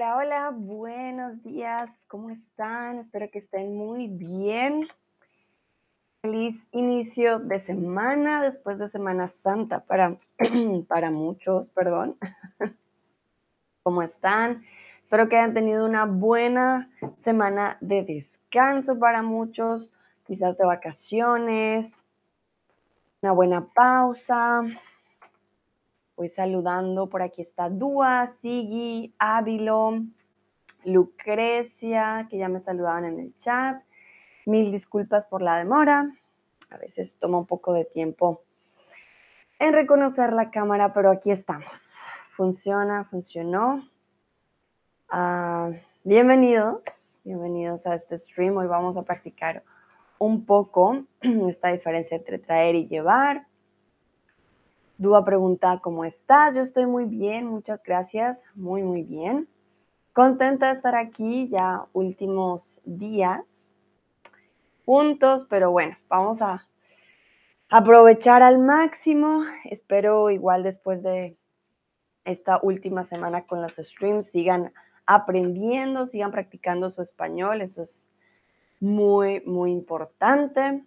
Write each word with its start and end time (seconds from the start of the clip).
Hola, 0.00 0.16
hola, 0.16 0.50
buenos 0.56 1.42
días, 1.42 1.90
¿cómo 2.08 2.30
están? 2.30 3.00
Espero 3.00 3.30
que 3.30 3.38
estén 3.38 3.76
muy 3.76 4.08
bien. 4.08 4.88
Feliz 6.22 6.56
inicio 6.72 7.38
de 7.38 7.60
semana, 7.60 8.40
después 8.40 8.78
de 8.78 8.88
Semana 8.88 9.28
Santa 9.28 9.80
para, 9.80 10.16
para 10.88 11.10
muchos, 11.10 11.68
perdón. 11.74 12.16
¿Cómo 13.82 14.00
están? 14.00 14.64
Espero 15.02 15.28
que 15.28 15.36
hayan 15.36 15.52
tenido 15.52 15.84
una 15.84 16.06
buena 16.06 16.88
semana 17.18 17.76
de 17.82 18.02
descanso 18.02 18.98
para 18.98 19.20
muchos, 19.20 19.92
quizás 20.26 20.56
de 20.56 20.64
vacaciones, 20.64 22.06
una 23.20 23.32
buena 23.32 23.66
pausa. 23.66 24.62
Voy 26.20 26.28
saludando, 26.28 27.08
por 27.08 27.22
aquí 27.22 27.40
está 27.40 27.70
Dúa, 27.70 28.26
Sigi, 28.26 29.14
Ávilo, 29.18 30.02
Lucrecia, 30.84 32.26
que 32.28 32.36
ya 32.36 32.46
me 32.50 32.58
saludaban 32.58 33.06
en 33.06 33.20
el 33.20 33.38
chat. 33.38 33.82
Mil 34.44 34.70
disculpas 34.70 35.26
por 35.26 35.40
la 35.40 35.56
demora. 35.56 36.14
A 36.68 36.76
veces 36.76 37.16
toma 37.18 37.38
un 37.38 37.46
poco 37.46 37.72
de 37.72 37.86
tiempo 37.86 38.42
en 39.58 39.72
reconocer 39.72 40.34
la 40.34 40.50
cámara, 40.50 40.92
pero 40.92 41.10
aquí 41.10 41.30
estamos. 41.30 42.00
Funciona, 42.36 43.04
funcionó. 43.04 43.88
Ah, 45.08 45.70
bienvenidos, 46.04 47.18
bienvenidos 47.24 47.86
a 47.86 47.94
este 47.94 48.18
stream. 48.18 48.58
Hoy 48.58 48.66
vamos 48.66 48.98
a 48.98 49.04
practicar 49.04 49.64
un 50.18 50.44
poco 50.44 51.02
esta 51.22 51.68
diferencia 51.68 52.18
entre 52.18 52.38
traer 52.38 52.74
y 52.74 52.88
llevar. 52.88 53.46
Dúa 55.00 55.24
pregunta, 55.24 55.80
¿cómo 55.82 56.04
estás? 56.04 56.54
Yo 56.54 56.60
estoy 56.60 56.84
muy 56.84 57.06
bien, 57.06 57.46
muchas 57.46 57.82
gracias, 57.82 58.44
muy, 58.54 58.82
muy 58.82 59.02
bien. 59.02 59.48
Contenta 60.12 60.66
de 60.66 60.72
estar 60.72 60.94
aquí 60.94 61.48
ya 61.48 61.86
últimos 61.94 62.82
días 62.84 63.40
juntos, 64.84 65.46
pero 65.48 65.70
bueno, 65.70 65.96
vamos 66.10 66.42
a 66.42 66.68
aprovechar 67.70 68.42
al 68.42 68.58
máximo. 68.58 69.42
Espero 69.64 70.28
igual 70.28 70.64
después 70.64 71.02
de 71.02 71.38
esta 72.26 72.60
última 72.62 73.04
semana 73.04 73.46
con 73.46 73.62
los 73.62 73.72
streams 73.76 74.26
sigan 74.26 74.70
aprendiendo, 75.06 76.04
sigan 76.04 76.30
practicando 76.30 76.90
su 76.90 77.00
español, 77.00 77.62
eso 77.62 77.84
es 77.84 78.10
muy, 78.80 79.40
muy 79.46 79.72
importante. 79.72 80.84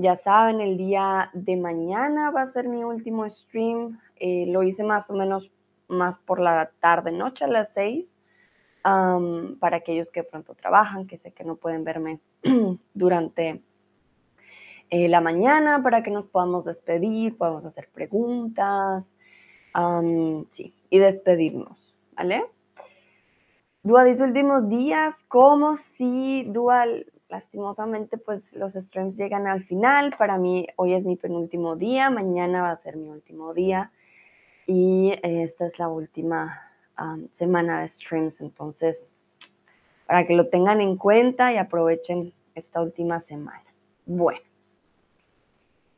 Ya 0.00 0.16
saben, 0.16 0.62
el 0.62 0.78
día 0.78 1.28
de 1.34 1.58
mañana 1.58 2.30
va 2.30 2.40
a 2.40 2.46
ser 2.46 2.66
mi 2.66 2.84
último 2.84 3.28
stream. 3.28 4.00
Eh, 4.16 4.46
lo 4.48 4.62
hice 4.62 4.82
más 4.82 5.10
o 5.10 5.12
menos 5.12 5.52
más 5.88 6.18
por 6.18 6.40
la 6.40 6.70
tarde, 6.80 7.12
noche 7.12 7.44
a 7.44 7.48
las 7.48 7.68
seis, 7.74 8.10
para 8.82 9.76
aquellos 9.76 10.10
que 10.10 10.22
pronto 10.22 10.54
trabajan, 10.54 11.06
que 11.06 11.18
sé 11.18 11.32
que 11.32 11.44
no 11.44 11.56
pueden 11.56 11.84
verme 11.84 12.18
durante 12.94 13.62
eh, 14.88 15.08
la 15.10 15.20
mañana, 15.20 15.82
para 15.82 16.02
que 16.02 16.10
nos 16.10 16.26
podamos 16.26 16.64
despedir, 16.64 17.36
podamos 17.36 17.66
hacer 17.66 17.90
preguntas, 17.92 19.06
sí, 20.52 20.74
y 20.88 20.98
despedirnos, 20.98 21.94
¿vale? 22.16 22.42
Dua 23.82 24.04
dice 24.04 24.24
últimos 24.24 24.66
días, 24.70 25.14
como 25.28 25.76
si 25.76 26.44
Dual 26.44 27.04
lastimosamente 27.30 28.18
pues 28.18 28.54
los 28.54 28.74
streams 28.74 29.16
llegan 29.16 29.46
al 29.46 29.62
final. 29.62 30.14
Para 30.18 30.36
mí 30.36 30.66
hoy 30.76 30.94
es 30.94 31.04
mi 31.04 31.16
penúltimo 31.16 31.76
día, 31.76 32.10
mañana 32.10 32.62
va 32.62 32.72
a 32.72 32.82
ser 32.82 32.96
mi 32.96 33.08
último 33.08 33.54
día 33.54 33.92
y 34.66 35.14
esta 35.22 35.66
es 35.66 35.78
la 35.78 35.88
última 35.88 36.60
semana 37.32 37.80
de 37.80 37.88
streams. 37.88 38.40
Entonces, 38.40 39.08
para 40.06 40.26
que 40.26 40.34
lo 40.34 40.48
tengan 40.48 40.80
en 40.80 40.96
cuenta 40.96 41.52
y 41.52 41.56
aprovechen 41.56 42.32
esta 42.54 42.82
última 42.82 43.20
semana. 43.20 43.64
Bueno. 44.06 44.40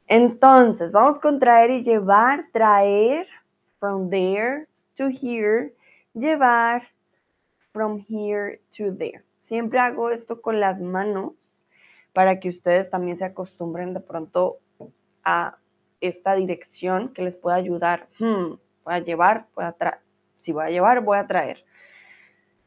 Entonces, 0.06 0.92
vamos 0.92 1.18
con 1.18 1.38
traer 1.38 1.70
y 1.70 1.82
llevar, 1.82 2.44
traer 2.52 3.26
from 3.78 4.10
there 4.10 4.66
to 4.94 5.08
here, 5.08 5.72
llevar 6.14 6.82
from 7.72 8.04
here 8.06 8.60
to 8.76 8.94
there. 8.94 9.24
Siempre 9.42 9.80
hago 9.80 10.10
esto 10.10 10.40
con 10.40 10.60
las 10.60 10.80
manos 10.80 11.34
para 12.12 12.38
que 12.38 12.48
ustedes 12.48 12.90
también 12.90 13.16
se 13.16 13.24
acostumbren 13.24 13.92
de 13.92 13.98
pronto 13.98 14.60
a 15.24 15.58
esta 16.00 16.36
dirección 16.36 17.12
que 17.12 17.22
les 17.22 17.38
pueda 17.38 17.56
ayudar. 17.56 18.08
Hmm, 18.20 18.54
voy 18.84 18.94
a 18.94 19.00
llevar, 19.00 19.48
voy 19.56 19.64
a 19.64 19.72
traer. 19.72 19.98
Si 20.38 20.52
voy 20.52 20.66
a 20.66 20.70
llevar, 20.70 21.00
voy 21.02 21.18
a 21.18 21.26
traer. 21.26 21.64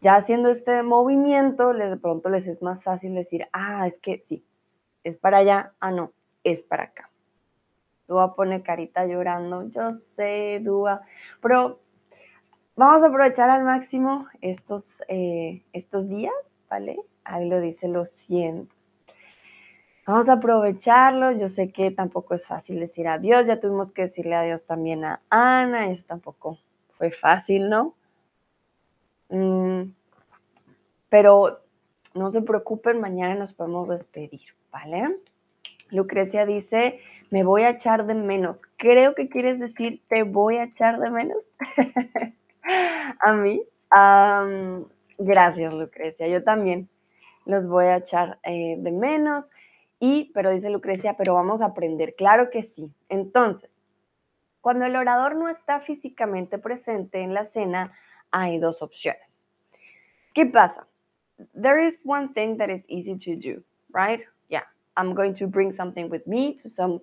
Ya 0.02 0.16
haciendo 0.16 0.50
este 0.50 0.84
movimiento, 0.84 1.72
les, 1.72 1.92
de 1.92 1.96
pronto 1.96 2.28
les 2.28 2.46
es 2.46 2.62
más 2.62 2.84
fácil 2.84 3.16
decir, 3.16 3.48
ah, 3.54 3.88
es 3.88 3.98
que 3.98 4.20
sí, 4.20 4.46
es 5.06 5.16
para 5.16 5.38
allá, 5.38 5.72
ah, 5.80 5.92
no, 5.92 6.12
es 6.44 6.62
para 6.62 6.84
acá. 6.84 7.10
Dúa 8.06 8.36
pone 8.36 8.64
carita 8.64 9.06
llorando, 9.06 9.70
yo 9.70 9.94
sé, 9.94 10.60
Dúa, 10.62 11.04
pero 11.42 11.80
vamos 12.76 13.02
a 13.02 13.08
aprovechar 13.08 13.50
al 13.50 13.64
máximo 13.64 14.28
estos, 14.42 15.02
eh, 15.08 15.64
estos 15.72 16.10
días 16.10 16.34
¿vale? 16.76 17.00
Ahí 17.24 17.48
lo 17.48 17.62
dice, 17.62 17.88
lo 17.88 18.06
siento. 18.06 18.76
Vamos 20.06 20.28
a 20.28 20.34
aprovecharlo. 20.34 21.32
Yo 21.32 21.48
sé 21.48 21.72
que 21.72 21.90
tampoco 21.90 22.36
es 22.36 22.46
fácil 22.46 22.82
decir 22.82 23.08
adiós. 23.08 23.48
Ya 23.48 23.62
tuvimos 23.62 23.94
que 23.94 24.04
decirle 24.04 24.36
adiós 24.36 24.68
también 24.68 25.06
a 25.06 25.22
Ana. 25.30 25.90
Eso 25.90 26.04
tampoco 26.06 26.60
fue 26.98 27.12
fácil, 27.12 27.70
¿no? 27.70 27.96
Mm, 29.30 29.94
pero 31.08 31.62
no 32.14 32.32
se 32.32 32.42
preocupen, 32.42 33.00
mañana 33.00 33.36
nos 33.36 33.54
podemos 33.54 33.88
despedir, 33.88 34.42
¿vale? 34.70 35.16
Lucrecia 35.92 36.46
dice, 36.46 37.00
me 37.32 37.46
voy 37.46 37.64
a 37.64 37.70
echar 37.70 38.06
de 38.06 38.16
menos. 38.16 38.64
Creo 38.76 39.16
que 39.16 39.30
quieres 39.30 39.60
decir, 39.60 40.02
te 40.10 40.24
voy 40.24 40.58
a 40.58 40.64
echar 40.64 41.00
de 41.00 41.10
menos. 41.10 41.50
a 43.22 43.34
mí. 43.34 43.64
Gracias, 45.18 45.74
Lucrecia. 45.74 46.28
Yo 46.28 46.44
también 46.44 46.90
los 47.46 47.68
voy 47.68 47.86
a 47.86 47.98
echar 47.98 48.40
eh, 48.44 48.76
de 48.78 48.92
menos. 48.92 49.50
Y, 50.00 50.32
pero 50.34 50.52
dice 50.52 50.70
Lucrecia, 50.70 51.16
pero 51.16 51.34
vamos 51.36 51.62
a 51.62 51.68
aprender. 51.68 52.16
Claro 52.16 52.50
que 52.50 52.64
sí. 52.64 52.92
Entonces, 53.08 53.70
cuando 54.62 54.86
el 54.86 54.96
orador 54.96 55.36
no 55.36 55.48
está 55.48 55.80
físicamente 55.80 56.58
presente 56.58 57.22
en 57.22 57.34
la 57.34 57.46
cena, 57.46 57.94
hay 58.32 58.60
dos 58.60 58.82
opciones. 58.82 59.32
¿Qué 60.34 60.46
pasa? 60.46 60.88
There 61.54 61.86
is 61.86 62.02
one 62.04 62.34
thing 62.34 62.58
that 62.58 62.70
is 62.70 62.84
easy 62.88 63.18
to 63.18 63.36
do, 63.36 63.64
right? 63.94 64.22
Yeah, 64.50 64.64
I'm 64.98 65.14
going 65.14 65.34
to 65.36 65.48
bring 65.48 65.72
something 65.72 66.10
with 66.10 66.26
me 66.28 66.56
to 66.56 66.70
some 66.70 67.00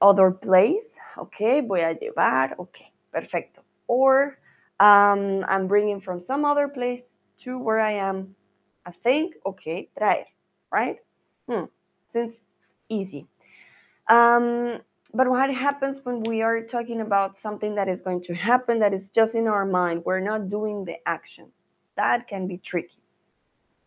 other 0.00 0.30
place. 0.30 0.98
Ok, 1.16 1.66
voy 1.66 1.80
a 1.80 1.92
llevar. 1.92 2.54
Ok, 2.58 2.78
perfecto. 3.10 3.62
Or 3.86 4.38
um, 4.80 5.44
I'm 5.46 5.68
bringing 5.68 6.00
from 6.00 6.24
some 6.24 6.44
other 6.44 6.66
place 6.66 7.18
to 7.40 7.58
where 7.58 7.80
I 7.80 7.92
am. 7.92 8.34
I 8.86 8.92
think, 8.92 9.36
okay, 9.44 9.90
traer, 9.96 10.24
right? 10.72 10.96
Hmm, 11.48 11.64
seems 12.08 12.40
easy. 12.88 13.26
Um, 14.08 14.80
but 15.12 15.28
what 15.28 15.52
happens 15.52 16.00
when 16.02 16.22
we 16.22 16.40
are 16.40 16.62
talking 16.62 17.02
about 17.02 17.38
something 17.38 17.74
that 17.74 17.88
is 17.88 18.00
going 18.00 18.22
to 18.22 18.34
happen 18.34 18.78
that 18.80 18.94
is 18.94 19.10
just 19.10 19.34
in 19.34 19.46
our 19.46 19.66
mind? 19.66 20.02
We're 20.04 20.20
not 20.20 20.48
doing 20.48 20.84
the 20.84 20.96
action. 21.06 21.52
That 21.96 22.26
can 22.26 22.46
be 22.46 22.56
tricky. 22.58 23.02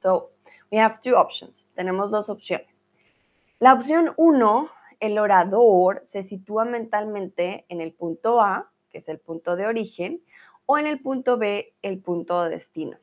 So 0.02 0.30
we 0.72 0.78
have 0.78 1.02
two 1.02 1.16
options. 1.16 1.66
Tenemos 1.78 2.12
dos 2.12 2.28
opciones. 2.28 2.68
La 3.60 3.74
opción 3.74 4.14
uno, 4.18 4.70
el 5.00 5.18
orador 5.18 6.04
se 6.06 6.24
sitúa 6.24 6.66
mentalmente 6.66 7.66
en 7.70 7.82
el 7.82 7.94
punto 7.94 8.42
A, 8.42 8.70
que 8.92 9.00
es 9.00 9.08
el 9.08 9.18
punto 9.18 9.56
de 9.56 9.66
origen, 9.66 10.22
o 10.74 10.78
en 10.78 10.88
el 10.88 10.98
punto 10.98 11.38
B, 11.38 11.72
el 11.84 12.00
punto 12.00 12.44
de 12.44 12.50
destino. 12.50 12.98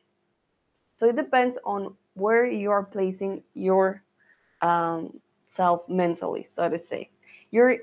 So 0.96 1.08
it 1.08 1.16
depends 1.16 1.56
on 1.64 1.94
where 2.14 2.44
you 2.44 2.72
are 2.72 2.82
placing 2.82 3.42
your 3.54 4.02
um, 4.60 5.20
self 5.48 5.88
mentally, 5.88 6.44
so 6.44 6.68
to 6.68 6.76
say. 6.76 7.10
You're 7.52 7.76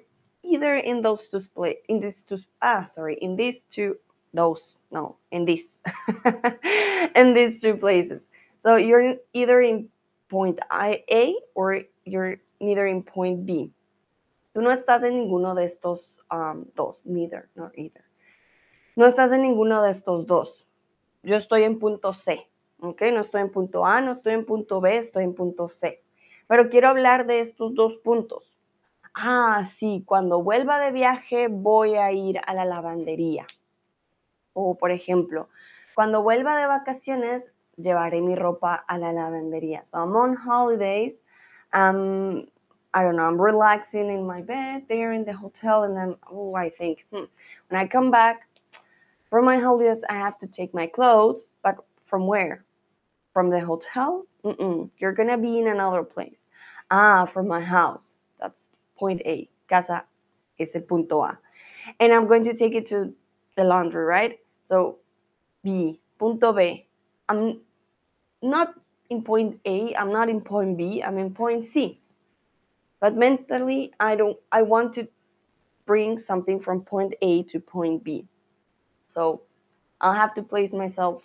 either 0.43 0.75
in 0.75 1.01
those 1.01 1.29
two 1.29 1.39
split 1.39 1.83
in 1.87 1.99
these 1.99 2.23
two 2.23 2.37
ah 2.61 2.85
sorry 2.85 3.17
in 3.21 3.35
these 3.35 3.63
two 3.69 3.97
those 4.33 4.77
no 4.91 5.17
in 5.31 5.45
this 5.45 5.79
in 7.15 7.33
these 7.33 7.61
two 7.61 7.75
places. 7.75 8.21
So 8.63 8.75
you're 8.75 9.15
either 9.33 9.61
in 9.61 9.89
point 10.29 10.59
I 10.69 11.03
A 11.09 11.35
or 11.55 11.81
you're 12.05 12.37
neither 12.59 12.87
in 12.87 13.03
point 13.03 13.45
B. 13.45 13.71
Tú 14.53 14.61
no 14.61 14.71
estás 14.71 15.03
en 15.03 15.15
ninguno 15.15 15.55
de 15.55 15.65
estos 15.65 16.19
um, 16.31 16.65
dos, 16.75 17.05
neither, 17.05 17.47
nor 17.55 17.71
either. 17.75 18.06
No 18.97 19.05
estás 19.05 19.31
en 19.31 19.44
ninguno 19.44 19.83
de 19.83 19.91
estos 19.91 20.25
dos. 20.25 20.67
Yo 21.21 21.35
estoy 21.35 21.63
en 21.63 21.77
punto 21.77 22.13
C, 22.13 22.47
¿ok? 22.81 23.01
No 23.13 23.21
estoy 23.21 23.41
en 23.41 23.51
punto 23.51 23.85
A, 23.85 24.01
no 24.01 24.11
estoy 24.11 24.33
en 24.33 24.44
punto 24.44 24.81
B, 24.81 24.97
estoy 24.97 25.23
en 25.23 25.35
punto 25.35 25.69
C. 25.69 26.03
Pero 26.47 26.69
quiero 26.69 26.89
hablar 26.89 27.27
de 27.27 27.41
estos 27.41 27.75
dos 27.75 27.97
puntos. 27.97 28.59
Ah, 29.13 29.65
sí, 29.77 30.03
cuando 30.03 30.41
vuelva 30.41 30.79
de 30.79 30.91
viaje 30.91 31.47
voy 31.47 31.95
a 31.95 32.11
ir 32.11 32.41
a 32.47 32.55
la 32.55 32.65
lavandería. 32.65 33.45
O, 34.53 34.75
por 34.75 34.89
ejemplo, 34.89 35.47
Cuando 35.95 36.23
vuelva 36.23 36.59
de 36.59 36.67
vacaciones, 36.67 37.44
llevaré 37.75 38.21
mi 38.21 38.35
ropa 38.35 38.75
a 38.75 38.97
la 38.99 39.13
lavandería. 39.13 39.85
So 39.85 39.97
I'm 39.97 40.15
on 40.15 40.35
holidays. 40.35 41.15
Um, 41.73 42.47
I 42.95 43.03
don't 43.03 43.15
know, 43.15 43.27
I'm 43.27 43.39
relaxing 43.39 44.09
in 44.09 44.25
my 44.25 44.41
bed 44.41 44.88
there 44.89 45.13
in 45.13 45.25
the 45.25 45.33
hotel, 45.33 45.83
and 45.83 45.97
then, 45.97 46.15
oh, 46.31 46.55
I 46.55 46.71
think, 46.71 47.05
hmm, 47.11 47.25
when 47.69 47.81
I 47.81 47.88
come 47.88 48.11
back 48.11 48.46
from 49.29 49.45
my 49.45 49.57
holidays, 49.57 50.03
I 50.09 50.15
have 50.15 50.38
to 50.39 50.47
take 50.47 50.74
my 50.74 50.88
clothes, 50.88 51.47
but 51.63 51.77
from 52.03 52.27
where? 52.27 52.63
From 53.33 53.50
the 53.50 53.59
hotel? 53.59 54.25
Mm-mm. 54.44 54.89
You're 54.97 55.13
gonna 55.13 55.38
be 55.38 55.59
in 55.59 55.68
another 55.68 56.03
place. 56.03 56.39
Ah, 56.89 57.25
from 57.25 57.47
my 57.47 57.62
house. 57.62 58.15
That's 58.39 58.68
point 58.97 59.21
A. 59.25 59.50
Casa 59.68 60.06
es 60.59 60.75
el 60.75 60.81
punto 60.81 61.21
A. 61.24 61.38
And 62.00 62.13
I'm 62.13 62.27
going 62.27 62.44
to 62.45 62.53
take 62.56 62.74
it 62.74 62.88
to 62.88 63.13
the 63.56 63.63
laundry, 63.63 64.06
right? 64.06 64.39
So 64.69 64.97
B, 65.63 66.00
punto 66.18 66.53
B. 66.53 66.88
I'm 67.30 67.59
not 68.41 68.73
in 69.09 69.23
point 69.23 69.59
A, 69.65 69.95
I'm 69.95 70.12
not 70.12 70.30
in 70.30 70.41
point 70.41 70.77
B, 70.77 71.03
I'm 71.03 71.18
in 71.18 71.33
point 71.33 71.65
C. 71.65 72.00
But 73.00 73.15
mentally, 73.15 73.94
I 74.00 74.15
don't 74.15 74.38
I 74.51 74.62
want 74.63 74.94
to 74.95 75.07
bring 75.85 76.18
something 76.18 76.59
from 76.59 76.81
point 76.81 77.13
A 77.21 77.44
to 77.44 77.59
point 77.59 78.03
B. 78.03 78.27
So 79.07 79.42
I'll 80.00 80.13
have 80.13 80.33
to 80.36 80.44
place 80.44 80.71
myself 80.71 81.24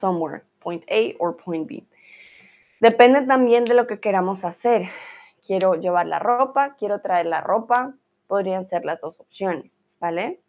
somewhere, 0.00 0.44
point 0.60 0.84
A 0.88 1.14
or 1.18 1.36
point 1.36 1.68
B. 1.68 1.84
Depende 2.80 3.22
también 3.22 3.64
de 3.64 3.74
lo 3.74 3.86
que 3.86 4.00
queramos 4.00 4.44
hacer. 4.44 4.88
Quiero 5.46 5.74
llevar 5.74 6.06
la 6.06 6.18
ropa, 6.18 6.74
quiero 6.76 7.00
traer 7.00 7.26
la 7.26 7.40
ropa, 7.40 7.94
podrían 8.26 8.66
ser 8.68 8.84
las 8.84 9.00
dos 9.00 9.20
opciones, 9.20 9.82
¿vale? 10.00 10.40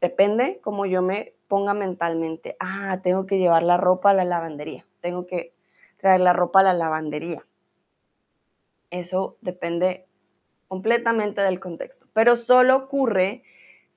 Depende 0.00 0.60
como 0.62 0.86
yo 0.86 1.02
me 1.02 1.34
ponga 1.48 1.74
mentalmente. 1.74 2.56
Ah, 2.60 3.00
tengo 3.02 3.26
que 3.26 3.38
llevar 3.38 3.62
la 3.62 3.76
ropa 3.76 4.10
a 4.10 4.14
la 4.14 4.24
lavandería, 4.24 4.84
tengo 5.00 5.26
que 5.26 5.54
traer 5.96 6.20
la 6.20 6.32
ropa 6.32 6.60
a 6.60 6.64
la 6.64 6.74
lavandería. 6.74 7.44
Eso 8.90 9.36
depende 9.40 10.06
completamente 10.68 11.40
del 11.42 11.60
contexto, 11.60 12.06
pero 12.12 12.36
solo 12.36 12.76
ocurre 12.76 13.42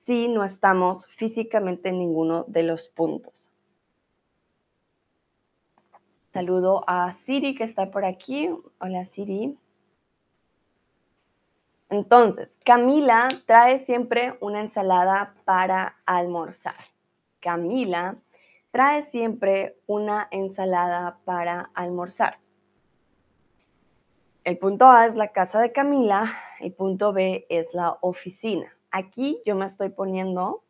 si 0.06 0.28
no 0.28 0.44
estamos 0.44 1.06
físicamente 1.06 1.88
en 1.90 1.98
ninguno 1.98 2.44
de 2.48 2.62
los 2.62 2.88
puntos. 2.88 3.46
Saludo 6.32 6.84
a 6.86 7.12
Siri 7.12 7.54
que 7.54 7.64
está 7.64 7.90
por 7.90 8.04
aquí. 8.04 8.48
Hola 8.80 9.04
Siri. 9.04 9.58
Entonces, 11.88 12.56
Camila 12.64 13.26
trae 13.46 13.80
siempre 13.80 14.36
una 14.40 14.60
ensalada 14.60 15.34
para 15.44 15.96
almorzar. 16.06 16.76
Camila 17.40 18.16
trae 18.70 19.02
siempre 19.02 19.76
una 19.86 20.28
ensalada 20.30 21.18
para 21.24 21.70
almorzar. 21.74 22.38
El 24.44 24.56
punto 24.56 24.86
A 24.86 25.06
es 25.06 25.16
la 25.16 25.32
casa 25.32 25.60
de 25.60 25.72
Camila, 25.72 26.32
el 26.60 26.72
punto 26.72 27.12
B 27.12 27.46
es 27.48 27.74
la 27.74 27.98
oficina. 28.00 28.72
Aquí 28.92 29.40
yo 29.46 29.54
me 29.54 29.66
estoy 29.66 29.90
poniendo 29.90 30.62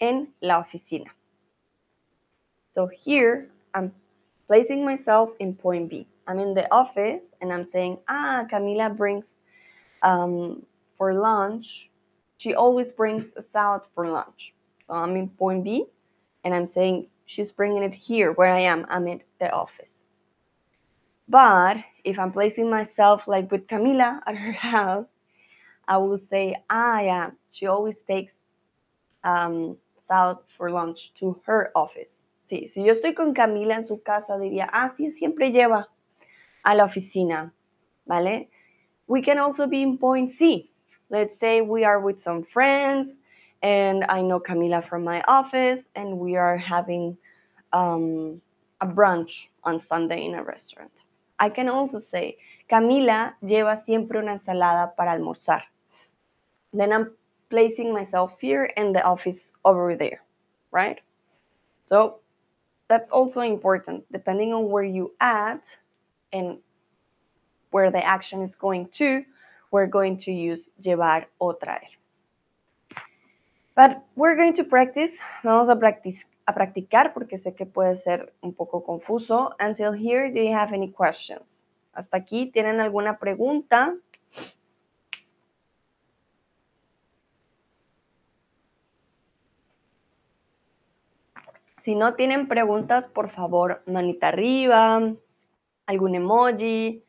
en 0.00 0.34
la 0.40 0.58
oficina. 0.58 1.14
So 2.74 2.86
here 2.86 3.50
I'm 3.74 3.92
placing 4.46 4.84
myself 4.84 5.30
in 5.38 5.54
point 5.54 5.90
B. 5.90 6.06
I'm 6.26 6.38
in 6.38 6.54
the 6.54 6.72
office 6.72 7.22
and 7.40 7.52
I'm 7.52 7.64
saying, 7.64 7.98
ah, 8.08 8.44
Camila 8.50 8.96
brings 8.96 9.36
um, 10.02 10.64
for 10.96 11.14
lunch. 11.14 11.90
She 12.38 12.54
always 12.54 12.92
brings 12.92 13.32
a 13.36 13.42
salad 13.52 13.82
for 13.94 14.08
lunch. 14.08 14.54
So 14.86 14.94
I'm 14.94 15.16
in 15.16 15.28
point 15.28 15.64
B 15.64 15.86
and 16.44 16.54
I'm 16.54 16.66
saying 16.66 17.06
she's 17.26 17.52
bringing 17.52 17.82
it 17.82 17.94
here 17.94 18.32
where 18.32 18.52
I 18.52 18.60
am. 18.60 18.86
I'm 18.88 19.06
in 19.06 19.22
the 19.38 19.50
office. 19.50 20.06
But 21.28 21.78
if 22.04 22.18
I'm 22.18 22.32
placing 22.32 22.68
myself 22.68 23.28
like 23.28 23.50
with 23.50 23.66
Camila 23.68 24.20
at 24.26 24.36
her 24.36 24.52
house, 24.74 25.06
I 25.88 25.96
will 25.98 26.20
say, 26.30 26.56
ah, 26.70 27.00
yeah, 27.00 27.30
she 27.50 27.66
always 27.66 28.00
takes 28.02 28.32
um, 29.24 29.76
salad 30.08 30.38
for 30.56 30.70
lunch 30.70 31.12
to 31.14 31.40
her 31.46 31.70
office. 31.74 32.22
Sí, 32.42 32.68
si 32.68 32.84
yo 32.84 32.92
estoy 32.92 33.14
con 33.14 33.34
Camila 33.34 33.76
en 33.76 33.84
su 33.84 34.02
casa, 34.02 34.38
diría, 34.38 34.68
ah, 34.72 34.88
sí, 34.88 35.10
siempre 35.10 35.50
lleva 35.50 35.86
a 36.64 36.74
la 36.74 36.84
oficina, 36.84 37.52
¿vale? 38.06 38.48
We 39.06 39.22
can 39.22 39.38
also 39.38 39.66
be 39.66 39.82
in 39.82 39.98
point 39.98 40.32
C. 40.32 40.70
Let's 41.10 41.38
say 41.38 41.60
we 41.60 41.84
are 41.84 42.00
with 42.00 42.20
some 42.20 42.44
friends 42.44 43.20
and 43.62 44.04
I 44.08 44.22
know 44.22 44.40
Camila 44.40 44.82
from 44.82 45.04
my 45.04 45.22
office 45.28 45.82
and 45.94 46.18
we 46.18 46.36
are 46.36 46.56
having 46.56 47.16
um, 47.72 48.40
a 48.80 48.86
brunch 48.86 49.48
on 49.64 49.78
Sunday 49.78 50.24
in 50.24 50.34
a 50.34 50.42
restaurant. 50.42 50.92
I 51.38 51.48
can 51.48 51.68
also 51.68 51.98
say, 51.98 52.38
Camila 52.70 53.34
lleva 53.42 53.76
siempre 53.76 54.18
una 54.18 54.32
ensalada 54.32 54.94
para 54.96 55.12
almorzar. 55.12 55.71
Then 56.72 56.92
I'm 56.92 57.12
placing 57.50 57.92
myself 57.92 58.40
here 58.40 58.64
in 58.64 58.92
the 58.92 59.02
office 59.02 59.52
over 59.64 59.94
there, 59.94 60.22
right? 60.70 61.00
So 61.86 62.20
that's 62.88 63.10
also 63.10 63.40
important. 63.42 64.04
Depending 64.10 64.52
on 64.54 64.70
where 64.70 64.84
you 64.84 65.12
at 65.20 65.64
and 66.32 66.58
where 67.70 67.90
the 67.90 68.04
action 68.04 68.42
is 68.42 68.54
going 68.54 68.88
to, 68.92 69.24
we're 69.70 69.86
going 69.86 70.18
to 70.18 70.32
use 70.32 70.68
llevar 70.82 71.26
o 71.40 71.52
traer. 71.52 71.88
But 73.74 74.04
we're 74.16 74.36
going 74.36 74.54
to 74.54 74.64
practice. 74.64 75.18
Vamos 75.42 75.68
a, 75.68 75.76
practic 75.76 76.26
a 76.46 76.52
practicar 76.52 77.14
porque 77.14 77.38
sé 77.38 77.56
que 77.56 77.66
puede 77.66 77.96
ser 77.96 78.32
un 78.42 78.52
poco 78.52 78.84
confuso. 78.84 79.52
Until 79.58 79.92
here, 79.92 80.30
do 80.30 80.40
you 80.40 80.52
have 80.52 80.72
any 80.74 80.88
questions? 80.88 81.62
Hasta 81.94 82.18
aquí, 82.18 82.52
¿tienen 82.52 82.80
alguna 82.80 83.18
pregunta? 83.18 83.96
Si 91.82 91.96
no 91.96 92.14
tienen 92.14 92.46
preguntas, 92.46 93.08
por 93.08 93.30
favor, 93.30 93.82
manita 93.86 94.28
arriba, 94.28 95.14
algún 95.86 96.14
emoji, 96.14 97.02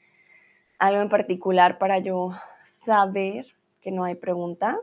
algo 0.80 1.00
en 1.00 1.10
particular 1.10 1.78
para 1.78 2.00
yo 2.00 2.32
saber 2.64 3.46
que 3.82 3.92
no 3.92 4.04
hay 4.04 4.16
preguntas. 4.16 4.80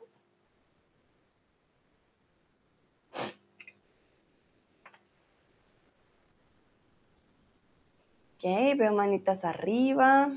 Ok, 8.36 8.44
veo 8.78 8.92
manitas 8.92 9.44
arriba. 9.44 10.30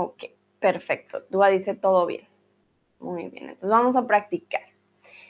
Ok, 0.00 0.26
perfecto. 0.60 1.24
Dúa 1.28 1.48
dice 1.48 1.74
todo 1.74 2.06
bien. 2.06 2.24
Muy 3.00 3.28
bien, 3.30 3.48
entonces 3.48 3.68
vamos 3.68 3.96
a 3.96 4.06
practicar. 4.06 4.62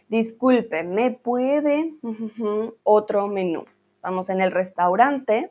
Disculpe, 0.09 0.83
¿me 0.83 1.11
puede 1.11 1.95
otro 2.83 3.29
menú? 3.29 3.65
Estamos 3.95 4.29
en 4.29 4.43
el 4.43 4.53
restaurante 4.53 5.51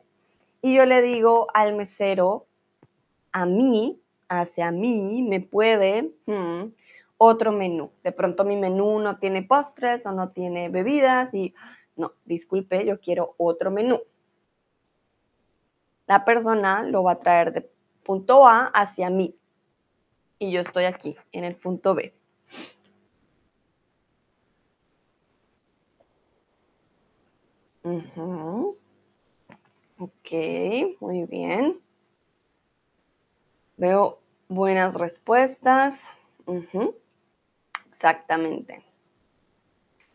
y 0.62 0.76
yo 0.76 0.86
le 0.86 1.02
digo 1.02 1.48
al 1.52 1.74
mesero, 1.74 2.46
a 3.32 3.44
mí, 3.44 4.00
hacia 4.28 4.70
mí, 4.70 5.26
me 5.28 5.40
puede 5.40 6.12
otro 7.16 7.50
menú. 7.50 7.90
De 8.04 8.12
pronto 8.12 8.44
mi 8.44 8.54
menú 8.54 9.00
no 9.00 9.18
tiene 9.18 9.42
postres 9.42 10.06
o 10.06 10.12
no 10.12 10.30
tiene 10.30 10.68
bebidas 10.68 11.34
y 11.34 11.54
no, 11.96 12.12
disculpe, 12.24 12.84
yo 12.84 13.00
quiero 13.00 13.34
otro 13.36 13.72
menú. 13.72 14.00
La 16.06 16.24
persona 16.24 16.84
lo 16.84 17.02
va 17.02 17.12
a 17.12 17.18
traer 17.18 17.52
de 17.52 17.77
punto 18.08 18.46
A 18.46 18.64
hacia 18.68 19.10
mí 19.10 19.36
y 20.38 20.50
yo 20.50 20.62
estoy 20.62 20.86
aquí 20.86 21.14
en 21.30 21.44
el 21.44 21.56
punto 21.56 21.94
B. 21.94 22.14
Ok, 29.98 30.32
muy 31.00 31.24
bien. 31.24 31.78
Veo 33.76 34.20
buenas 34.48 34.94
respuestas. 34.94 36.00
Exactamente. 37.92 38.82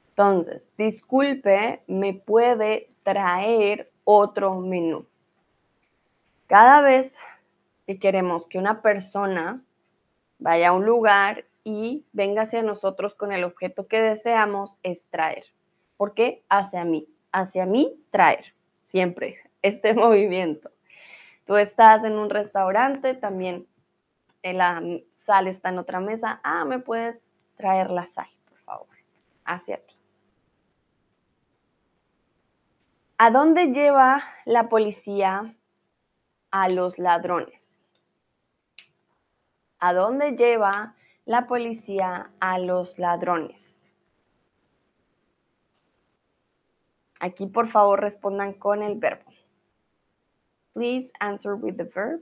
Entonces, 0.10 0.72
disculpe, 0.80 1.84
¿me 1.86 2.16
puede 2.16 2.90
traer 3.04 3.92
otro 4.04 4.56
menú? 4.62 5.06
Cada 6.48 6.82
vez 6.82 7.16
que 7.86 8.00
queremos 8.00 8.48
que 8.48 8.58
una 8.58 8.82
persona 8.82 9.62
vaya 10.40 10.70
a 10.70 10.74
un 10.74 10.86
lugar 10.86 11.46
y 11.64 12.06
venga 12.12 12.44
hacia 12.44 12.62
nosotros 12.62 13.16
con 13.16 13.32
el 13.32 13.44
objeto 13.44 13.88
que 13.88 14.02
deseamos, 14.02 14.78
es 14.84 15.08
traer. 15.10 15.46
¿Por 15.98 16.14
qué? 16.14 16.44
Hacia 16.50 16.84
mí. 16.84 17.08
Hacia 17.32 17.66
mí, 17.66 17.96
traer. 18.12 18.54
Siempre. 18.84 19.38
Este 19.64 19.94
movimiento. 19.94 20.72
Tú 21.46 21.56
estás 21.56 22.04
en 22.04 22.14
un 22.14 22.30
restaurante, 22.30 23.14
también 23.14 23.66
la 24.44 24.82
sal 25.14 25.48
está 25.48 25.70
en 25.70 25.78
otra 25.78 26.02
mesa. 26.02 26.42
Ah, 26.44 26.66
¿me 26.66 26.80
puedes 26.80 27.30
traer 27.56 27.90
la 27.90 28.06
sal, 28.06 28.28
por 28.50 28.58
favor? 28.60 28.88
Hacia 29.46 29.78
ti. 29.78 29.96
¿A 33.18 33.32
dónde 33.32 33.68
lleva 33.68 34.22
la 34.44 34.68
policía 34.68 35.56
a 36.52 36.68
los 36.68 37.00
ladrones? 37.00 37.73
¿A 39.86 39.92
dónde 39.92 40.38
lleva 40.38 40.96
la 41.26 41.46
policía 41.46 42.32
a 42.40 42.58
los 42.58 42.98
ladrones? 43.00 43.82
Aquí 47.20 47.48
por 47.48 47.68
favor 47.68 48.00
respondan 48.00 48.54
con 48.54 48.82
el 48.82 48.98
verbo. 48.98 49.30
Please 50.72 51.12
answer 51.20 51.56
with 51.56 51.76
the 51.76 51.84
verb. 51.84 52.22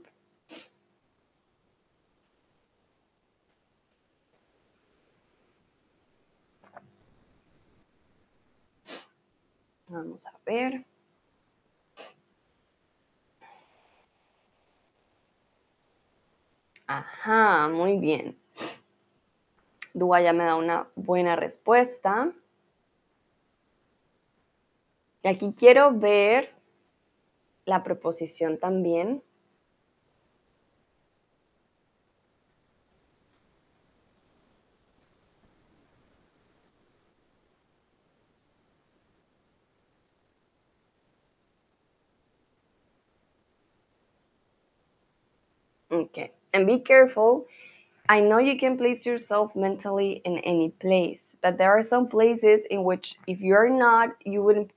Vamos 9.86 10.26
a 10.26 10.32
ver. 10.44 10.84
Ajá, 16.86 17.68
muy 17.68 17.98
bien. 17.98 18.38
Dúa 19.94 20.20
ya 20.22 20.32
me 20.32 20.44
da 20.44 20.56
una 20.56 20.88
buena 20.96 21.36
respuesta. 21.36 22.32
Y 25.22 25.28
aquí 25.28 25.54
quiero 25.56 25.92
ver 25.92 26.50
la 27.64 27.84
preposición 27.84 28.58
también. 28.58 29.22
And 46.52 46.66
be 46.66 46.78
careful. 46.78 47.46
I 48.08 48.20
know 48.20 48.38
you 48.38 48.58
can 48.58 48.76
place 48.76 49.06
yourself 49.06 49.54
mentally 49.54 50.22
in 50.24 50.38
any 50.38 50.70
place, 50.70 51.22
but 51.40 51.56
there 51.56 51.70
are 51.70 51.82
some 51.82 52.08
places 52.08 52.60
in 52.70 52.84
which 52.84 53.14
if 53.26 53.40
you're 53.40 53.70
not, 53.70 54.10
you 54.24 54.42
wouldn't 54.42 54.72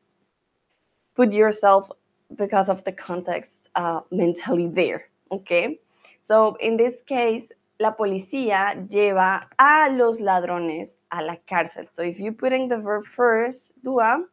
put 1.16 1.34
yourself 1.34 1.90
because 2.36 2.70
of 2.70 2.84
the 2.84 2.92
context 2.92 3.54
uh, 3.76 4.02
mentally 4.12 4.68
there. 4.68 5.06
Okay, 5.32 5.80
so 6.24 6.56
in 6.60 6.78
this 6.78 6.96
case, 7.08 7.44
la 7.80 7.96
policía 7.96 8.88
lleva 8.90 9.48
a 9.60 9.90
los 9.92 10.20
ladrones 10.20 10.90
a 11.12 11.24
la 11.24 11.36
cárcel. 11.50 11.88
So 11.92 12.04
if 12.04 12.20
you're 12.20 12.34
putting 12.34 12.70
the 12.70 12.78
verb 12.78 13.06
first, 13.16 13.72
dua, 13.84 14.24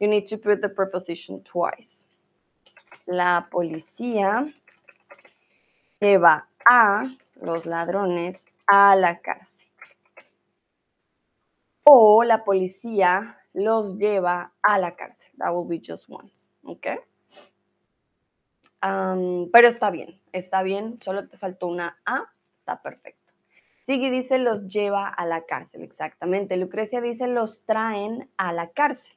you 0.00 0.08
need 0.08 0.26
to 0.28 0.36
put 0.36 0.60
the 0.60 0.68
preposition 0.68 1.42
twice. 1.42 2.04
La 3.06 3.46
policía 3.50 4.52
lleva 6.00 6.48
a 6.64 7.10
los 7.40 7.66
ladrones 7.66 8.46
a 8.66 8.94
la 8.96 9.20
cárcel. 9.20 9.66
O 11.84 12.22
la 12.22 12.44
policía 12.44 13.38
los 13.54 13.96
lleva 13.96 14.52
a 14.62 14.78
la 14.78 14.94
cárcel. 14.94 15.32
That 15.38 15.54
will 15.54 15.66
be 15.68 15.82
just 15.84 16.08
once. 16.08 16.48
¿Ok? 16.62 16.86
pero 18.80 19.66
está 19.66 19.90
bien, 19.90 20.14
está 20.32 20.62
bien. 20.62 21.00
Solo 21.02 21.28
te 21.28 21.36
faltó 21.36 21.66
una 21.66 21.98
A. 22.04 22.30
Está 22.60 22.80
perfecto. 22.80 23.32
Sigue 23.86 24.10
dice 24.10 24.38
los 24.38 24.68
lleva 24.68 25.08
a 25.08 25.26
la 25.26 25.44
cárcel. 25.46 25.82
Exactamente. 25.82 26.56
Lucrecia 26.56 27.00
dice 27.00 27.26
los 27.26 27.64
traen 27.64 28.30
a 28.36 28.52
la 28.52 28.68
cárcel. 28.70 29.12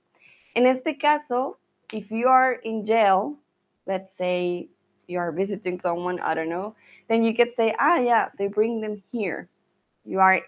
En 0.56 0.66
este 0.66 0.98
caso, 0.98 1.60
if 1.92 2.10
you 2.10 2.28
are 2.28 2.60
in 2.64 2.86
jail, 2.86 3.38
let's 3.86 4.12
say 4.16 4.72
you 5.08 5.20
are 5.20 5.32
visiting 5.32 5.80
someone, 5.80 6.20
I 6.20 6.34
don't 6.34 6.50
know, 6.50 6.76
then 7.08 7.24
you 7.24 7.36
could 7.36 7.54
say, 7.56 7.76
ah, 7.80 7.98
yeah, 7.98 8.30
they 8.38 8.48
bring 8.48 8.82
them 8.82 9.02
here. 9.12 9.48
You 10.06 10.20
are 10.20 10.42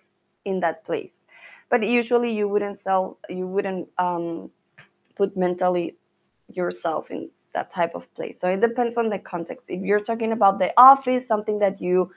in 0.46 0.60
that 0.62 0.86
place. 0.86 1.26
But 1.70 1.84
usually 1.84 2.34
you 2.34 2.48
wouldn't 2.48 2.80
sell, 2.80 3.18
you 3.30 3.48
wouldn't 3.48 3.90
um, 3.98 4.52
put 5.16 5.36
mentally 5.36 5.96
yourself 6.52 7.10
in 7.12 7.30
that 7.54 7.72
type 7.72 7.96
of 7.96 8.12
place. 8.16 8.38
So 8.40 8.48
it 8.48 8.62
depends 8.62 8.98
on 8.98 9.10
the 9.10 9.20
context. 9.20 9.70
If 9.70 9.82
you're 9.82 10.00
talking 10.00 10.32
about 10.32 10.60
the 10.60 10.74
office, 10.78 11.28
something 11.28 11.60
that 11.60 11.82
you 11.82 12.12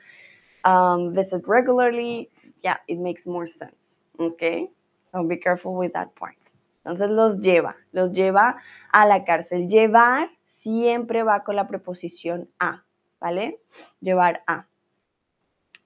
um, 0.64 1.14
visit 1.14 1.47
regularly, 1.47 2.31
yeah, 2.62 2.76
it 2.88 2.99
makes 2.99 3.26
more 3.26 3.47
sense. 3.47 3.99
Okay? 4.19 4.69
So 5.12 5.25
be 5.25 5.37
careful 5.37 5.75
with 5.75 5.93
that 5.93 6.14
part. 6.16 6.37
Entonces 6.85 7.11
los 7.11 7.38
lleva, 7.38 7.75
los 7.93 8.11
lleva 8.11 8.57
a 8.93 9.07
la 9.07 9.25
cárcel. 9.25 9.69
Llevar 9.69 10.28
siempre 10.66 11.23
va 11.23 11.44
con 11.44 11.54
la 11.54 11.68
preposición 11.68 12.50
a, 12.58 12.85
¿vale? 13.20 13.61
Llevar 14.00 14.42
a. 14.49 14.66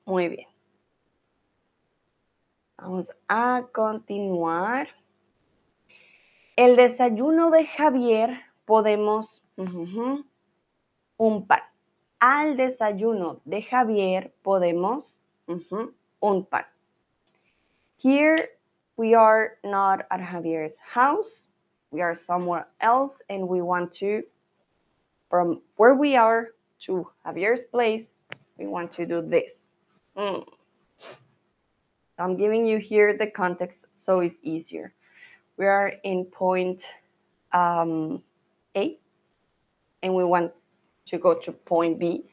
Muy 0.06 0.28
bien. 0.28 0.48
Vamos 2.78 3.10
a 3.28 3.66
continuar. 3.74 4.88
El 6.56 6.76
desayuno 6.76 7.50
de 7.50 7.66
Javier 7.66 8.40
podemos 8.64 9.42
un 11.18 11.46
pan. 11.46 11.60
Al 12.18 12.56
desayuno 12.56 13.42
de 13.44 13.60
Javier 13.60 14.32
podemos 14.40 15.20
un 16.20 16.46
pan. 16.46 16.64
Here 17.98 18.48
we 18.96 19.14
are 19.14 19.58
not 19.62 20.06
at 20.08 20.22
Javier's 20.22 20.80
house. 20.80 21.48
We 21.90 22.00
are 22.00 22.14
somewhere 22.14 22.66
else 22.80 23.12
and 23.28 23.46
we 23.46 23.60
want 23.60 23.92
to 23.98 24.22
from 25.30 25.62
where 25.76 25.94
we 25.94 26.16
are 26.16 26.48
to 26.80 27.06
Javier's 27.24 27.64
place, 27.64 28.20
we 28.58 28.66
want 28.66 28.92
to 28.92 29.06
do 29.06 29.22
this. 29.22 29.68
Mm. 30.16 30.44
I'm 32.18 32.36
giving 32.36 32.66
you 32.66 32.78
here 32.78 33.16
the 33.16 33.28
context 33.28 33.86
so 33.96 34.20
it's 34.20 34.36
easier. 34.42 34.92
We 35.56 35.66
are 35.66 35.92
in 36.04 36.24
point 36.24 36.84
um, 37.52 38.22
A, 38.76 38.98
and 40.02 40.14
we 40.14 40.24
want 40.24 40.52
to 41.06 41.18
go 41.18 41.34
to 41.34 41.52
point 41.52 41.98
B 41.98 42.24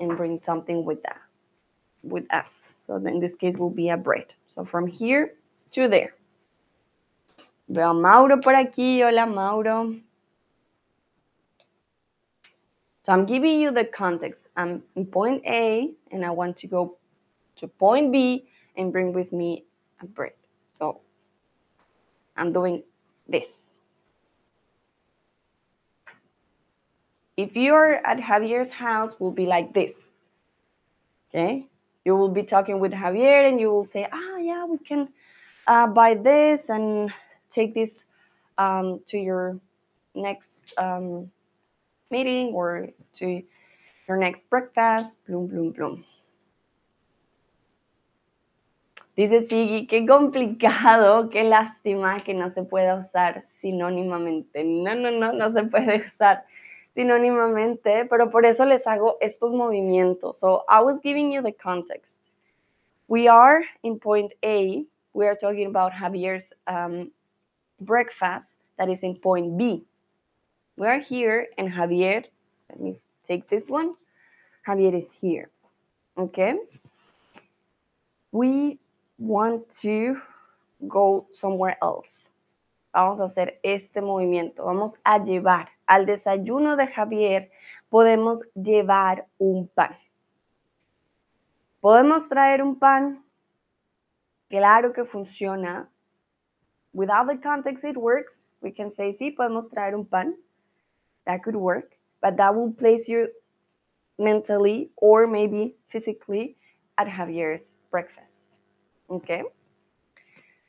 and 0.00 0.16
bring 0.16 0.40
something 0.40 0.84
with 0.84 1.02
that, 1.02 1.20
with 2.02 2.26
us. 2.32 2.74
So 2.80 2.96
in 2.96 3.20
this 3.20 3.34
case 3.34 3.56
will 3.56 3.70
be 3.70 3.90
a 3.90 3.96
bread. 3.96 4.26
So 4.48 4.64
from 4.64 4.86
here 4.86 5.34
to 5.72 5.88
there. 5.88 6.14
Veo 7.68 7.90
a 7.90 7.94
Mauro 7.94 8.36
por 8.38 8.54
aquí. 8.54 9.00
Hola, 9.00 9.26
Mauro. 9.26 9.94
So 13.10 13.14
I'm 13.14 13.26
giving 13.26 13.60
you 13.60 13.72
the 13.72 13.84
context. 13.84 14.40
I'm 14.56 14.84
in 14.94 15.04
point 15.04 15.42
A 15.44 15.90
and 16.12 16.24
I 16.24 16.30
want 16.30 16.56
to 16.58 16.68
go 16.68 16.96
to 17.56 17.66
point 17.66 18.12
B 18.12 18.46
and 18.76 18.92
bring 18.92 19.12
with 19.12 19.32
me 19.32 19.64
a 20.00 20.06
bread. 20.06 20.34
So 20.78 21.00
I'm 22.36 22.52
doing 22.52 22.84
this. 23.28 23.78
If 27.36 27.56
you're 27.56 27.94
at 27.94 28.18
Javier's 28.18 28.70
house, 28.70 29.18
will 29.18 29.32
be 29.32 29.46
like 29.46 29.74
this. 29.74 30.08
Okay? 31.30 31.66
You 32.04 32.14
will 32.14 32.28
be 32.28 32.44
talking 32.44 32.78
with 32.78 32.92
Javier 32.92 33.48
and 33.48 33.58
you 33.58 33.72
will 33.72 33.86
say, 33.86 34.06
ah, 34.12 34.36
yeah, 34.36 34.64
we 34.66 34.78
can 34.78 35.08
uh, 35.66 35.88
buy 35.88 36.14
this 36.14 36.68
and 36.68 37.12
take 37.50 37.74
this 37.74 38.06
um, 38.56 39.00
to 39.06 39.18
your 39.18 39.58
next 40.14 40.72
um, 40.78 41.28
meeting 42.10 42.48
or 42.54 42.88
to 43.14 43.42
your 44.08 44.16
next 44.16 44.48
breakfast, 44.50 45.16
bloom, 45.26 45.46
bloom, 45.46 45.70
bloom. 45.72 46.04
Dice 49.16 49.46
Siggy, 49.48 49.86
qué 49.86 50.06
complicado, 50.06 51.28
qué 51.30 51.44
lástima 51.44 52.16
que 52.24 52.32
no 52.32 52.50
se 52.50 52.62
pueda 52.62 52.96
usar 52.96 53.44
sinónimamente. 53.60 54.64
No, 54.64 54.94
no, 54.94 55.10
no, 55.10 55.32
no 55.32 55.52
se 55.52 55.64
puede 55.64 56.04
usar 56.06 56.44
sinónimamente, 56.94 58.06
pero 58.06 58.30
por 58.30 58.46
eso 58.46 58.64
les 58.64 58.86
hago 58.86 59.16
estos 59.20 59.52
movimientos. 59.52 60.38
So 60.38 60.64
I 60.68 60.80
was 60.82 61.00
giving 61.02 61.32
you 61.32 61.42
the 61.42 61.52
context. 61.52 62.18
We 63.08 63.28
are 63.28 63.62
in 63.82 63.98
point 63.98 64.32
A. 64.44 64.84
We 65.12 65.26
are 65.26 65.36
talking 65.36 65.66
about 65.66 65.92
Javier's 65.92 66.52
um, 66.66 67.10
breakfast 67.80 68.58
that 68.78 68.88
is 68.88 69.02
in 69.02 69.16
point 69.16 69.58
B. 69.58 69.84
We 70.76 70.86
are 70.86 70.98
here 70.98 71.48
and 71.58 71.70
Javier, 71.70 72.24
let 72.68 72.80
me 72.80 72.96
take 73.26 73.48
this 73.48 73.68
one. 73.68 73.94
Javier 74.66 74.94
is 74.94 75.18
here. 75.18 75.50
Okay. 76.16 76.54
We 78.32 78.78
want 79.18 79.70
to 79.82 80.20
go 80.88 81.26
somewhere 81.32 81.76
else. 81.82 82.30
Vamos 82.92 83.20
a 83.20 83.24
hacer 83.24 83.58
este 83.62 84.00
movimiento. 84.00 84.64
Vamos 84.64 84.94
a 85.04 85.18
llevar 85.18 85.68
al 85.86 86.06
desayuno 86.06 86.76
de 86.76 86.86
Javier. 86.86 87.50
podemos 87.90 88.42
llevar 88.54 89.26
un 89.38 89.68
pan. 89.68 89.94
¿Podemos 91.80 92.28
traer 92.28 92.62
un 92.62 92.78
pan? 92.78 93.22
Claro 94.48 94.92
que 94.92 95.04
funciona. 95.04 95.88
Without 96.92 97.26
the 97.28 97.38
context, 97.38 97.84
it 97.84 97.96
works. 97.96 98.44
We 98.62 98.72
can 98.72 98.90
say, 98.90 99.12
sí, 99.14 99.30
podemos 99.30 99.68
traer 99.68 99.94
un 99.94 100.06
pan. 100.06 100.36
That 101.26 101.42
could 101.42 101.56
work. 101.56 101.96
But 102.20 102.36
that 102.36 102.54
will 102.54 102.72
place 102.72 103.08
you 103.08 103.28
mentally 104.18 104.90
or 104.96 105.26
maybe 105.26 105.74
physically 105.88 106.56
at 106.98 107.08
Javier's 107.08 107.64
breakfast. 107.90 108.58
Okay? 109.08 109.42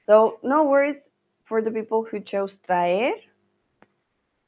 So, 0.06 0.40
no 0.44 0.64
worries 0.64 1.10
for 1.44 1.62
the 1.62 1.72
people 1.72 2.04
who 2.04 2.20
chose 2.22 2.58
traer. 2.68 3.14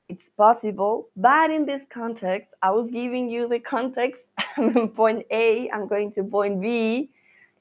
It's 0.09 0.23
possible, 0.37 1.09
but 1.15 1.49
in 1.51 1.65
this 1.65 1.81
context, 1.89 2.53
I 2.61 2.71
was 2.71 2.89
giving 2.89 3.29
you 3.29 3.47
the 3.47 3.59
context. 3.59 4.25
Point 4.95 5.25
A, 5.31 5.69
I'm 5.69 5.87
going 5.87 6.11
to 6.13 6.23
point 6.23 6.61
B. 6.61 7.09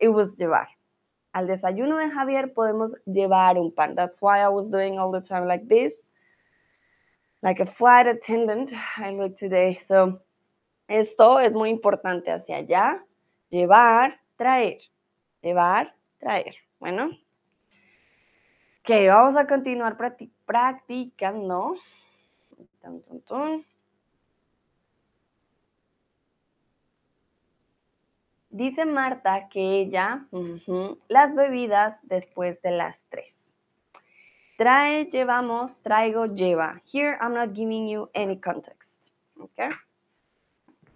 It 0.01 0.09
was 0.09 0.37
llevar. 0.37 0.67
Al 1.35 1.47
desayuno 1.47 1.97
de 1.97 2.15
Javier 2.15 2.53
podemos 2.53 2.93
llevar 3.07 3.57
un 3.57 3.71
pan. 3.71 3.95
That's 3.95 4.21
why 4.21 4.41
I 4.41 4.49
was 4.49 4.69
doing 4.69 4.99
all 4.99 5.11
the 5.11 5.21
time 5.21 5.47
like 5.47 5.67
this, 5.69 5.95
like 7.43 7.61
a 7.61 7.67
flight 7.67 8.07
attendant. 8.07 8.73
I 8.97 9.11
look 9.11 9.37
today. 9.37 9.79
So, 9.87 10.23
esto 10.89 11.41
es 11.41 11.53
muy 11.53 11.71
importante 11.71 12.31
hacia 12.31 12.57
allá. 12.57 13.05
Llevar, 13.51 14.21
traer. 14.37 14.79
Llevar, 15.43 15.95
traer. 16.19 16.57
Bueno. 16.79 17.11
Ok, 18.81 18.91
vamos 19.07 19.37
a 19.37 19.47
continuar 19.47 19.97
practicando. 20.47 21.77
Dice 28.51 28.85
Marta 28.85 29.49
que 29.49 29.81
ella, 29.81 30.27
las 31.09 31.35
bebidas 31.35 31.99
después 32.03 32.61
de 32.61 32.73
las 32.73 33.05
tres. 33.09 33.42
Trae, 34.56 35.06
llevamos, 35.06 35.82
traigo, 35.82 36.26
lleva. 36.26 36.80
Here 36.92 37.16
I'm 37.21 37.35
not 37.35 37.54
giving 37.54 37.88
you 37.88 38.11
any 38.14 38.37
context. 38.37 39.12
Okay. 39.40 39.71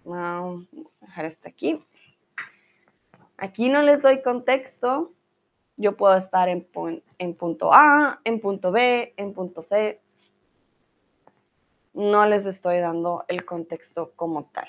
Now, 0.05 0.65
dejar 1.01 1.25
esto 1.25 1.49
aquí. 1.49 1.83
Aquí 3.37 3.69
no 3.69 3.81
les 3.81 4.01
doy 4.01 4.21
contexto. 4.21 5.11
Yo 5.75 5.95
puedo 5.95 6.15
estar 6.15 6.49
en 6.49 6.65
punto 7.35 7.71
A, 7.71 8.19
en 8.23 8.39
punto 8.39 8.71
B, 8.71 9.13
en 9.15 9.33
punto 9.33 9.61
C, 9.61 10.01
no 11.93 12.25
les 12.25 12.45
estoy 12.45 12.79
dando 12.79 13.25
el 13.27 13.43
contexto 13.45 14.11
como 14.15 14.45
tal. 14.45 14.67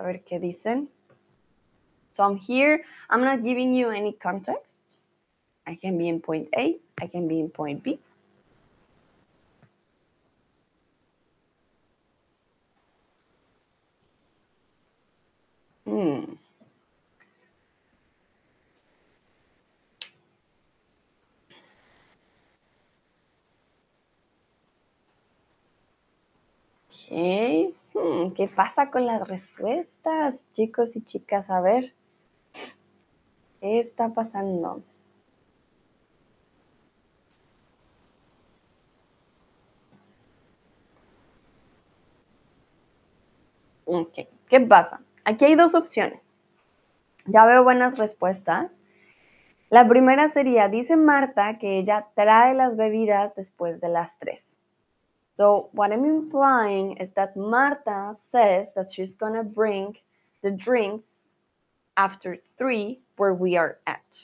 A 0.00 0.02
ver 0.02 0.24
qué 0.24 0.40
dicen. 0.40 0.88
So 2.14 2.22
I'm 2.22 2.36
here. 2.36 2.82
I'm 3.10 3.20
not 3.20 3.44
giving 3.44 3.74
you 3.74 3.90
any 3.90 4.14
context. 4.14 4.82
I 5.66 5.74
can 5.74 5.98
be 5.98 6.08
in 6.08 6.22
point 6.22 6.48
A. 6.56 6.78
I 6.98 7.06
can 7.06 7.28
be 7.28 7.38
in 7.38 7.50
point 7.50 7.82
B. 7.82 8.00
Hmm. 15.84 16.32
Hmm, 28.10 28.32
¿Qué 28.32 28.48
pasa 28.48 28.90
con 28.90 29.06
las 29.06 29.28
respuestas, 29.28 30.34
chicos 30.52 30.96
y 30.96 31.04
chicas? 31.04 31.48
A 31.48 31.60
ver, 31.60 31.94
¿qué 33.60 33.78
está 33.78 34.08
pasando? 34.12 34.82
¿qué 44.48 44.60
pasa? 44.60 45.02
Aquí 45.24 45.44
hay 45.44 45.54
dos 45.54 45.76
opciones. 45.76 46.32
Ya 47.26 47.46
veo 47.46 47.62
buenas 47.62 47.96
respuestas. 47.96 48.72
La 49.68 49.86
primera 49.86 50.28
sería, 50.28 50.68
dice 50.68 50.96
Marta 50.96 51.58
que 51.58 51.78
ella 51.78 52.08
trae 52.16 52.54
las 52.54 52.76
bebidas 52.76 53.36
después 53.36 53.80
de 53.80 53.88
las 53.88 54.18
tres. 54.18 54.56
So 55.40 55.70
what 55.72 55.90
I'm 55.90 56.04
implying 56.04 56.98
is 56.98 57.12
that 57.12 57.34
Marta 57.34 58.14
says 58.30 58.74
that 58.76 58.92
she's 58.92 59.14
to 59.32 59.42
bring 59.42 59.96
the 60.42 60.50
drinks 60.50 61.22
after 61.96 62.36
three 62.58 63.00
where 63.16 63.32
we 63.32 63.56
are 63.56 63.78
at. 63.86 64.22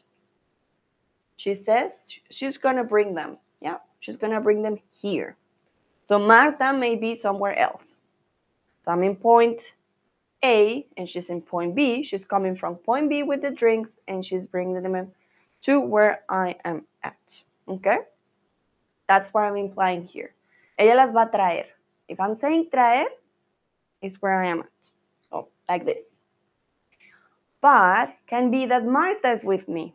She 1.39 1.55
says 1.55 2.11
she's 2.29 2.59
to 2.77 2.85
bring 2.85 3.15
them. 3.15 3.39
Yeah, 3.63 3.79
she's 4.01 4.19
to 4.33 4.43
bring 4.43 4.61
them 4.61 4.77
here. 4.93 5.39
So 6.05 6.19
Marta 6.19 6.75
may 6.75 6.97
be 6.97 7.15
somewhere 7.15 7.59
else. 7.59 8.03
So 8.85 8.91
I'm 8.91 9.03
in 9.03 9.17
point 9.17 9.63
a 10.45 10.87
and 10.99 11.09
she's 11.09 11.31
in 11.31 11.41
point 11.41 11.75
B. 11.75 12.03
She's 12.03 12.27
coming 12.27 12.55
from 12.57 12.75
point 12.75 13.09
B 13.09 13.23
with 13.23 13.41
the 13.41 13.53
drinks 13.53 13.99
and 14.07 14.23
she's 14.23 14.47
bringing 14.47 14.83
them 14.83 15.13
to 15.63 15.81
where 15.81 16.25
I 16.29 16.57
am 16.67 16.85
at. 17.03 17.41
Okay? 17.67 18.01
That's 19.09 19.31
what 19.31 19.45
I'm 19.45 19.57
implying 19.57 20.05
here. 20.05 20.36
Ella 20.79 20.95
las 20.95 21.13
va 21.13 21.23
a 21.23 21.31
traer. 21.31 21.67
If 22.09 22.21
I'm 22.21 22.37
saying 22.37 22.69
traer, 22.71 23.07
is 24.03 24.21
where 24.21 24.43
I 24.43 24.49
am 24.49 24.61
at. 24.61 24.91
So, 25.31 25.49
like 25.69 25.85
this. 25.85 26.21
But 27.61 28.15
can 28.27 28.51
be 28.51 28.67
that 28.67 28.87
Martha 28.87 29.33
is 29.33 29.43
with 29.43 29.69
me 29.69 29.95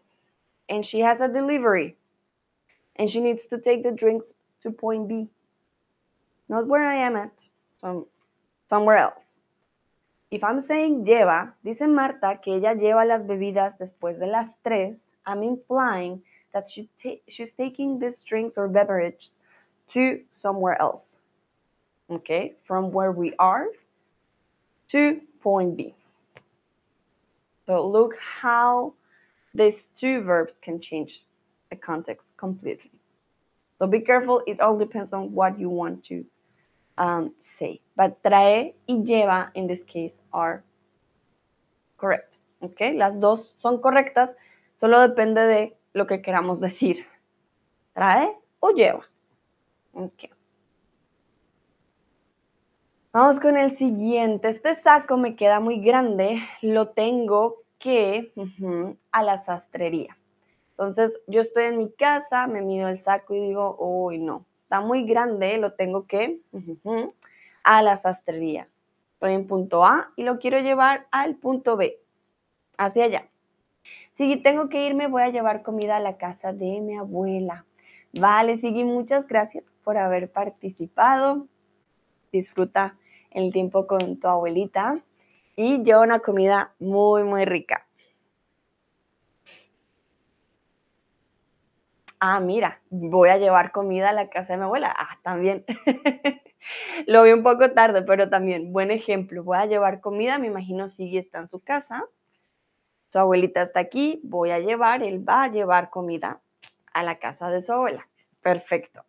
and 0.68 0.86
she 0.86 1.00
has 1.02 1.22
a 1.22 1.28
delivery 1.28 1.96
and 2.96 3.10
she 3.10 3.22
needs 3.22 3.46
to 3.50 3.60
take 3.60 3.84
the 3.84 3.92
drinks 3.92 4.34
to 4.62 4.72
point 4.72 5.08
B. 5.08 5.30
Not 6.50 6.68
where 6.68 6.86
I 6.86 6.96
am 6.96 7.16
at, 7.16 7.32
some, 7.80 8.06
somewhere 8.68 8.98
else. 8.98 9.40
If 10.32 10.44
I'm 10.44 10.62
saying 10.62 11.06
lleva, 11.06 11.54
dice 11.64 11.88
Marta 11.88 12.40
que 12.44 12.56
ella 12.56 12.74
lleva 12.74 13.06
las 13.06 13.24
bebidas 13.24 13.78
después 13.78 14.20
de 14.20 14.28
las 14.28 14.50
tres, 14.64 15.14
I'm 15.26 15.44
implying 15.44 16.24
that 16.54 16.70
she 16.70 16.90
she's 17.28 17.54
taking 17.54 18.00
these 18.00 18.22
drinks 18.22 18.58
or 18.58 18.68
beverages 18.68 19.32
to 19.92 20.22
somewhere 20.32 20.82
else. 20.82 21.18
Okay, 22.10 22.56
from 22.64 22.92
where 22.92 23.12
we 23.12 23.34
are 23.40 23.68
to 24.90 25.22
point 25.42 25.78
B. 25.78 25.96
So 27.66 27.88
look 27.88 28.16
how 28.20 28.94
these 29.54 29.90
two 29.96 30.22
verbs 30.22 30.56
can 30.62 30.82
change 30.82 31.24
the 31.70 31.78
context 31.78 32.34
completely. 32.38 32.92
So 33.80 33.88
be 33.88 34.00
careful, 34.02 34.42
it 34.46 34.60
all 34.60 34.78
depends 34.78 35.14
on 35.14 35.34
what 35.34 35.58
you 35.58 35.70
want 35.70 36.04
to 36.06 36.26
um, 36.98 37.34
say. 37.58 37.80
But 37.96 38.22
trae 38.24 38.74
y 38.88 38.96
lleva, 39.04 39.50
in 39.56 39.68
this 39.68 39.84
case, 39.84 40.20
are 40.34 40.64
correct. 41.98 42.36
Okay, 42.62 42.96
las 42.96 43.20
dos 43.20 43.54
son 43.62 43.82
correctas, 43.82 44.30
solo 44.80 45.00
depende 45.00 45.48
de 45.48 45.74
lo 45.94 46.06
que 46.06 46.22
queramos 46.22 46.60
decir. 46.60 47.06
Trae 47.96 48.34
o 48.62 48.72
lleva. 48.72 49.04
Okay. 49.94 50.30
Vamos 53.14 53.42
con 53.42 53.58
el 53.58 53.76
siguiente. 53.76 54.48
Este 54.50 54.76
saco 54.76 55.18
me 55.18 55.36
queda 55.36 55.60
muy 55.60 55.82
grande, 55.82 56.40
lo 56.62 56.90
tengo 56.90 57.64
que 57.78 58.32
a 59.12 59.24
la 59.24 59.38
sastrería. 59.38 60.18
Entonces, 60.72 61.14
yo 61.28 61.42
estoy 61.42 61.66
en 61.66 61.78
mi 61.78 61.92
casa, 61.92 62.48
me 62.48 62.62
mido 62.62 62.88
el 62.88 63.02
saco 63.02 63.36
y 63.36 63.42
digo, 63.42 63.76
uy, 63.80 64.18
no, 64.18 64.46
está 64.64 64.80
muy 64.80 65.04
grande, 65.04 65.58
lo 65.58 65.74
tengo 65.74 66.08
que 66.08 66.40
a 67.64 67.82
la 67.82 67.98
sastrería. 67.98 68.68
Estoy 69.14 69.34
en 69.34 69.46
punto 69.46 69.84
A 69.84 70.12
y 70.16 70.24
lo 70.24 70.40
quiero 70.40 70.60
llevar 70.60 71.08
al 71.12 71.36
punto 71.36 71.76
B, 71.76 72.00
hacia 72.78 73.04
allá. 73.04 73.28
Si 74.16 74.38
tengo 74.38 74.70
que 74.70 74.86
irme, 74.88 75.08
voy 75.08 75.24
a 75.24 75.30
llevar 75.30 75.64
comida 75.64 75.98
a 75.98 76.00
la 76.00 76.18
casa 76.18 76.54
de 76.54 76.80
mi 76.80 76.96
abuela. 76.96 77.66
Vale, 78.20 78.58
Sigui, 78.58 78.84
muchas 78.84 79.28
gracias 79.28 79.78
por 79.84 79.98
haber 79.98 80.32
participado. 80.32 81.48
Disfruta 82.32 82.98
el 83.32 83.52
tiempo 83.54 83.88
con 83.88 84.20
tu 84.20 84.28
abuelita 84.28 85.02
y 85.56 85.84
lleva 85.84 86.02
una 86.02 86.20
comida 86.20 86.74
muy, 86.80 87.24
muy 87.24 87.46
rica. 87.46 87.88
ah, 92.22 92.40
mira, 92.40 92.82
voy 92.90 93.30
a 93.30 93.38
llevar 93.38 93.72
comida 93.72 94.10
a 94.10 94.14
la 94.14 94.30
casa 94.30 94.54
de 94.54 94.60
mi 94.60 94.64
abuela. 94.66 94.94
Ah, 94.98 95.18
también. 95.24 95.66
Lo 97.08 97.24
vi 97.24 97.32
un 97.34 97.44
poco 97.44 97.72
tarde, 97.72 98.04
pero 98.04 98.30
también, 98.30 98.72
buen 98.72 98.92
ejemplo. 98.92 99.44
Voy 99.44 99.58
a 99.58 99.66
llevar 99.66 100.02
comida, 100.02 100.38
me 100.38 100.48
imagino 100.48 100.88
Sigui 100.90 101.18
está 101.18 101.40
en 101.40 101.50
su 101.50 101.60
casa. 101.62 102.06
su 103.10 103.20
abuelita 103.20 103.62
está 103.64 103.80
aquí, 103.80 104.22
voy 104.24 104.52
a 104.52 104.60
llevar, 104.60 105.04
él 105.04 105.28
va 105.28 105.44
a 105.44 105.52
llevar 105.52 105.90
comida 105.90 106.42
a 106.94 107.04
la 107.04 107.20
casa 107.20 107.50
de 107.50 107.64
su 107.64 107.74
abuela. 107.74 108.08
Perfecto. 108.42 109.04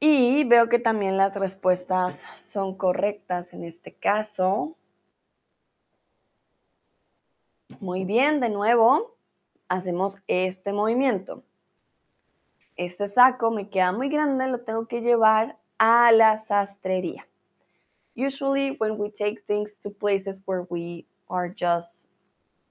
Y 0.00 0.44
veo 0.44 0.68
que 0.68 0.78
también 0.78 1.16
las 1.16 1.34
respuestas 1.36 2.22
son 2.36 2.76
correctas 2.76 3.52
en 3.52 3.64
este 3.64 3.94
caso. 3.94 4.76
Muy 7.80 8.04
bien, 8.04 8.40
de 8.40 8.50
nuevo, 8.50 9.16
hacemos 9.68 10.16
este 10.28 10.72
movimiento. 10.72 11.42
Este 12.76 13.08
saco 13.08 13.50
me 13.50 13.70
queda 13.70 13.92
muy 13.92 14.08
grande, 14.08 14.48
lo 14.48 14.60
tengo 14.60 14.86
que 14.86 15.00
llevar 15.00 15.58
a 15.78 16.12
la 16.12 16.36
sastrería. 16.36 17.26
Usually 18.14 18.76
when 18.78 18.98
we 18.98 19.10
take 19.10 19.42
things 19.46 19.80
to 19.80 19.90
places 19.90 20.40
where 20.46 20.66
we 20.70 21.06
are 21.28 21.48
just 21.48 22.05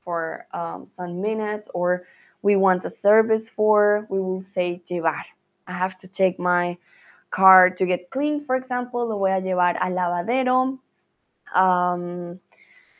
for 0.05 0.45
um, 0.53 0.87
some 0.95 1.21
minutes 1.21 1.69
or 1.73 2.05
we 2.41 2.55
want 2.55 2.85
a 2.85 2.89
service 2.91 3.49
for, 3.49 4.05
we 4.07 4.19
will 4.19 4.43
say 4.53 4.81
llevar. 4.87 5.25
I 5.67 5.73
have 5.73 5.97
to 5.99 6.07
take 6.07 6.39
my 6.39 6.77
car 7.31 7.71
to 7.71 7.85
get 7.85 8.11
clean, 8.11 8.45
for 8.45 8.55
example, 8.55 9.07
lo 9.07 9.17
voy 9.17 9.31
a 9.31 9.41
llevar 9.41 9.75
al 9.81 9.91
lavadero. 9.93 10.77
Um, 11.53 12.39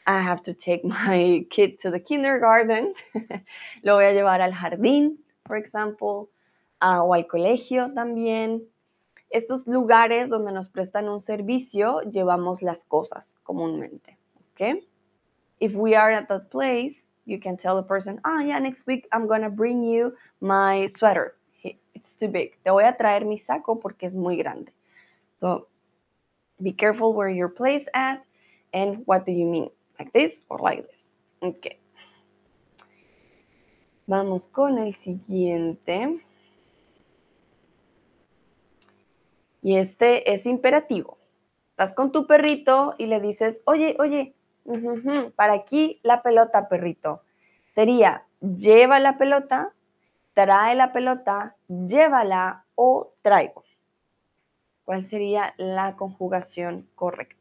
I 0.07 0.19
have 0.19 0.41
to 0.43 0.53
take 0.53 0.83
my 0.99 1.45
kid 1.51 1.79
to 1.79 1.91
the 1.91 1.99
kindergarten. 1.99 2.95
lo 3.83 3.95
voy 3.95 4.05
a 4.05 4.13
llevar 4.13 4.41
al 4.41 4.51
jardín, 4.51 5.17
for 5.45 5.57
example, 5.57 6.29
uh, 6.81 7.01
o 7.01 7.13
al 7.13 7.27
colegio 7.27 7.93
también. 7.93 8.63
Estos 9.29 9.67
lugares 9.67 10.29
donde 10.29 10.51
nos 10.51 10.67
prestan 10.67 11.09
un 11.09 11.21
servicio, 11.21 12.01
llevamos 12.01 12.61
las 12.61 12.83
cosas 12.85 13.35
comúnmente. 13.43 14.17
Okay? 14.53 14.87
If 15.59 15.73
we 15.73 15.95
are 15.95 16.11
at 16.11 16.27
that 16.29 16.51
place, 16.51 17.07
you 17.25 17.39
can 17.39 17.57
tell 17.57 17.75
the 17.75 17.83
person, 17.83 18.19
ah, 18.23 18.39
yeah, 18.39 18.59
next 18.59 18.85
week 18.87 19.07
I'm 19.11 19.27
to 19.27 19.49
bring 19.49 19.83
you 19.83 20.13
my 20.41 20.87
sweater. 20.97 21.35
It's 21.93 22.17
too 22.17 22.27
big. 22.27 22.57
Te 22.63 22.69
voy 22.69 22.83
a 22.83 22.93
traer 22.93 23.25
mi 23.25 23.37
saco 23.37 23.75
porque 23.75 24.03
es 24.03 24.15
muy 24.15 24.35
grande. 24.37 24.71
So 25.39 25.67
be 26.61 26.71
careful 26.71 27.13
where 27.13 27.29
you're 27.29 27.49
placed 27.49 27.89
at 27.93 28.23
and 28.73 29.01
what 29.05 29.25
do 29.25 29.31
you 29.31 29.45
mean? 29.45 29.69
Like 29.97 30.13
this 30.13 30.43
or 30.49 30.59
like 30.59 30.85
this? 30.87 31.13
Okay. 31.41 31.79
Vamos 34.07 34.47
con 34.51 34.77
el 34.77 34.93
siguiente. 34.93 36.19
Y 39.63 39.77
este 39.77 40.31
es 40.31 40.45
imperativo. 40.45 41.17
Estás 41.71 41.93
con 41.93 42.11
tu 42.11 42.27
perrito 42.27 42.93
y 42.99 43.07
le 43.07 43.19
dices, 43.19 43.61
oye, 43.65 43.95
oye, 43.99 44.35
para 45.36 45.54
aquí 45.54 45.99
la 46.04 46.21
pelota, 46.21 46.67
perrito. 46.67 47.21
Sería, 47.73 48.25
lleva 48.41 48.99
la 48.99 49.17
pelota, 49.17 49.73
trae 50.34 50.75
la 50.75 50.91
pelota, 50.91 51.56
llévala 51.67 52.65
o 52.75 53.13
traigo. 53.21 53.63
¿Cuál 54.86 55.06
sería 55.08 55.54
la 55.58 55.95
conjugación 55.95 56.88
correcta? 56.95 57.36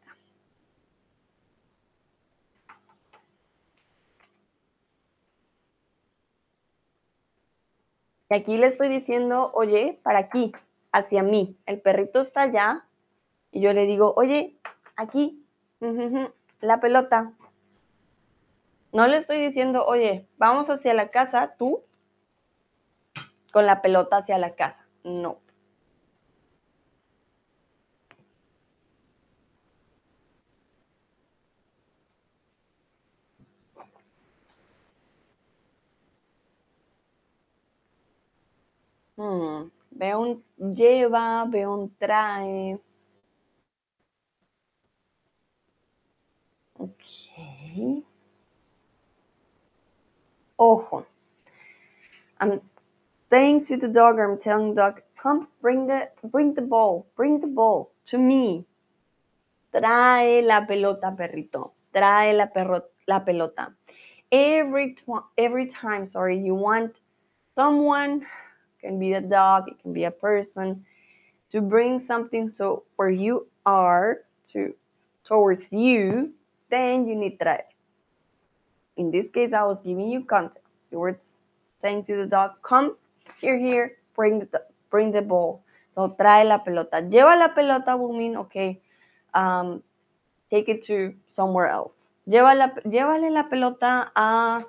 Y 8.30 8.34
aquí 8.34 8.56
le 8.56 8.66
estoy 8.66 8.88
diciendo, 8.88 9.52
oye, 9.54 10.00
para 10.02 10.18
aquí, 10.18 10.52
hacia 10.90 11.22
mí. 11.22 11.56
El 11.66 11.80
perrito 11.80 12.20
está 12.20 12.42
allá 12.42 12.86
y 13.52 13.60
yo 13.60 13.72
le 13.72 13.86
digo, 13.86 14.14
oye, 14.16 14.56
aquí, 14.96 15.44
la 16.64 16.80
pelota. 16.80 17.32
No 18.92 19.06
le 19.06 19.16
estoy 19.16 19.38
diciendo, 19.38 19.84
oye, 19.84 20.28
vamos 20.38 20.70
hacia 20.70 20.94
la 20.94 21.08
casa, 21.08 21.56
tú, 21.58 21.82
con 23.52 23.66
la 23.66 23.82
pelota 23.82 24.18
hacia 24.18 24.38
la 24.38 24.54
casa. 24.54 24.86
No. 25.04 25.38
Hmm, 39.16 39.70
veo 39.90 40.20
un 40.20 40.44
lleva, 40.74 41.44
veo 41.46 41.74
un 41.74 41.96
trae. 41.96 42.80
Ok. 46.84 48.04
Ojo. 50.58 51.06
I'm 52.40 52.60
saying 53.30 53.64
to 53.64 53.76
the 53.78 53.88
dog, 53.88 54.18
I'm 54.18 54.38
telling 54.38 54.74
the 54.74 54.82
dog, 54.82 55.02
come, 55.16 55.48
bring 55.62 55.86
the, 55.86 56.10
bring 56.24 56.52
the 56.52 56.60
ball, 56.60 57.06
bring 57.16 57.40
the 57.40 57.46
ball 57.46 57.90
to 58.06 58.18
me. 58.18 58.66
Trae 59.72 60.42
la 60.44 60.66
pelota, 60.66 61.16
perrito. 61.16 61.72
Trae 61.94 62.36
la, 62.36 62.46
perro, 62.46 62.82
la 63.08 63.20
pelota. 63.20 63.72
Every, 64.30 64.96
every 65.38 65.66
time, 65.66 66.06
sorry, 66.06 66.38
you 66.38 66.54
want 66.54 67.00
someone, 67.54 68.26
can 68.80 68.98
be 68.98 69.14
a 69.14 69.22
dog, 69.22 69.68
it 69.68 69.80
can 69.80 69.94
be 69.94 70.04
a 70.04 70.10
person, 70.10 70.84
to 71.50 71.62
bring 71.62 71.98
something 71.98 72.50
so 72.50 72.84
where 72.96 73.10
you 73.10 73.46
are 73.64 74.18
to 74.52 74.74
towards 75.24 75.72
you, 75.72 76.34
then 76.74 77.06
you 77.06 77.14
need 77.14 77.38
traer. 77.38 77.64
In 78.96 79.10
this 79.10 79.30
case, 79.30 79.52
I 79.52 79.62
was 79.62 79.78
giving 79.84 80.10
you 80.10 80.24
context. 80.24 80.72
You 80.90 80.98
were 80.98 81.18
saying 81.80 82.04
to 82.04 82.16
the 82.16 82.26
dog, 82.26 82.50
come 82.62 82.96
here, 83.40 83.58
here, 83.58 83.98
bring 84.14 84.40
the, 84.40 84.62
bring 84.90 85.12
the 85.12 85.22
ball. 85.22 85.62
So 85.94 86.16
trae 86.18 86.44
la 86.44 86.58
pelota. 86.64 87.00
Lleva 87.00 87.38
la 87.38 87.54
pelota 87.54 87.96
will 87.96 88.12
mean, 88.12 88.36
okay, 88.36 88.80
um, 89.34 89.82
take 90.50 90.68
it 90.68 90.84
to 90.86 91.14
somewhere 91.26 91.68
else. 91.68 92.10
Lleva 92.26 92.54
llévale 92.84 93.30
la 93.30 93.48
pelota 93.48 94.10
a, 94.14 94.64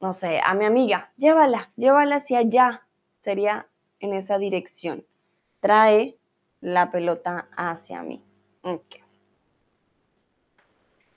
no 0.00 0.12
sé, 0.12 0.40
a 0.44 0.54
mi 0.54 0.64
amiga. 0.64 1.10
Llévala, 1.18 1.70
llévala 1.76 2.16
hacia 2.16 2.38
allá. 2.38 2.82
Sería 3.20 3.66
en 4.00 4.14
esa 4.14 4.38
dirección. 4.38 5.04
Trae 5.60 6.16
la 6.60 6.90
pelota 6.90 7.48
hacia 7.56 8.02
mí. 8.02 8.22
Okay. 8.62 9.07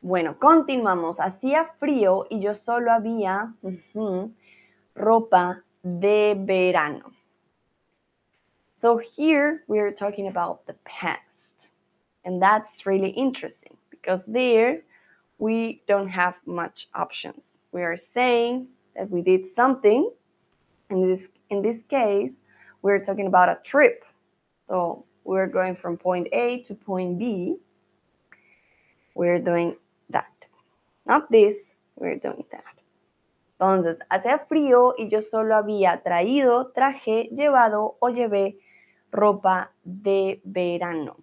Bueno, 0.03 0.39
continuamos. 0.39 1.19
Hacía 1.19 1.65
frío 1.79 2.25
y 2.29 2.39
yo 2.39 2.55
solo 2.55 2.91
había 2.91 3.53
ropa 4.95 5.63
de 5.83 6.35
verano. 6.39 7.11
So 8.75 8.97
here 8.97 9.63
we 9.67 9.77
are 9.79 9.91
talking 9.91 10.27
about 10.27 10.65
the 10.65 10.73
past. 10.85 11.69
And 12.25 12.41
that's 12.41 12.87
really 12.87 13.09
interesting 13.09 13.77
because 13.91 14.25
there 14.25 14.81
we 15.37 15.83
don't 15.87 16.07
have 16.07 16.33
much 16.47 16.87
options. 16.95 17.59
We 17.71 17.83
are 17.83 17.95
saying 17.95 18.69
that 18.95 19.07
we 19.11 19.21
did 19.21 19.45
something. 19.45 20.09
In 20.89 21.07
this, 21.07 21.29
in 21.51 21.61
this 21.61 21.83
case, 21.83 22.41
we're 22.81 23.03
talking 23.03 23.27
about 23.27 23.49
a 23.49 23.59
trip. 23.63 24.03
So 24.67 25.05
we're 25.25 25.47
going 25.47 25.75
from 25.75 25.97
point 25.97 26.27
A 26.33 26.63
to 26.63 26.73
point 26.73 27.19
B. 27.19 27.57
We're 29.13 29.39
doing. 29.39 29.75
Not 31.05 31.29
this, 31.29 31.75
we're 31.95 32.19
doing 32.19 32.45
that. 32.51 32.63
Entonces, 33.59 33.99
hacía 34.09 34.39
frío 34.39 34.95
y 34.97 35.07
yo 35.09 35.21
solo 35.21 35.55
había 35.55 36.01
traído, 36.01 36.71
traje, 36.71 37.29
llevado 37.31 37.97
o 37.99 38.09
llevé 38.09 38.59
ropa 39.11 39.71
de 39.83 40.41
verano. 40.43 41.17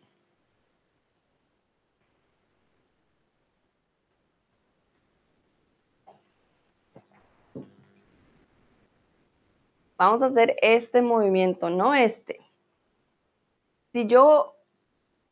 Vamos 9.96 10.22
a 10.22 10.26
hacer 10.26 10.56
este 10.62 11.02
movimiento, 11.02 11.70
no 11.70 11.92
este. 11.92 12.38
Si 13.92 14.06
yo 14.06 14.54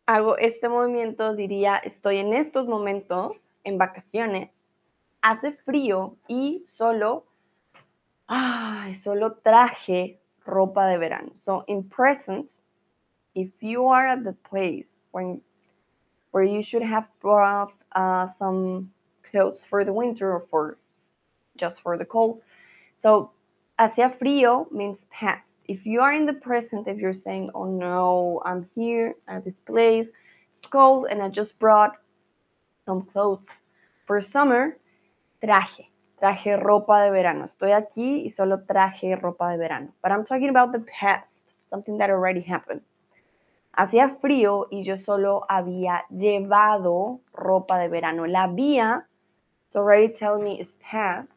hago 0.07 0.37
este 0.39 0.69
movimiento, 0.69 1.37
diría, 1.37 1.77
estoy 1.77 2.17
en 2.17 2.35
estos 2.35 2.67
momentos 2.67 3.53
en 3.67 3.79
vacaciones 3.79 4.51
hace 5.23 5.53
frío 5.53 6.17
y 6.29 6.65
solo, 6.67 7.27
ay, 8.29 8.95
solo 8.95 9.35
traje 9.43 10.21
ropa 10.45 10.87
de 10.87 10.99
verano. 10.99 11.33
So 11.35 11.65
in 11.67 11.83
present, 11.83 12.53
if 13.35 13.51
you 13.61 13.89
are 13.89 14.07
at 14.07 14.23
the 14.23 14.35
place 14.49 15.01
when, 15.11 15.43
where 16.31 16.45
you 16.45 16.63
should 16.63 16.83
have 16.83 17.09
brought 17.21 17.73
uh, 17.93 18.27
some 18.27 18.93
clothes 19.31 19.65
for 19.65 19.85
the 19.85 19.93
winter 19.93 20.33
or 20.33 20.41
for 20.41 20.79
just 21.57 21.83
for 21.83 21.99
the 21.99 22.05
cold. 22.05 22.41
So 22.99 23.33
hacía 23.79 24.17
frío 24.17 24.71
means 24.71 24.99
past. 25.11 25.51
If 25.67 25.87
you 25.87 26.01
are 26.01 26.13
in 26.13 26.27
the 26.27 26.35
present, 26.35 26.87
if 26.87 26.99
you're 26.99 27.13
saying, 27.13 27.51
oh 27.53 27.65
no, 27.65 28.41
I'm 28.45 28.69
here 28.77 29.17
at 29.27 29.45
this 29.45 29.59
place, 29.67 30.09
it's 30.55 30.67
cold 30.69 31.09
and 31.11 31.21
I 31.21 31.29
just 31.29 31.59
brought 31.59 31.97
some 32.87 33.03
clothes 33.13 33.47
For 34.07 34.21
summer, 34.23 34.79
traje, 35.43 35.91
traje 36.21 36.57
ropa 36.57 37.03
de 37.03 37.11
verano. 37.11 37.45
Estoy 37.45 37.73
aquí 37.73 38.23
y 38.25 38.31
solo 38.31 38.65
traje 38.65 39.17
ropa 39.17 39.51
de 39.51 39.59
verano. 39.59 39.93
But 40.03 40.13
I'm 40.13 40.25
talking 40.25 40.49
about 40.49 40.73
the 40.73 40.81
past, 40.81 41.43
something 41.67 41.99
that 41.99 42.11
already 42.11 42.41
happened. 42.43 42.83
Hacía 43.77 44.19
frío 44.21 44.69
y 44.71 44.85
yo 44.85 44.97
solo 44.97 45.45
había 45.51 46.05
llevado 46.11 47.21
ropa 47.33 47.79
de 47.81 47.89
verano. 47.89 48.27
La 48.27 48.45
había, 48.45 49.07
it's 49.67 49.77
already 49.77 50.09
telling 50.09 50.45
me 50.45 50.61
it's 50.61 50.75
past, 50.81 51.33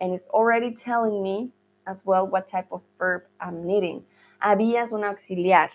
and 0.00 0.14
it's 0.14 0.28
already 0.28 0.74
telling 0.74 1.22
me 1.22 1.50
as 1.86 2.02
well 2.06 2.26
what 2.26 2.48
type 2.48 2.68
of 2.72 2.82
verb 2.98 3.24
I'm 3.40 3.66
needing. 3.66 4.04
Había 4.42 4.84
es 4.84 4.92
un 4.92 5.04
auxiliar. 5.04 5.70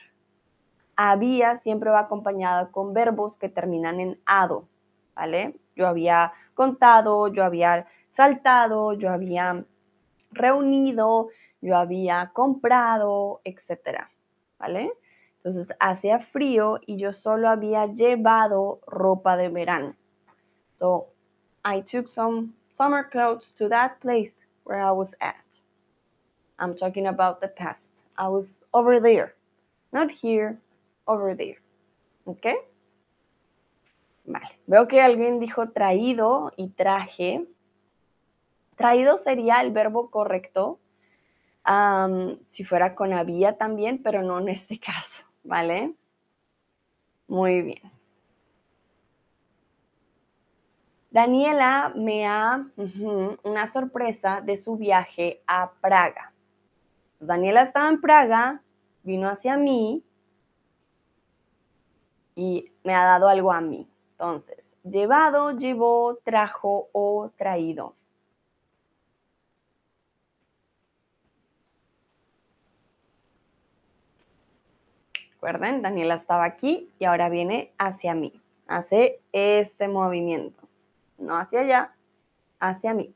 Había 1.01 1.55
siempre 1.55 1.89
va 1.91 2.01
acompañada 2.01 2.71
con 2.71 2.93
verbos 2.93 3.37
que 3.37 3.47
terminan 3.47 4.01
en 4.01 4.19
ado, 4.25 4.67
¿vale? 5.15 5.55
Yo 5.73 5.87
había 5.87 6.33
contado, 6.55 7.29
yo 7.29 7.45
había 7.45 7.87
saltado, 8.09 8.91
yo 8.91 9.09
había 9.09 9.63
reunido, 10.29 11.29
yo 11.61 11.77
había 11.77 12.31
comprado, 12.33 13.39
etcétera, 13.45 14.11
¿vale? 14.57 14.91
Entonces 15.37 15.73
hacía 15.79 16.19
frío 16.19 16.81
y 16.85 16.97
yo 16.97 17.13
solo 17.13 17.47
había 17.47 17.85
llevado 17.85 18.81
ropa 18.85 19.37
de 19.37 19.47
verano. 19.47 19.95
So 20.79 21.07
I 21.63 21.81
took 21.81 22.09
some 22.09 22.55
summer 22.73 23.09
clothes 23.09 23.53
to 23.57 23.69
that 23.69 24.01
place 24.01 24.45
where 24.65 24.81
I 24.81 24.91
was 24.91 25.15
at. 25.21 25.45
I'm 26.59 26.75
talking 26.75 27.07
about 27.07 27.39
the 27.39 27.47
past. 27.47 28.05
I 28.17 28.27
was 28.27 28.65
over 28.73 28.99
there, 28.99 29.33
not 29.93 30.11
here, 30.11 30.59
over 31.09 31.35
there. 31.35 31.59
¿Ok? 32.25 32.45
Vale. 34.25 34.59
Veo 34.67 34.87
que 34.87 35.01
alguien 35.01 35.39
dijo 35.39 35.69
traído 35.69 36.53
y 36.55 36.69
traje. 36.69 37.47
Traído 38.75 39.17
sería 39.17 39.61
el 39.61 39.71
verbo 39.71 40.09
correcto 40.11 40.79
si 42.49 42.63
fuera 42.63 42.95
con 42.95 43.13
había 43.13 43.57
también, 43.57 44.01
pero 44.01 44.23
no 44.23 44.39
en 44.39 44.49
este 44.49 44.79
caso, 44.79 45.23
¿vale? 45.43 45.93
Muy 47.27 47.61
bien. 47.61 47.91
Daniela 51.11 51.91
me 51.95 52.27
ha 52.27 52.67
una 53.43 53.67
sorpresa 53.67 54.41
de 54.41 54.57
su 54.57 54.77
viaje 54.77 55.41
a 55.47 55.71
Praga. 55.81 56.33
Daniela 57.19 57.63
estaba 57.63 57.89
en 57.89 57.99
Praga, 57.99 58.61
vino 59.03 59.27
hacia 59.27 59.57
mí 59.57 60.03
y 62.39 62.71
me 62.85 62.95
ha 62.95 63.03
dado 63.03 63.27
algo 63.27 63.51
a 63.51 63.59
mí. 63.59 63.85
Entonces, 64.11 64.73
llevado, 64.83 65.51
llevó, 65.51 66.19
trajo 66.23 66.87
o 66.93 67.31
traído. 67.37 67.95
Recuerden, 75.33 75.81
Daniela 75.81 76.15
estaba 76.15 76.45
aquí 76.45 76.89
y 76.97 77.05
ahora 77.05 77.27
viene 77.27 77.73
hacia 77.77 78.13
mí. 78.13 78.41
Hace 78.67 79.19
este 79.33 79.89
movimiento. 79.89 80.63
No 81.17 81.37
hacia 81.37 81.61
allá, 81.61 81.95
hacia 82.59 82.93
mí. 82.93 83.13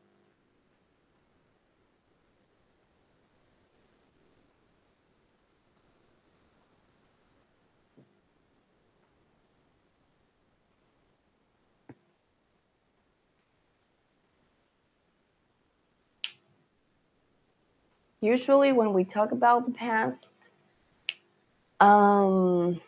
Usually 18.23 18.71
when 18.71 18.93
we 18.93 19.03
talk 19.03 19.33
about 19.33 19.65
the 19.65 19.73
past, 19.73 20.49
um, 21.81 22.79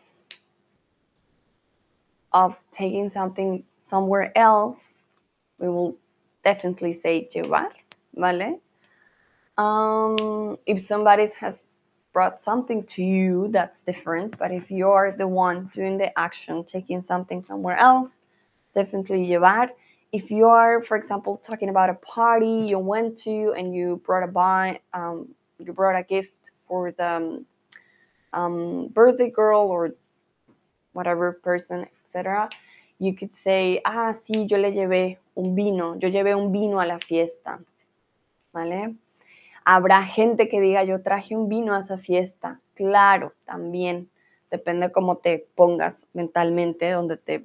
of 2.32 2.56
taking 2.72 3.10
something 3.10 3.62
somewhere 3.76 4.32
else, 4.34 4.80
we 5.58 5.68
will 5.68 5.94
definitely 6.42 6.94
say 6.94 7.28
llevar, 7.30 7.68
¿vale? 8.16 8.60
Um, 9.58 10.56
if 10.64 10.80
somebody 10.80 11.26
has 11.38 11.64
brought 12.14 12.40
something 12.40 12.84
to 12.84 13.02
you, 13.02 13.48
that's 13.50 13.82
different. 13.82 14.38
But 14.38 14.52
if 14.52 14.70
you're 14.70 15.14
the 15.18 15.28
one 15.28 15.70
doing 15.74 15.98
the 15.98 16.18
action, 16.18 16.64
taking 16.64 17.02
something 17.02 17.42
somewhere 17.42 17.76
else, 17.76 18.12
definitely 18.74 19.26
llevar 19.26 19.68
if 20.12 20.30
you 20.30 20.46
are, 20.46 20.82
for 20.82 20.96
example, 20.96 21.40
talking 21.44 21.68
about 21.68 21.90
a 21.90 21.94
party 21.94 22.66
you 22.68 22.78
went 22.78 23.18
to 23.18 23.52
and 23.56 23.74
you 23.74 24.00
brought 24.04 24.22
a 24.22 24.30
buy, 24.30 24.80
um, 24.92 25.28
you 25.58 25.72
brought 25.72 25.96
a 25.96 26.02
gift 26.02 26.50
for 26.60 26.92
the 26.92 27.44
um, 28.32 28.88
birthday 28.88 29.30
girl 29.30 29.68
or 29.68 29.90
whatever 30.92 31.32
person, 31.32 31.86
etc., 32.04 32.48
you 32.98 33.14
could 33.14 33.34
say, 33.34 33.80
ah, 33.84 34.14
sí, 34.14 34.48
yo 34.48 34.56
le 34.56 34.72
llevé 34.72 35.18
un 35.34 35.54
vino, 35.54 35.96
yo 35.98 36.08
llevé 36.08 36.34
un 36.34 36.50
vino 36.50 36.80
a 36.80 36.86
la 36.86 36.98
fiesta, 36.98 37.60
¿vale? 38.52 38.94
Habrá 39.66 40.02
gente 40.04 40.48
que 40.48 40.60
diga, 40.60 40.84
yo 40.84 41.02
traje 41.02 41.36
un 41.36 41.48
vino 41.48 41.74
a 41.74 41.80
esa 41.80 41.98
fiesta. 41.98 42.60
Claro, 42.74 43.34
también 43.44 44.08
depende 44.50 44.92
cómo 44.92 45.18
te 45.18 45.46
pongas 45.54 46.06
mentalmente, 46.14 46.90
donde 46.90 47.18
te 47.18 47.42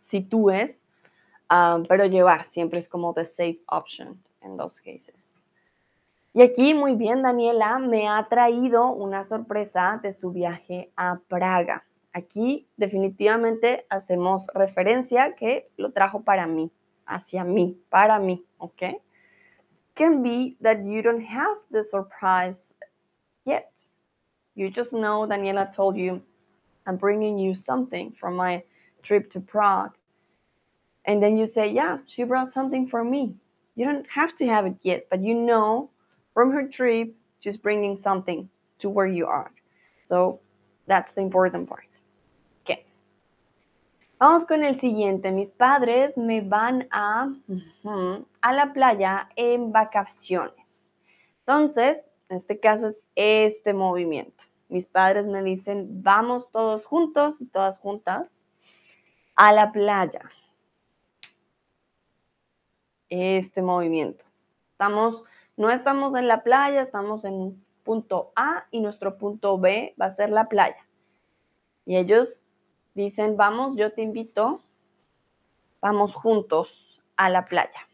sitúes 0.00 0.83
Um, 1.50 1.84
pero 1.86 2.06
llevar 2.06 2.46
siempre 2.46 2.78
es 2.78 2.88
como 2.88 3.12
the 3.12 3.24
safe 3.24 3.60
option 3.68 4.22
en 4.40 4.56
dos 4.56 4.80
cases. 4.80 5.38
Y 6.32 6.42
aquí, 6.42 6.74
muy 6.74 6.96
bien, 6.96 7.22
Daniela 7.22 7.78
me 7.78 8.08
ha 8.08 8.26
traído 8.28 8.88
una 8.88 9.22
sorpresa 9.22 10.00
de 10.02 10.12
su 10.12 10.32
viaje 10.32 10.90
a 10.96 11.20
Praga. 11.28 11.84
Aquí 12.12 12.68
definitivamente 12.76 13.86
hacemos 13.88 14.48
referencia 14.54 15.34
que 15.36 15.70
lo 15.76 15.92
trajo 15.92 16.22
para 16.22 16.46
mí, 16.46 16.72
hacia 17.06 17.44
mí, 17.44 17.80
para 17.88 18.18
mí, 18.18 18.44
¿ok? 18.58 18.82
Can 19.94 20.22
be 20.22 20.56
that 20.60 20.78
you 20.84 21.02
don't 21.02 21.24
have 21.24 21.58
the 21.70 21.84
surprise 21.84 22.74
yet. 23.44 23.70
You 24.56 24.70
just 24.70 24.92
know 24.92 25.26
Daniela 25.26 25.70
told 25.72 25.96
you, 25.96 26.20
I'm 26.86 26.96
bringing 26.96 27.38
you 27.38 27.54
something 27.54 28.12
from 28.12 28.34
my 28.36 28.64
trip 29.02 29.30
to 29.32 29.40
Prague. 29.40 29.92
And 31.06 31.22
then 31.22 31.36
you 31.36 31.46
say, 31.46 31.70
yeah, 31.70 31.98
she 32.06 32.24
brought 32.24 32.52
something 32.52 32.88
for 32.88 33.04
me. 33.04 33.34
You 33.76 33.86
don't 33.86 34.08
have 34.08 34.36
to 34.36 34.46
have 34.46 34.66
it 34.66 34.76
yet, 34.82 35.06
but 35.10 35.22
you 35.22 35.34
know 35.34 35.90
from 36.32 36.52
her 36.52 36.66
trip, 36.66 37.14
she's 37.40 37.56
bringing 37.56 38.00
something 38.00 38.48
to 38.80 38.88
where 38.88 39.06
you 39.06 39.26
are. 39.26 39.50
So 40.04 40.40
that's 40.86 41.14
the 41.14 41.20
important 41.20 41.68
part. 41.68 41.86
Okay. 42.62 42.84
Vamos 44.20 44.44
con 44.46 44.64
el 44.64 44.78
siguiente. 44.80 45.32
Mis 45.32 45.50
padres 45.50 46.16
me 46.16 46.40
van 46.40 46.88
a, 46.92 47.32
a 48.42 48.52
la 48.52 48.72
playa 48.72 49.28
en 49.36 49.72
vacaciones. 49.72 50.92
Entonces, 51.46 51.98
en 52.30 52.38
este 52.38 52.58
caso 52.58 52.88
es 52.88 52.96
este 53.14 53.74
movimiento. 53.74 54.44
Mis 54.68 54.86
padres 54.86 55.26
me 55.26 55.42
dicen, 55.42 56.02
vamos 56.02 56.50
todos 56.50 56.84
juntos 56.84 57.40
y 57.40 57.46
todas 57.46 57.78
juntas 57.78 58.42
a 59.36 59.52
la 59.52 59.72
playa 59.72 60.22
este 63.14 63.62
movimiento. 63.62 64.24
Estamos, 64.72 65.22
no 65.56 65.70
estamos 65.70 66.16
en 66.16 66.26
la 66.26 66.42
playa, 66.42 66.82
estamos 66.82 67.24
en 67.24 67.62
punto 67.84 68.32
A 68.34 68.64
y 68.70 68.80
nuestro 68.80 69.18
punto 69.18 69.58
B 69.58 69.94
va 70.00 70.06
a 70.06 70.16
ser 70.16 70.30
la 70.30 70.48
playa. 70.48 70.84
Y 71.86 71.96
ellos 71.96 72.42
dicen, 72.94 73.36
vamos, 73.36 73.76
yo 73.76 73.92
te 73.92 74.02
invito, 74.02 74.62
vamos 75.80 76.14
juntos 76.14 77.00
a 77.16 77.30
la 77.30 77.44
playa. 77.44 77.88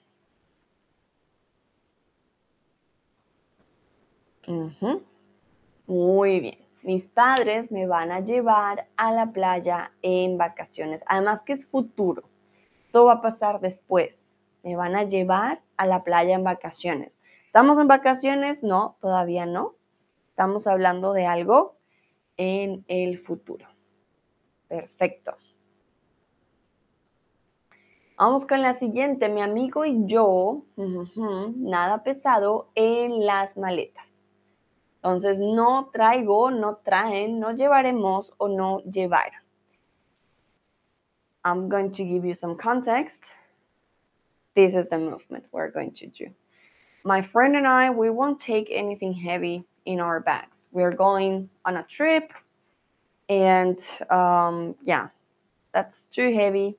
Muy 5.87 6.41
bien. 6.41 6.59
Mis 6.83 7.07
padres 7.07 7.71
me 7.71 7.87
van 7.87 8.11
a 8.11 8.21
llevar 8.21 8.89
a 8.97 9.13
la 9.13 9.27
playa 9.27 9.93
en 10.03 10.39
vacaciones. 10.39 11.03
Además 11.07 11.43
que 11.43 11.53
es 11.53 11.67
futuro. 11.67 12.23
Todo 12.91 13.07
va 13.07 13.15
a 13.15 13.23
pasar 13.23 13.61
después 13.61 14.27
me 14.63 14.77
van 14.77 14.97
a 14.97 15.05
llevar 15.05 15.63
a 15.77 15.87
la 15.87 16.05
playa 16.05 16.35
en 16.35 16.45
vacaciones. 16.45 17.21
¿Estamos 17.47 17.79
en 17.79 17.89
vacaciones? 17.89 18.63
No, 18.63 18.97
todavía 19.01 19.47
no. 19.47 19.75
Estamos 20.31 20.67
hablando 20.67 21.13
de 21.13 21.27
algo 21.27 21.77
en 22.37 22.85
el 22.89 23.19
futuro. 23.19 23.67
Perfecto. 24.69 25.37
Vamos 28.17 28.47
con 28.47 28.61
la 28.63 28.75
siguiente. 28.75 29.29
Mi 29.29 29.41
amigo 29.41 29.85
y 29.85 30.07
yo, 30.07 30.65
nada 30.77 32.03
pesado 32.03 32.71
en 32.75 33.25
las 33.25 33.57
maletas. 33.57 34.27
Entonces, 34.97 35.39
no 35.39 35.89
traigo, 35.91 36.51
no 36.51 36.77
traen, 36.77 37.41
no 37.41 37.53
llevaremos 37.53 38.35
o 38.37 38.49
no 38.49 38.81
llevar. 38.83 39.33
I'm 41.43 41.71
going 41.71 41.91
to 41.93 42.05
give 42.05 42.27
you 42.29 42.35
some 42.35 42.57
context. 42.57 43.25
This 44.55 44.75
is 44.75 44.89
the 44.89 44.99
movement 44.99 45.45
we're 45.53 45.71
going 45.71 45.93
to 45.93 46.07
do. 46.07 46.27
My 47.05 47.23
friend 47.23 47.57
and 47.57 47.67
I, 47.67 47.91
we 47.91 48.11
won't 48.11 48.41
take 48.41 48.69
anything 48.71 49.13
heavy 49.13 49.65
in 49.87 50.01
our 50.01 50.21
bags. 50.21 50.69
We're 50.73 50.93
going 50.93 51.49
on 51.65 51.77
a 51.77 51.83
trip, 51.85 52.33
and 53.29 53.79
um, 54.11 54.75
yeah, 54.85 55.09
that's 55.73 56.03
too 56.13 56.35
heavy. 56.35 56.77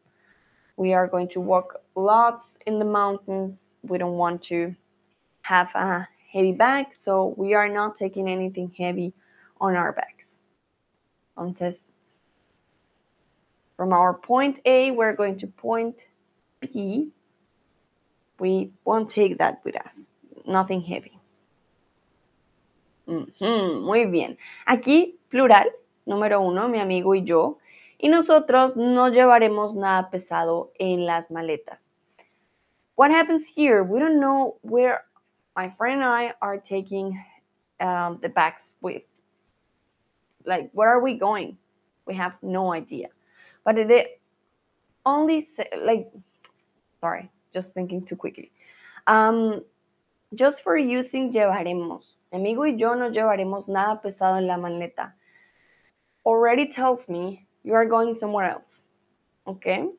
We 0.78 0.94
are 0.94 1.08
going 1.08 1.30
to 1.30 1.42
walk 1.42 1.82
lots 1.96 2.58
in 2.66 2.80
the 2.80 2.86
mountains. 2.86 3.60
We 3.84 3.98
don't 3.98 4.18
want 4.18 4.44
to 4.44 4.76
have 5.42 5.70
a 5.76 6.08
heavy 6.32 6.52
bag, 6.52 6.88
so 7.00 7.34
we 7.38 7.54
are 7.54 7.68
not 7.68 7.96
taking 7.96 8.30
anything 8.30 8.74
heavy 8.78 9.14
on 9.60 9.76
our 9.76 9.92
bags. 9.92 10.08
Entonces, 11.38 11.92
from 13.76 13.94
our 13.94 14.14
point 14.14 14.60
A, 14.66 14.92
we're 14.92 15.16
going 15.16 15.40
to 15.40 15.48
point 15.48 15.96
B. 16.62 17.12
We 18.42 18.72
won't 18.86 19.08
take 19.08 19.38
that 19.38 19.62
with 19.64 19.76
us. 19.86 20.10
Nothing 20.48 20.82
heavy. 20.82 21.14
Mm 23.06 23.30
-hmm, 23.38 23.86
muy 23.86 24.06
bien. 24.06 24.38
Aquí, 24.66 25.20
plural, 25.30 25.70
número 26.06 26.42
uno, 26.42 26.68
mi 26.68 26.80
amigo 26.80 27.14
y 27.14 27.24
yo. 27.24 27.60
Y 28.00 28.10
nosotros 28.10 28.76
no 28.76 29.10
llevaremos 29.10 29.76
nada 29.76 30.10
pesado 30.10 30.72
en 30.80 31.06
las 31.06 31.30
maletas. 31.30 31.94
What 32.96 33.12
happens 33.12 33.48
here? 33.48 33.84
We 33.84 34.00
don't 34.00 34.20
know 34.20 34.58
where 34.64 35.06
my 35.56 35.70
friend 35.78 36.02
and 36.02 36.12
I 36.12 36.34
are 36.42 36.58
taking 36.58 37.24
um, 37.80 38.20
the 38.22 38.30
bags 38.30 38.74
with. 38.82 39.04
Like, 40.46 40.72
where 40.74 40.90
are 40.90 41.02
we 41.02 41.14
going? 41.20 41.58
We 42.08 42.16
have 42.16 42.34
no 42.42 42.74
idea. 42.74 43.10
But 43.64 43.78
it 43.78 44.20
only 45.06 45.46
say, 45.46 45.70
like, 45.78 46.12
sorry, 47.00 47.30
just 47.54 47.74
thinking 47.74 48.04
too 48.04 48.16
quickly. 48.16 48.52
Um, 49.08 49.64
just 50.34 50.64
for 50.64 50.78
using 50.78 51.34
llevaremos. 51.34 52.16
amigo 52.32 52.64
y 52.64 52.78
yo 52.78 52.96
no 52.96 53.10
llevaremos 53.10 53.68
nada 53.68 54.02
pesado 54.02 54.38
en 54.38 54.48
la 54.48 54.58
maleta. 54.58 55.14
Already 56.26 56.68
tells 56.68 57.10
me 57.10 57.46
you 57.64 57.74
are 57.74 57.86
going 57.86 58.16
somewhere 58.16 58.50
else. 58.50 58.88
Okay? 59.46 59.90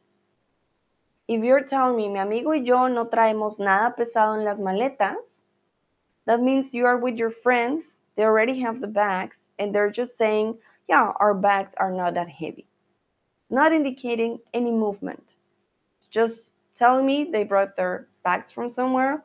If 1.29 1.45
you're 1.45 1.65
telling 1.65 1.97
me 1.97 2.09
mi 2.09 2.19
amigo 2.19 2.53
y 2.53 2.65
yo 2.65 2.89
no 2.89 3.07
traemos 3.07 3.59
nada 3.59 3.95
pesado 3.97 4.39
en 4.39 4.45
las 4.45 4.59
maletas, 4.59 5.17
that 6.27 6.41
means 6.41 6.73
you 6.75 6.87
are 6.87 6.99
with 6.99 7.17
your 7.17 7.31
friends, 7.31 8.01
they 8.17 8.25
already 8.25 8.61
have 8.61 8.81
the 8.81 8.87
bags, 8.87 9.45
and 9.59 9.75
they're 9.75 9.91
just 9.91 10.17
saying, 10.17 10.59
yeah, 10.89 11.13
our 11.21 11.35
bags 11.35 11.75
are 11.77 11.91
not 11.91 12.15
that 12.15 12.29
heavy. 12.29 12.67
Not 13.51 13.73
indicating 13.73 14.39
any 14.55 14.71
movement. 14.71 15.35
Just 16.11 16.52
telling 16.83 17.07
me 17.07 17.29
they 17.31 17.45
brought 17.45 17.77
their 17.77 18.09
bags 18.25 18.51
from 18.51 18.69
somewhere 18.69 19.23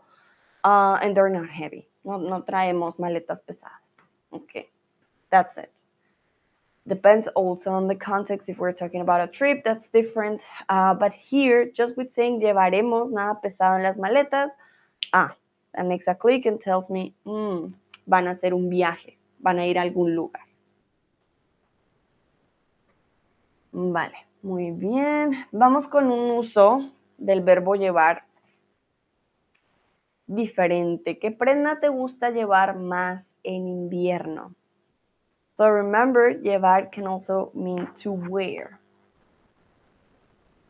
uh, 0.64 1.00
and 1.02 1.18
they're 1.18 1.30
not 1.30 1.50
heavy. 1.50 1.88
No, 2.06 2.18
no 2.18 2.42
traemos 2.42 3.00
maletas 3.00 3.42
pesadas. 3.48 3.90
Okay, 4.32 4.70
that's 5.32 5.58
it. 5.58 5.72
Depends 6.88 7.28
also 7.36 7.72
on 7.72 7.88
the 7.88 7.96
context. 7.96 8.48
If 8.48 8.60
we're 8.60 8.74
talking 8.74 9.02
about 9.02 9.22
a 9.22 9.28
trip, 9.28 9.64
that's 9.66 9.86
different. 9.92 10.40
Uh, 10.70 10.94
but 10.94 11.12
here, 11.14 11.72
just 11.74 11.98
with 11.98 12.14
saying 12.16 12.42
llevaremos 12.42 13.12
nada 13.12 13.40
pesado 13.44 13.78
en 13.78 13.84
las 13.84 13.98
maletas, 13.98 14.50
ah, 15.14 15.34
that 15.74 15.86
makes 15.88 16.08
a 16.08 16.14
click 16.14 16.46
and 16.46 16.62
tells 16.62 16.90
me, 16.92 17.16
mm, 17.26 17.74
van 18.06 18.28
a 18.28 18.32
hacer 18.32 18.54
un 18.54 18.70
viaje, 18.70 19.18
van 19.42 19.58
a 19.58 19.66
ir 19.66 19.78
a 19.78 19.82
algún 19.82 20.16
lugar. 20.16 20.44
Vale, 23.74 24.16
muy 24.44 24.72
bien. 24.72 25.46
Vamos 25.52 25.88
con 25.88 26.12
un 26.12 26.38
uso 26.38 26.92
del 27.18 27.42
verbo 27.42 27.76
llevar 27.76 28.24
diferente. 30.28 31.18
¿Qué 31.20 31.32
prenda 31.32 31.80
te 31.80 31.90
gusta 31.90 32.30
llevar 32.30 32.76
más 32.76 33.26
en 33.44 33.68
invierno? 33.68 34.54
So 35.54 35.72
remember, 35.72 36.40
llevar 36.42 36.92
can 36.92 37.08
also 37.08 37.52
mean 37.56 37.88
to 38.04 38.12
wear. 38.12 38.80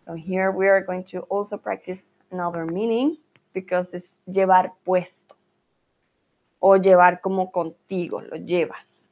So 0.06 0.14
here 0.14 0.50
we 0.52 0.70
are 0.70 0.82
going 0.82 1.04
to 1.12 1.26
also 1.30 1.58
practice 1.58 2.06
another 2.32 2.66
meaning 2.66 3.18
because 3.54 3.94
it's 3.94 4.16
llevar 4.26 4.72
puesto 4.86 5.36
o 6.60 6.78
llevar 6.78 7.20
como 7.20 7.52
contigo, 7.52 8.22
lo 8.22 8.38
llevas. 8.38 9.06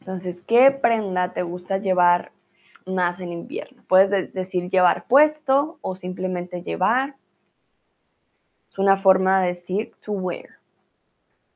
Entonces, 0.00 0.36
¿qué 0.46 0.70
prenda 0.70 1.32
te 1.32 1.42
gusta 1.42 1.78
llevar 1.78 2.32
más 2.94 3.20
en 3.20 3.32
invierno? 3.32 3.82
Puedes 3.88 4.32
decir 4.32 4.70
llevar 4.70 5.06
puesto 5.06 5.78
o 5.80 5.96
simplemente 5.96 6.62
llevar. 6.62 7.16
Es 8.70 8.78
una 8.78 8.96
forma 8.96 9.42
de 9.42 9.48
decir 9.48 9.92
to 10.04 10.12
wear. 10.12 10.60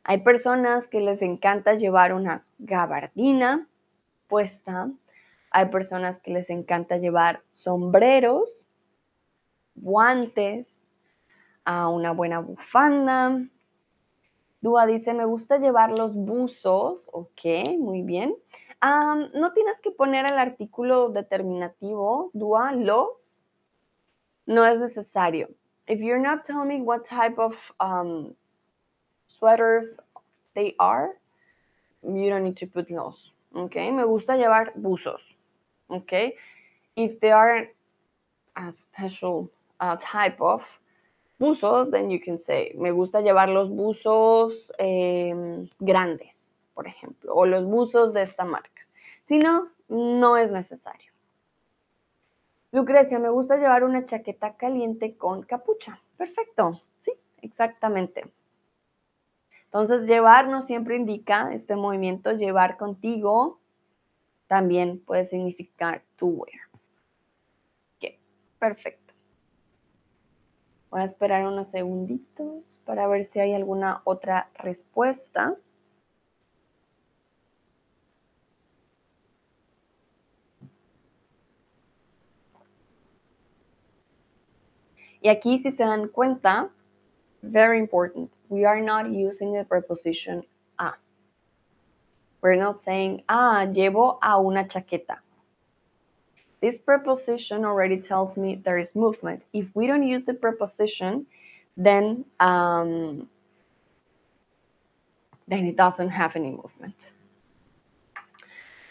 Hay 0.02 0.18
personas 0.18 0.86
que 0.88 1.00
les 1.00 1.22
encanta 1.22 1.74
llevar 1.74 2.12
una 2.12 2.44
gabardina 2.58 3.66
puesta. 4.28 4.90
Hay 5.50 5.66
personas 5.66 6.20
que 6.20 6.32
les 6.32 6.50
encanta 6.50 6.96
llevar 6.96 7.42
sombreros, 7.52 8.66
guantes, 9.74 10.82
a 11.64 11.88
una 11.88 12.12
buena 12.12 12.40
bufanda. 12.40 13.40
Dúa 14.60 14.86
dice, 14.86 15.14
me 15.14 15.24
gusta 15.24 15.58
llevar 15.58 15.90
los 15.98 16.14
buzos. 16.14 17.08
Ok, 17.12 17.44
muy 17.78 18.02
bien. 18.02 18.34
No 18.82 19.52
tienes 19.52 19.80
que 19.80 19.90
poner 19.90 20.26
el 20.26 20.38
artículo 20.38 21.08
determinativo, 21.10 22.30
Dúa, 22.34 22.72
los. 22.72 23.40
No 24.46 24.66
es 24.66 24.78
necesario. 24.78 25.48
If 25.86 26.00
you're 26.00 26.20
not 26.20 26.44
telling 26.44 26.68
me 26.68 26.82
what 26.82 27.04
type 27.04 27.38
of 27.38 27.56
um, 27.80 28.34
sweaters 29.26 29.98
they 30.54 30.74
are, 30.78 31.10
you 32.02 32.30
don't 32.30 32.44
need 32.44 32.56
to 32.58 32.66
put 32.66 32.90
los. 32.90 33.32
Okay, 33.54 33.90
me 33.90 34.04
gusta 34.04 34.36
llevar 34.36 34.72
buzos. 34.76 35.20
Okay, 35.90 36.34
if 36.96 37.20
they 37.20 37.30
are 37.30 37.68
a 38.56 38.72
special 38.72 39.50
uh, 39.80 39.96
type 39.98 40.40
of 40.40 40.62
buzos, 41.40 41.90
then 41.90 42.10
you 42.10 42.20
can 42.20 42.38
say, 42.38 42.72
me 42.76 42.90
gusta 42.90 43.18
llevar 43.18 43.48
los 43.48 43.68
buzos 43.68 44.70
eh, 44.78 45.32
grandes, 45.80 46.43
por 46.74 46.86
ejemplo, 46.86 47.34
o 47.34 47.46
los 47.46 47.64
buzos 47.64 48.12
de 48.12 48.22
esta 48.22 48.44
marca. 48.44 48.82
Si 49.24 49.38
no, 49.38 49.70
no 49.88 50.36
es 50.36 50.50
necesario. 50.50 51.12
Lucrecia, 52.72 53.18
me 53.18 53.28
gusta 53.28 53.56
llevar 53.56 53.84
una 53.84 54.04
chaqueta 54.04 54.56
caliente 54.56 55.16
con 55.16 55.42
capucha. 55.42 55.98
Perfecto, 56.16 56.82
sí, 56.98 57.12
exactamente. 57.40 58.24
Entonces, 59.66 60.06
llevar 60.08 60.48
no 60.48 60.62
siempre 60.62 60.96
indica 60.96 61.52
este 61.52 61.76
movimiento, 61.76 62.32
llevar 62.32 62.76
contigo 62.76 63.60
también 64.46 65.00
puede 65.00 65.26
significar 65.26 66.02
to 66.16 66.26
wear. 66.26 66.60
Ok, 67.96 68.18
perfecto. 68.58 69.14
Voy 70.90 71.00
a 71.00 71.04
esperar 71.04 71.44
unos 71.46 71.70
segunditos 71.70 72.80
para 72.84 73.08
ver 73.08 73.24
si 73.24 73.40
hay 73.40 73.52
alguna 73.52 74.02
otra 74.04 74.50
respuesta. 74.54 75.56
Y 85.24 85.30
aquí, 85.30 85.62
si 85.62 85.70
se 85.70 85.84
dan 85.84 86.08
cuenta, 86.08 86.68
very 87.42 87.78
important, 87.78 88.30
we 88.50 88.66
are 88.66 88.82
not 88.82 89.10
using 89.10 89.54
the 89.54 89.64
preposition 89.64 90.44
a. 90.78 90.92
We're 92.42 92.56
not 92.56 92.82
saying, 92.82 93.22
ah, 93.26 93.64
llevo 93.64 94.18
a 94.20 94.38
una 94.38 94.64
chaqueta. 94.64 95.20
This 96.60 96.78
preposition 96.78 97.64
already 97.64 98.02
tells 98.02 98.36
me 98.36 98.56
there 98.56 98.76
is 98.76 98.94
movement. 98.94 99.42
If 99.54 99.74
we 99.74 99.86
don't 99.86 100.06
use 100.06 100.26
the 100.26 100.34
preposition, 100.34 101.24
then 101.74 102.26
um, 102.38 103.26
then 105.48 105.64
it 105.64 105.76
doesn't 105.76 106.10
have 106.10 106.36
any 106.36 106.50
movement. 106.50 106.96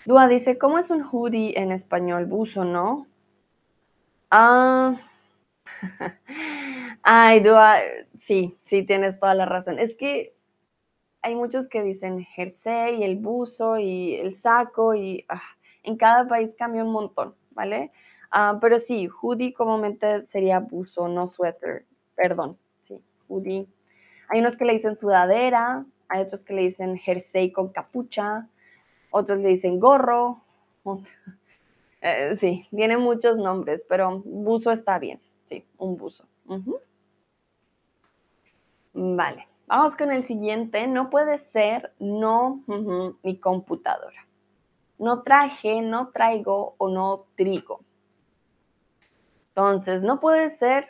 Dua 0.08 0.28
dice, 0.28 0.58
¿cómo 0.58 0.80
es 0.80 0.90
un 0.90 1.02
hoodie 1.04 1.54
en 1.56 1.72
español? 1.72 2.28
Buzo, 2.28 2.64
¿no? 2.64 3.06
Ah, 4.32 4.98
ay, 7.04 7.40
Dua, 7.42 7.80
sí, 8.22 8.58
sí, 8.66 8.84
tienes 8.84 9.20
toda 9.20 9.34
la 9.34 9.46
razón. 9.46 9.80
Es 9.80 9.96
que 9.96 10.34
hay 11.22 11.36
muchos 11.36 11.70
que 11.70 11.84
dicen 11.84 12.26
jersey, 12.26 13.04
el 13.04 13.18
buzo 13.18 13.80
y 13.80 14.16
el 14.16 14.36
saco 14.36 14.96
y 14.96 15.26
ah, 15.30 15.42
en 15.84 15.98
cada 15.98 16.28
país 16.28 16.52
cambia 16.58 16.84
un 16.84 16.92
montón. 16.92 17.36
¿vale? 17.54 17.92
Ah, 18.32 18.58
pero 18.62 18.80
sí, 18.80 19.08
hoodie 19.22 19.54
comúnmente 19.54 20.26
sería 20.28 20.60
buzo, 20.60 21.08
no 21.08 21.30
suéter, 21.30 21.86
perdón, 22.16 22.58
sí, 22.88 23.00
hoodie. 23.28 23.68
Hay 24.30 24.40
unos 24.40 24.56
que 24.56 24.66
le 24.66 24.74
dicen 24.74 24.98
sudadera, 24.98 25.86
hay 26.10 26.22
otros 26.22 26.44
que 26.44 26.54
le 26.54 26.64
dicen 26.64 26.98
jersey 26.98 27.52
con 27.52 27.70
capucha, 27.70 28.48
otros 29.12 29.40
le 29.40 29.50
dicen 29.50 29.80
gorro. 29.80 30.42
Eh, 32.06 32.36
sí, 32.38 32.68
tiene 32.76 32.98
muchos 32.98 33.38
nombres, 33.38 33.86
pero 33.88 34.22
buzo 34.26 34.72
está 34.72 35.00
bien. 35.00 35.22
Sí, 35.46 35.66
un 35.78 35.98
buzo. 35.98 36.26
Vale, 38.94 39.48
vamos 39.68 39.96
con 39.96 40.12
el 40.12 40.26
siguiente. 40.28 40.88
No 40.88 41.10
puede 41.10 41.40
ser 41.40 41.94
no 42.00 42.62
mi 43.24 43.40
computadora. 43.40 44.28
No 45.00 45.24
traje, 45.24 45.82
no 45.82 46.10
traigo 46.10 46.76
o 46.78 46.90
no 46.90 47.26
trigo. 47.36 47.82
Entonces, 49.50 50.02
no 50.02 50.20
puede 50.20 50.50
ser, 50.52 50.88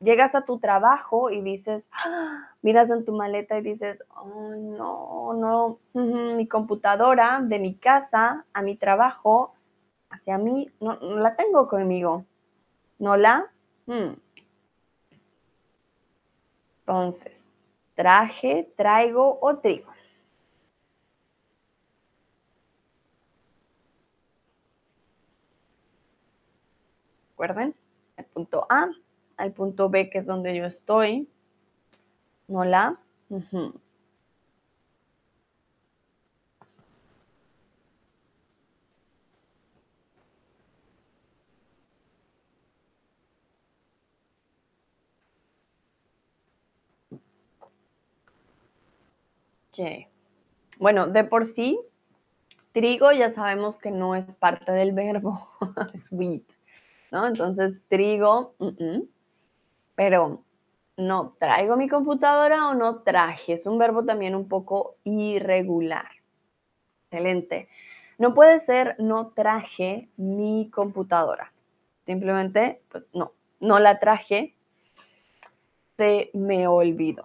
llegas 0.00 0.34
a 0.34 0.44
tu 0.44 0.58
trabajo 0.58 1.30
y 1.30 1.42
dices, 1.42 1.84
¡Ah! 1.92 2.48
miras 2.62 2.90
en 2.90 3.04
tu 3.04 3.12
maleta 3.12 3.58
y 3.58 3.62
dices, 3.62 4.02
oh, 4.16 4.54
no, 4.56 5.32
no, 5.34 5.78
mi 5.94 6.48
computadora 6.48 7.40
de 7.42 7.58
mi 7.58 7.74
casa 7.74 8.46
a 8.52 8.62
mi 8.62 8.76
trabajo, 8.76 9.54
hacia 10.10 10.38
mí, 10.38 10.70
no, 10.80 10.98
la 11.00 11.36
tengo 11.36 11.68
conmigo. 11.68 12.24
¿No 13.02 13.16
la? 13.16 13.50
Hmm. 13.86 14.14
Entonces, 16.82 17.50
traje, 17.96 18.72
traigo 18.76 19.40
o 19.42 19.56
trigo. 19.56 19.90
Recuerden, 27.30 27.74
el 28.16 28.24
punto 28.26 28.68
A 28.70 28.88
al 29.36 29.52
punto 29.52 29.90
B, 29.90 30.08
que 30.08 30.18
es 30.18 30.26
donde 30.26 30.56
yo 30.56 30.64
estoy. 30.64 31.28
¿No 32.46 32.64
la? 32.64 33.00
Ok. 49.72 50.06
Bueno, 50.78 51.06
de 51.06 51.24
por 51.24 51.46
sí, 51.46 51.80
trigo 52.72 53.10
ya 53.12 53.30
sabemos 53.30 53.76
que 53.76 53.90
no 53.90 54.14
es 54.14 54.32
parte 54.34 54.70
del 54.70 54.92
verbo 54.92 55.48
sweet, 55.96 56.44
¿no? 57.10 57.26
Entonces, 57.26 57.80
trigo, 57.88 58.54
pero 59.94 60.44
no 60.98 61.36
traigo 61.38 61.76
mi 61.76 61.88
computadora 61.88 62.68
o 62.68 62.74
no 62.74 63.00
traje. 63.02 63.54
Es 63.54 63.64
un 63.64 63.78
verbo 63.78 64.04
también 64.04 64.34
un 64.34 64.46
poco 64.46 64.96
irregular. 65.04 66.10
Excelente. 67.04 67.68
No 68.18 68.34
puede 68.34 68.60
ser 68.60 68.96
no 68.98 69.28
traje 69.28 70.10
mi 70.18 70.70
computadora. 70.70 71.50
Simplemente, 72.04 72.82
pues 72.90 73.04
no, 73.14 73.32
no 73.60 73.78
la 73.78 73.98
traje, 74.00 74.54
se 75.96 76.30
me 76.34 76.66
olvidó. 76.66 77.24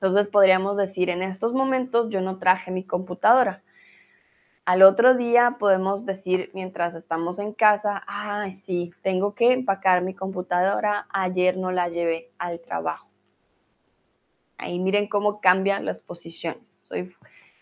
Entonces 0.00 0.28
podríamos 0.28 0.76
decir, 0.76 1.10
en 1.10 1.22
estos 1.22 1.52
momentos 1.52 2.08
yo 2.08 2.20
no 2.20 2.38
traje 2.38 2.70
mi 2.70 2.84
computadora. 2.84 3.62
Al 4.64 4.82
otro 4.82 5.16
día 5.16 5.56
podemos 5.58 6.06
decir, 6.06 6.50
mientras 6.54 6.94
estamos 6.94 7.40
en 7.40 7.52
casa, 7.52 8.04
ah, 8.06 8.48
sí, 8.52 8.92
tengo 9.02 9.34
que 9.34 9.52
empacar 9.52 10.02
mi 10.02 10.14
computadora, 10.14 11.08
ayer 11.10 11.56
no 11.56 11.72
la 11.72 11.88
llevé 11.88 12.30
al 12.38 12.60
trabajo. 12.60 13.08
Ahí 14.56 14.78
miren 14.78 15.08
cómo 15.08 15.40
cambian 15.40 15.84
las 15.84 16.00
posiciones. 16.00 16.78
So 16.82 16.94
if, 16.94 17.16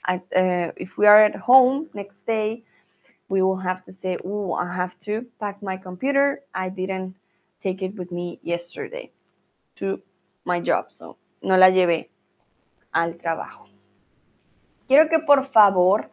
uh, 0.07 0.73
if 0.77 0.99
we 0.99 1.07
are 1.07 1.25
at 1.25 1.37
home 1.37 1.89
next 1.95 2.27
day, 2.27 2.65
we 3.29 3.41
will 3.41 3.61
have 3.61 3.83
to 3.85 3.93
say, 3.93 4.19
oh, 4.25 4.55
I 4.55 4.67
have 4.67 4.99
to 5.07 5.25
pack 5.39 5.63
my 5.63 5.79
computer. 5.79 6.43
I 6.53 6.69
didn't 6.69 7.17
take 7.61 7.83
it 7.83 7.97
with 7.97 8.11
me 8.11 8.41
yesterday 8.43 9.11
to 9.77 10.03
my 10.45 10.61
job. 10.61 10.91
So 10.91 11.17
no 11.41 11.57
la 11.57 11.71
llevé 11.71 12.11
al 13.03 13.17
trabajo. 13.17 13.69
Quiero 14.87 15.09
que 15.09 15.19
por 15.19 15.47
favor 15.47 16.11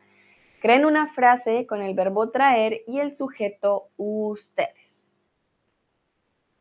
Creen 0.64 0.86
una 0.86 1.12
frase 1.12 1.68
con 1.68 1.82
el 1.82 1.94
verbo 1.94 2.30
traer 2.30 2.84
y 2.88 3.00
el 3.00 3.18
sujeto 3.18 3.90
ustedes. 3.98 5.04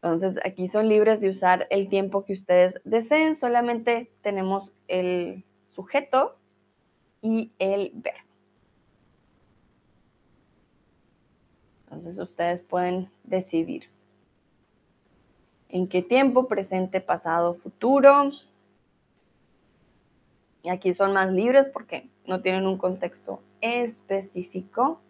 Entonces, 0.03 0.41
aquí 0.45 0.67
son 0.67 0.89
libres 0.89 1.21
de 1.21 1.29
usar 1.29 1.69
el 1.71 1.89
tiempo 1.89 2.25
que 2.25 2.33
ustedes 2.33 2.75
deseen, 2.83 3.37
solamente 3.37 4.11
tenemos 4.21 4.73
el 4.89 5.45
sujeto 5.67 6.37
y 7.21 7.53
el 7.61 7.93
verbo. 7.95 8.19
Entonces, 11.85 12.19
ustedes 12.19 12.61
pueden 12.61 13.09
decidir 13.23 13.89
en 15.69 15.87
qué 15.87 16.03
tiempo, 16.03 16.49
presente, 16.49 17.01
pasado, 17.01 17.55
futuro, 17.55 18.33
y 20.63 20.71
aquí 20.71 20.95
son 20.95 21.13
más 21.13 21.33
libres 21.33 21.69
porque 21.69 22.09
no 22.27 22.41
tienen 22.41 22.67
un 22.67 22.79
contexto 22.79 23.43
específico. 23.61 25.01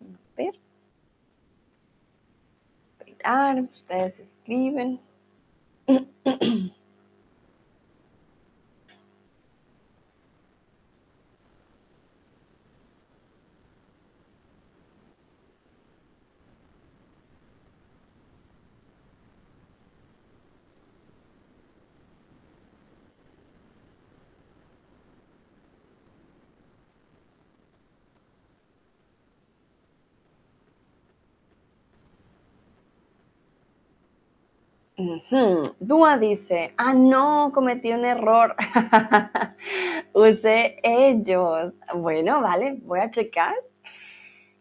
A 0.00 0.36
ver. 0.36 0.54
Esperar, 3.00 3.60
ustedes 3.62 4.20
escriben. 4.20 5.00
Dúa 35.80 36.18
dice, 36.18 36.74
ah, 36.76 36.94
no, 36.94 37.50
cometí 37.52 37.92
un 37.92 38.04
error. 38.04 38.56
Usé 40.12 40.76
ellos. 40.82 41.72
Bueno, 41.94 42.40
vale, 42.40 42.78
voy 42.82 43.00
a 43.00 43.10
checar. 43.10 43.54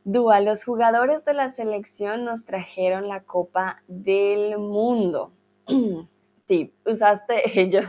Dúa, 0.04 0.42
los 0.42 0.66
jugadores 0.66 1.24
de 1.26 1.34
la 1.34 1.50
selección 1.50 2.26
nos 2.26 2.46
trajeron 2.46 3.08
la 3.08 3.24
Copa 3.24 3.82
del 3.88 4.58
Mundo. 4.58 5.32
sí, 6.48 6.74
usaste 6.86 7.42
ellos. 7.62 7.86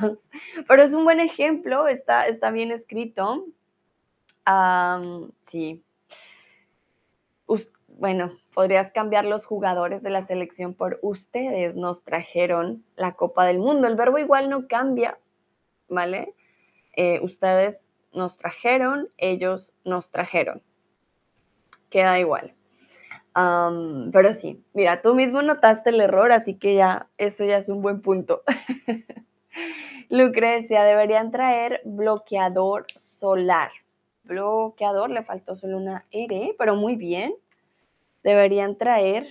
Pero 0.68 0.82
es 0.82 0.92
un 0.94 1.04
buen 1.04 1.20
ejemplo, 1.20 1.88
está, 1.88 2.26
está 2.26 2.50
bien 2.50 2.70
escrito. 2.70 3.46
sí. 5.48 5.82
Bueno, 7.98 8.32
podrías 8.54 8.90
cambiar 8.90 9.24
los 9.24 9.46
jugadores 9.46 10.02
de 10.02 10.10
la 10.10 10.26
selección 10.26 10.74
por 10.74 10.98
ustedes 11.02 11.76
nos 11.76 12.04
trajeron 12.04 12.84
la 12.96 13.12
Copa 13.12 13.44
del 13.44 13.58
Mundo. 13.58 13.86
El 13.86 13.96
verbo 13.96 14.18
igual 14.18 14.50
no 14.50 14.66
cambia, 14.66 15.18
¿vale? 15.88 16.34
Eh, 16.96 17.20
ustedes 17.22 17.88
nos 18.12 18.38
trajeron, 18.38 19.08
ellos 19.16 19.72
nos 19.84 20.10
trajeron. 20.10 20.62
Queda 21.90 22.18
igual. 22.18 22.54
pero 24.12 24.32
sí, 24.32 24.64
mira, 24.72 25.02
tú 25.02 25.14
mismo 25.14 25.42
notaste 25.42 25.90
el 25.90 26.00
error, 26.00 26.32
así 26.32 26.54
que 26.54 26.74
ya, 26.74 27.08
eso 27.18 27.44
ya 27.44 27.58
es 27.58 27.68
un 27.68 27.82
buen 27.82 28.00
punto. 28.00 28.42
Lucrecia, 30.10 30.84
deberían 30.84 31.30
traer 31.30 31.80
bloqueador 31.84 32.86
solar. 32.94 33.70
Bloqueador, 34.24 35.10
le 35.10 35.22
faltó 35.22 35.54
solo 35.56 35.76
una 35.76 36.04
R, 36.10 36.54
pero 36.58 36.76
muy 36.76 36.96
bien 36.96 37.34
deberían 38.24 38.76
traer 38.76 39.28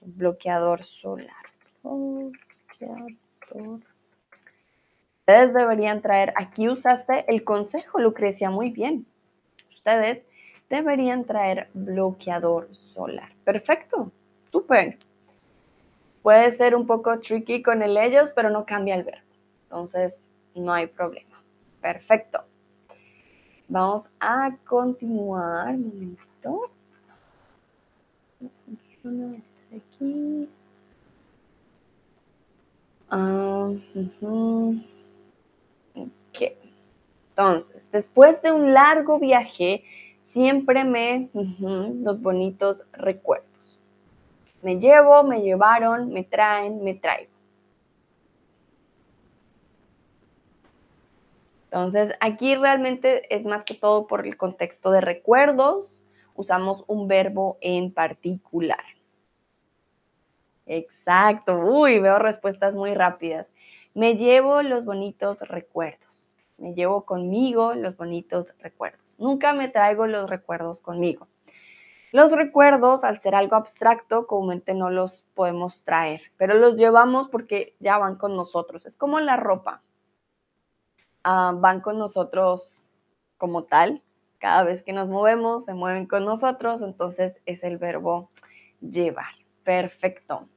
bloqueador 0.00 0.82
solar. 0.82 1.28
Bloqueador. 1.82 3.12
Ustedes 5.20 5.54
deberían 5.54 6.02
traer, 6.02 6.32
aquí 6.36 6.68
usaste 6.68 7.24
el 7.28 7.44
consejo, 7.44 8.00
Lucrecia, 8.00 8.50
muy 8.50 8.70
bien. 8.70 9.06
Ustedes 9.72 10.24
deberían 10.68 11.24
traer 11.24 11.68
bloqueador 11.74 12.74
solar. 12.74 13.30
Perfecto, 13.44 14.10
súper. 14.50 14.98
Puede 16.22 16.50
ser 16.52 16.74
un 16.74 16.86
poco 16.86 17.18
tricky 17.20 17.62
con 17.62 17.82
el 17.82 17.96
ellos, 17.96 18.32
pero 18.32 18.50
no 18.50 18.64
cambia 18.64 18.94
el 18.94 19.04
verbo. 19.04 19.26
Entonces, 19.64 20.30
no 20.54 20.72
hay 20.72 20.86
problema. 20.86 21.42
Perfecto. 21.80 22.44
Vamos 23.68 24.08
a 24.20 24.56
continuar. 24.64 25.74
Un 25.74 26.16
momento 26.40 26.70
aquí. 29.74 30.48
Ah, 33.10 33.70
Entonces, 37.30 37.90
después 37.90 38.42
de 38.42 38.52
un 38.52 38.72
largo 38.72 39.18
viaje, 39.18 39.84
siempre 40.22 40.84
me, 40.84 41.28
los 41.34 42.20
bonitos 42.20 42.86
recuerdos. 42.92 43.78
Me 44.62 44.78
llevo, 44.78 45.24
me 45.24 45.42
llevaron, 45.42 46.10
me 46.12 46.24
traen, 46.24 46.82
me 46.84 46.94
traigo. 46.94 47.32
Entonces, 51.64 52.12
aquí 52.20 52.54
realmente 52.54 53.34
es 53.34 53.44
más 53.44 53.64
que 53.64 53.74
todo 53.74 54.06
por 54.06 54.26
el 54.26 54.36
contexto 54.36 54.90
de 54.90 55.00
recuerdos, 55.00 56.04
usamos 56.34 56.84
un 56.86 57.08
verbo 57.08 57.58
en 57.60 57.92
particular. 57.92 58.84
Exacto. 60.66 61.58
Uy, 61.58 61.98
veo 61.98 62.18
respuestas 62.18 62.74
muy 62.74 62.94
rápidas. 62.94 63.52
Me 63.94 64.16
llevo 64.16 64.62
los 64.62 64.84
bonitos 64.84 65.42
recuerdos. 65.42 66.34
Me 66.56 66.74
llevo 66.74 67.04
conmigo 67.04 67.74
los 67.74 67.96
bonitos 67.96 68.54
recuerdos. 68.60 69.16
Nunca 69.18 69.52
me 69.52 69.68
traigo 69.68 70.06
los 70.06 70.30
recuerdos 70.30 70.80
conmigo. 70.80 71.26
Los 72.12 72.32
recuerdos, 72.32 73.04
al 73.04 73.20
ser 73.20 73.34
algo 73.34 73.56
abstracto, 73.56 74.26
comúnmente 74.26 74.74
no 74.74 74.90
los 74.90 75.24
podemos 75.34 75.82
traer, 75.82 76.20
pero 76.36 76.54
los 76.54 76.76
llevamos 76.76 77.30
porque 77.30 77.74
ya 77.80 77.96
van 77.96 78.16
con 78.16 78.36
nosotros. 78.36 78.84
Es 78.84 78.96
como 78.98 79.18
la 79.18 79.36
ropa. 79.36 79.82
Ah, 81.24 81.54
van 81.56 81.80
con 81.80 81.98
nosotros 81.98 82.86
como 83.38 83.64
tal. 83.64 84.02
Cada 84.42 84.64
vez 84.64 84.82
que 84.82 84.92
nos 84.92 85.08
movemos, 85.08 85.66
se 85.66 85.72
mueven 85.72 86.06
con 86.06 86.24
nosotros, 86.24 86.82
entonces 86.82 87.36
es 87.46 87.62
el 87.62 87.78
verbo 87.78 88.28
llevar. 88.80 89.36
Perfecto. 89.62 90.48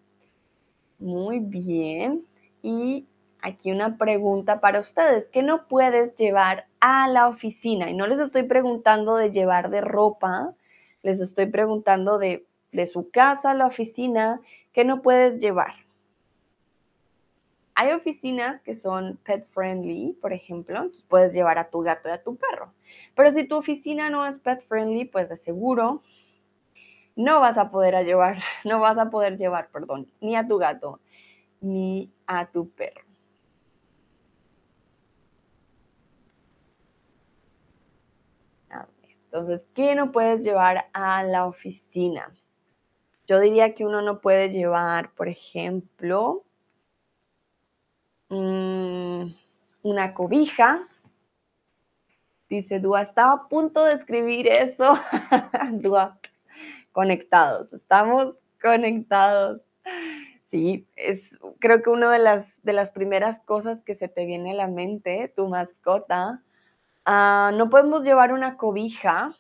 Muy 0.98 1.38
bien. 1.38 2.26
Y 2.64 3.06
aquí 3.44 3.72
una 3.72 4.00
pregunta 4.00 4.60
para 4.60 4.80
ustedes. 4.80 5.28
¿Qué 5.32 5.44
no 5.44 5.68
puedes 5.68 6.16
llevar 6.16 6.66
a 6.80 7.08
la 7.08 7.28
oficina? 7.28 7.92
Y 7.92 7.94
no 7.94 8.08
les 8.08 8.20
estoy 8.20 8.42
preguntando 8.42 9.18
de 9.18 9.32
llevar 9.32 9.70
de 9.70 9.82
ropa, 9.82 10.56
les 11.04 11.22
estoy 11.22 11.46
preguntando 11.46 12.18
de, 12.18 12.48
de 12.72 12.88
su 12.88 13.12
casa 13.12 13.52
a 13.52 13.54
la 13.54 13.68
oficina. 13.68 14.42
¿Qué 14.74 14.84
no 14.84 15.04
puedes 15.04 15.40
llevar? 15.40 15.85
Hay 17.76 17.92
oficinas 17.92 18.62
que 18.62 18.74
son 18.74 19.18
pet 19.18 19.46
friendly, 19.46 20.18
por 20.22 20.32
ejemplo, 20.32 20.90
puedes 21.10 21.34
llevar 21.34 21.60
a 21.60 21.70
tu 21.70 21.82
gato 21.82 22.08
y 22.08 22.12
a 22.14 22.24
tu 22.24 22.38
perro. 22.38 22.74
Pero 23.16 23.30
si 23.32 23.46
tu 23.46 23.58
oficina 23.58 24.10
no 24.10 24.26
es 24.26 24.40
pet 24.40 24.62
friendly, 24.62 25.06
pues 25.06 25.28
de 25.28 25.36
seguro 25.36 26.02
no 27.18 27.42
vas 27.42 27.58
a 27.58 27.70
poder 27.70 28.06
llevar, 28.06 28.38
no 28.64 28.80
vas 28.80 28.98
a 28.98 29.10
poder 29.10 29.38
llevar, 29.38 29.70
perdón, 29.72 30.10
ni 30.22 30.36
a 30.36 30.48
tu 30.48 30.58
gato 30.58 31.00
ni 31.62 32.14
a 32.28 32.46
tu 32.46 32.70
perro. 32.70 33.02
Entonces, 39.36 39.68
¿qué 39.76 39.96
no 39.96 40.14
puedes 40.14 40.46
llevar 40.46 40.86
a 40.94 41.22
la 41.24 41.46
oficina? 41.46 42.34
Yo 43.28 43.42
diría 43.42 43.76
que 43.76 43.86
uno 43.86 44.02
no 44.02 44.22
puede 44.22 44.50
llevar, 44.50 45.12
por 45.14 45.28
ejemplo, 45.28 46.45
mm, 48.30 49.34
una 49.84 50.14
cobija. 50.14 50.88
Dice 52.50 52.80
Dua, 52.80 53.02
estaba 53.02 53.34
a 53.34 53.48
punto 53.48 53.84
de 53.84 53.94
escribir 53.94 54.48
eso. 54.48 54.94
Dua, 55.72 56.20
conectados, 56.92 57.74
estamos 57.74 58.36
conectados. 58.62 59.62
Sí, 60.52 60.88
es 60.96 61.30
creo 61.60 61.82
que 61.82 61.90
una 61.90 62.12
de 62.12 62.20
las, 62.20 62.48
de 62.64 62.74
las 62.74 62.92
primeras 62.92 63.40
cosas 63.42 63.84
que 63.84 63.96
se 63.96 64.08
te 64.08 64.26
viene 64.26 64.52
a 64.52 64.56
la 64.56 64.68
mente, 64.68 65.34
tu 65.36 65.48
mascota. 65.48 66.44
Ah, 67.04 67.52
no 67.54 67.70
podemos 67.70 68.04
llevar 68.04 68.32
una 68.32 68.58
cobija, 68.58 69.36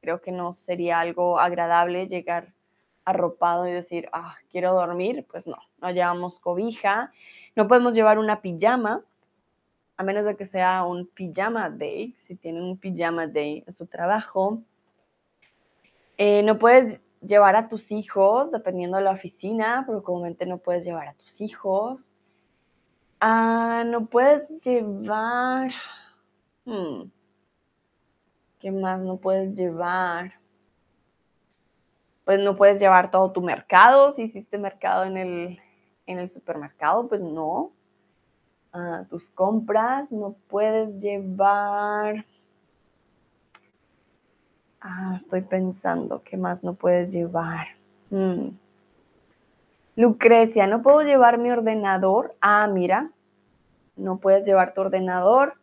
creo 0.00 0.20
que 0.20 0.32
no 0.32 0.52
sería 0.52 1.00
algo 1.00 1.40
agradable 1.40 2.06
llegar 2.06 2.55
arropado 3.06 3.66
y 3.66 3.72
decir, 3.72 4.08
ah, 4.12 4.34
quiero 4.50 4.74
dormir, 4.74 5.24
pues 5.30 5.46
no, 5.46 5.56
no 5.80 5.90
llevamos 5.90 6.38
cobija. 6.40 7.12
No 7.54 7.68
podemos 7.68 7.94
llevar 7.94 8.18
una 8.18 8.42
pijama, 8.42 9.02
a 9.96 10.02
menos 10.02 10.26
de 10.26 10.36
que 10.36 10.44
sea 10.44 10.84
un 10.84 11.06
pijama 11.06 11.70
day, 11.70 12.14
si 12.18 12.34
tienen 12.34 12.64
un 12.64 12.76
pijama 12.76 13.26
day 13.26 13.64
en 13.66 13.72
su 13.72 13.86
trabajo. 13.86 14.62
Eh, 16.18 16.42
no 16.42 16.58
puedes 16.58 17.00
llevar 17.20 17.56
a 17.56 17.68
tus 17.68 17.92
hijos, 17.92 18.50
dependiendo 18.50 18.98
de 18.98 19.04
la 19.04 19.12
oficina, 19.12 19.84
pero 19.86 20.02
comúnmente 20.02 20.44
no 20.44 20.58
puedes 20.58 20.84
llevar 20.84 21.08
a 21.08 21.14
tus 21.14 21.40
hijos. 21.40 22.12
Ah, 23.20 23.84
no 23.86 24.06
puedes 24.06 24.64
llevar... 24.64 25.70
Hmm, 26.64 27.04
¿Qué 28.58 28.72
más 28.72 29.00
no 29.00 29.18
puedes 29.18 29.54
llevar? 29.54 30.34
Pues 32.26 32.40
no 32.40 32.56
puedes 32.56 32.78
llevar 32.78 33.10
todo 33.10 33.32
tu 33.32 33.40
mercado. 33.40 34.12
Si 34.12 34.24
hiciste 34.24 34.58
mercado 34.58 35.04
en 35.04 35.16
el, 35.16 35.58
en 36.06 36.18
el 36.18 36.30
supermercado, 36.30 37.08
pues 37.08 37.22
no. 37.22 37.72
Ah, 38.74 39.04
tus 39.08 39.30
compras, 39.30 40.12
no 40.12 40.36
puedes 40.48 41.00
llevar 41.00 42.26
Ah, 44.88 45.14
estoy 45.16 45.40
pensando, 45.40 46.22
¿qué 46.22 46.36
más 46.36 46.62
no 46.62 46.74
puedes 46.74 47.12
llevar? 47.12 47.66
Mm. 48.10 48.50
Lucrecia, 49.96 50.68
¿no 50.68 50.80
puedo 50.80 51.02
llevar 51.02 51.38
mi 51.38 51.50
ordenador? 51.50 52.36
Ah, 52.40 52.68
mira, 52.68 53.10
no 53.96 54.18
puedes 54.18 54.46
llevar 54.46 54.74
tu 54.74 54.82
ordenador. 54.82 55.54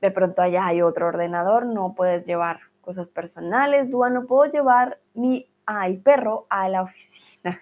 De 0.00 0.12
pronto 0.12 0.40
allá 0.40 0.66
hay 0.66 0.82
otro 0.82 1.08
ordenador, 1.08 1.66
no 1.66 1.94
puedes 1.94 2.24
llevar 2.24 2.60
cosas 2.80 3.10
personales. 3.10 3.90
Dúa, 3.90 4.08
no 4.08 4.26
puedo 4.26 4.52
llevar 4.52 5.00
mi 5.14 5.48
ay, 5.66 5.98
perro 5.98 6.46
a 6.50 6.68
la 6.68 6.82
oficina. 6.82 7.60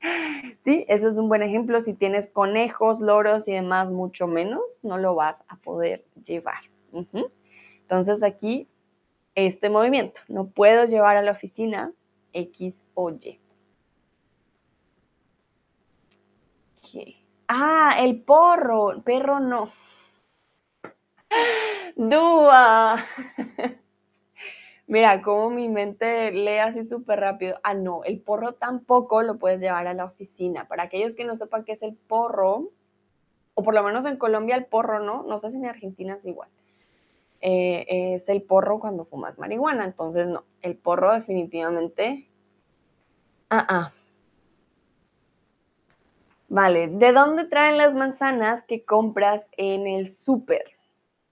sí, 0.64 0.84
eso 0.88 1.08
es 1.08 1.16
un 1.16 1.28
buen 1.28 1.42
ejemplo. 1.42 1.80
Si 1.80 1.94
tienes 1.94 2.28
conejos, 2.28 3.00
loros 3.00 3.48
y 3.48 3.52
demás, 3.52 3.90
mucho 3.90 4.26
menos, 4.26 4.62
no 4.82 4.98
lo 4.98 5.14
vas 5.14 5.36
a 5.48 5.56
poder 5.56 6.04
llevar. 6.24 6.60
Entonces 6.92 8.22
aquí 8.22 8.68
este 9.34 9.68
movimiento. 9.70 10.20
No 10.28 10.48
puedo 10.48 10.86
llevar 10.86 11.16
a 11.16 11.22
la 11.22 11.32
oficina 11.32 11.92
X 12.32 12.84
o 12.94 13.10
Y. 13.10 13.40
Ah, 17.48 17.96
el 18.00 18.22
porro. 18.22 19.02
Perro 19.02 19.40
no. 19.40 19.70
Dúa. 21.96 22.96
Mira, 24.88 25.20
como 25.20 25.50
mi 25.50 25.68
mente 25.68 26.30
lee 26.30 26.58
así 26.58 26.84
súper 26.84 27.18
rápido. 27.18 27.58
Ah, 27.64 27.74
no, 27.74 28.04
el 28.04 28.20
porro 28.20 28.52
tampoco 28.52 29.22
lo 29.22 29.38
puedes 29.38 29.60
llevar 29.60 29.88
a 29.88 29.94
la 29.94 30.04
oficina. 30.04 30.68
Para 30.68 30.84
aquellos 30.84 31.16
que 31.16 31.24
no 31.24 31.34
sepan 31.34 31.64
qué 31.64 31.72
es 31.72 31.82
el 31.82 31.96
porro, 31.96 32.70
o 33.54 33.62
por 33.64 33.74
lo 33.74 33.82
menos 33.82 34.06
en 34.06 34.16
Colombia 34.16 34.54
el 34.54 34.66
porro, 34.66 35.00
¿no? 35.00 35.24
No 35.24 35.38
sé 35.38 35.50
si 35.50 35.56
en 35.56 35.66
Argentina 35.66 36.14
es 36.14 36.24
igual. 36.24 36.50
Eh, 37.40 38.14
es 38.14 38.28
el 38.28 38.42
porro 38.42 38.78
cuando 38.78 39.04
fumas 39.04 39.38
marihuana. 39.38 39.84
Entonces, 39.84 40.28
no, 40.28 40.44
el 40.62 40.76
porro 40.76 41.12
definitivamente... 41.12 42.30
Ah, 43.50 43.66
ah. 43.68 43.92
Vale, 46.48 46.86
¿de 46.86 47.12
dónde 47.12 47.44
traen 47.44 47.76
las 47.76 47.92
manzanas 47.92 48.62
que 48.62 48.84
compras 48.84 49.44
en 49.56 49.88
el 49.88 50.12
súper? 50.12 50.75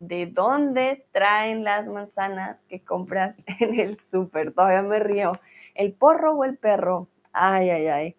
¿De 0.07 0.27
dónde 0.27 1.07
traen 1.13 1.65
las 1.65 1.87
manzanas 1.87 2.59
que 2.69 2.85
compras 2.85 3.35
en 3.61 3.81
el 3.81 3.99
súper? 4.11 4.53
Todavía 4.53 4.83
me 4.83 4.99
río. 4.99 5.33
¿El 5.75 5.93
porro 5.93 6.35
o 6.35 6.45
el 6.45 6.59
perro? 6.59 7.09
Ay, 7.33 7.71
ay, 7.71 7.87
ay. 7.89 8.17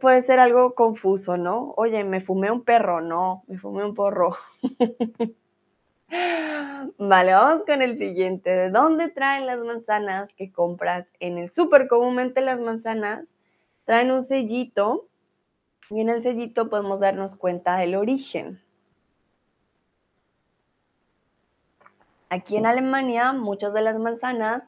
Puede 0.00 0.22
ser 0.22 0.38
algo 0.40 0.74
confuso, 0.74 1.36
¿no? 1.36 1.74
Oye, 1.76 2.02
me 2.04 2.20
fumé 2.20 2.50
un 2.50 2.62
perro, 2.64 3.00
no, 3.00 3.44
me 3.46 3.58
fumé 3.58 3.84
un 3.84 3.94
porro. 3.94 4.36
Vale, 6.98 7.32
vamos 7.32 7.64
con 7.66 7.82
el 7.82 7.98
siguiente. 7.98 8.50
¿De 8.50 8.70
dónde 8.70 9.08
traen 9.08 9.46
las 9.46 9.58
manzanas 9.58 10.32
que 10.34 10.52
compras 10.52 11.06
en 11.20 11.38
el 11.38 11.50
súper? 11.50 11.88
Comúnmente 11.88 12.40
las 12.40 12.60
manzanas 12.60 13.26
traen 13.84 14.10
un 14.10 14.22
sellito 14.22 15.08
y 15.90 16.00
en 16.00 16.08
el 16.08 16.22
sellito 16.22 16.68
podemos 16.70 17.00
darnos 17.00 17.36
cuenta 17.36 17.76
del 17.76 17.96
origen. 17.96 18.60
Aquí 22.36 22.56
en 22.56 22.66
Alemania 22.66 23.32
muchas 23.32 23.72
de 23.72 23.82
las 23.82 23.98
manzanas 23.98 24.64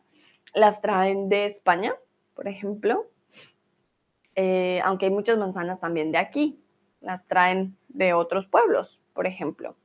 las 0.54 0.80
traen 0.80 1.28
de 1.28 1.46
España, 1.46 1.94
por 2.34 2.48
ejemplo, 2.48 3.06
eh, 4.34 4.80
aunque 4.84 5.06
hay 5.06 5.12
muchas 5.12 5.36
manzanas 5.38 5.80
también 5.80 6.12
de 6.12 6.18
aquí, 6.18 6.60
las 7.00 7.26
traen 7.26 7.76
de 7.88 8.14
otros 8.14 8.46
pueblos, 8.46 9.00
por 9.12 9.26
ejemplo 9.26 9.76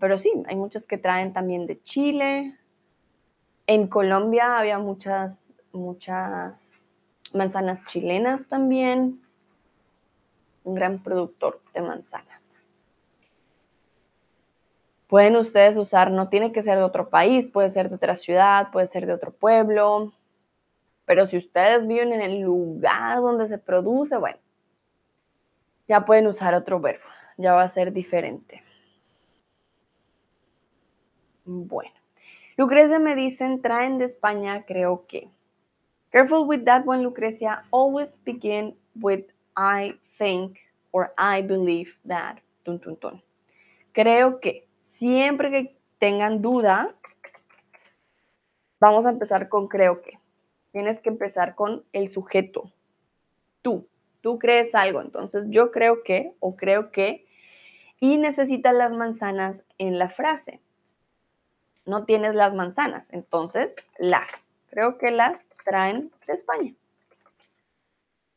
pero 0.00 0.18
sí, 0.18 0.30
hay 0.46 0.56
muchas 0.56 0.86
que 0.86 0.98
traen 0.98 1.32
también 1.32 1.66
de 1.66 1.82
Chile. 1.82 2.58
En 3.66 3.86
Colombia 3.86 4.58
había 4.58 4.78
muchas, 4.78 5.54
muchas 5.72 6.88
manzanas 7.32 7.84
chilenas 7.86 8.46
también. 8.48 9.22
un 10.62 10.74
gran 10.74 11.02
productor 11.02 11.62
de 11.72 11.80
manzanas. 11.80 12.29
Pueden 15.10 15.34
ustedes 15.34 15.76
usar, 15.76 16.12
no 16.12 16.28
tiene 16.28 16.52
que 16.52 16.62
ser 16.62 16.78
de 16.78 16.84
otro 16.84 17.10
país, 17.10 17.48
puede 17.48 17.68
ser 17.70 17.88
de 17.88 17.96
otra 17.96 18.14
ciudad, 18.14 18.70
puede 18.70 18.86
ser 18.86 19.06
de 19.06 19.12
otro 19.12 19.32
pueblo, 19.32 20.12
pero 21.04 21.26
si 21.26 21.36
ustedes 21.36 21.88
viven 21.88 22.12
en 22.12 22.20
el 22.20 22.42
lugar 22.42 23.16
donde 23.20 23.48
se 23.48 23.58
produce, 23.58 24.16
bueno, 24.16 24.38
ya 25.88 26.04
pueden 26.04 26.28
usar 26.28 26.54
otro 26.54 26.78
verbo, 26.78 27.02
ya 27.36 27.54
va 27.54 27.64
a 27.64 27.68
ser 27.68 27.92
diferente. 27.92 28.62
Bueno, 31.44 31.90
Lucrecia 32.56 33.00
me 33.00 33.16
dicen, 33.16 33.60
traen 33.62 33.98
de 33.98 34.04
España, 34.04 34.64
creo 34.64 35.06
que. 35.08 35.28
Careful 36.12 36.46
with 36.46 36.62
that 36.66 36.86
one, 36.86 37.02
Lucrecia. 37.02 37.64
Always 37.72 38.16
begin 38.24 38.76
with 38.94 39.24
I 39.56 39.98
think 40.16 40.58
or 40.92 41.12
I 41.18 41.42
believe 41.42 41.98
that. 42.06 42.36
Tun, 42.62 42.78
tun, 42.78 42.94
tun. 42.94 43.20
Creo 43.92 44.38
que 44.38 44.69
siempre 45.00 45.50
que 45.50 45.76
tengan 45.98 46.42
duda, 46.42 46.94
vamos 48.80 49.06
a 49.06 49.10
empezar 49.10 49.48
con 49.48 49.66
creo 49.66 50.02
que. 50.02 50.18
Tienes 50.72 51.00
que 51.00 51.08
empezar 51.08 51.54
con 51.54 51.84
el 51.94 52.10
sujeto. 52.10 52.70
Tú. 53.62 53.88
Tú 54.20 54.38
crees 54.38 54.74
algo. 54.74 55.00
Entonces 55.00 55.46
yo 55.48 55.70
creo 55.70 56.02
que 56.02 56.34
o 56.38 56.54
creo 56.54 56.92
que. 56.92 57.26
Y 57.98 58.18
necesitas 58.18 58.74
las 58.74 58.92
manzanas 58.92 59.62
en 59.78 59.98
la 59.98 60.10
frase. 60.10 60.60
No 61.86 62.04
tienes 62.04 62.34
las 62.34 62.54
manzanas. 62.54 63.10
Entonces 63.10 63.74
las. 63.98 64.54
Creo 64.68 64.98
que 64.98 65.10
las 65.10 65.42
traen 65.64 66.12
de 66.26 66.34
España. 66.34 66.74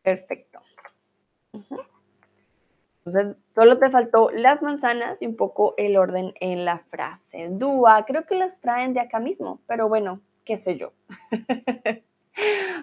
Perfecto. 0.01 0.61
Entonces, 3.05 3.35
solo 3.53 3.79
te 3.79 3.89
faltó 3.89 4.29
las 4.31 4.61
manzanas 4.61 5.21
y 5.21 5.27
un 5.27 5.35
poco 5.35 5.73
el 5.77 5.97
orden 5.97 6.33
en 6.39 6.63
la 6.63 6.79
frase. 6.79 7.49
Dúa, 7.51 8.05
creo 8.05 8.25
que 8.25 8.35
las 8.35 8.61
traen 8.61 8.93
de 8.93 9.01
acá 9.01 9.19
mismo, 9.19 9.59
pero 9.67 9.89
bueno, 9.89 10.21
qué 10.45 10.55
sé 10.55 10.77
yo. 10.77 10.93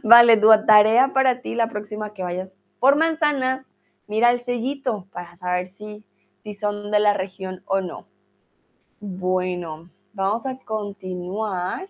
vale, 0.02 0.36
Dúa, 0.36 0.66
tarea 0.66 1.12
para 1.14 1.40
ti 1.40 1.54
la 1.54 1.68
próxima 1.68 2.12
que 2.12 2.22
vayas 2.22 2.50
por 2.80 2.96
manzanas, 2.96 3.64
mira 4.08 4.30
el 4.30 4.44
sellito 4.44 5.06
para 5.10 5.36
saber 5.36 5.70
si, 5.70 6.04
si 6.42 6.54
son 6.54 6.90
de 6.90 6.98
la 6.98 7.14
región 7.14 7.62
o 7.64 7.80
no. 7.80 8.06
Bueno, 9.00 9.88
vamos 10.12 10.44
a 10.44 10.58
continuar. 10.58 11.88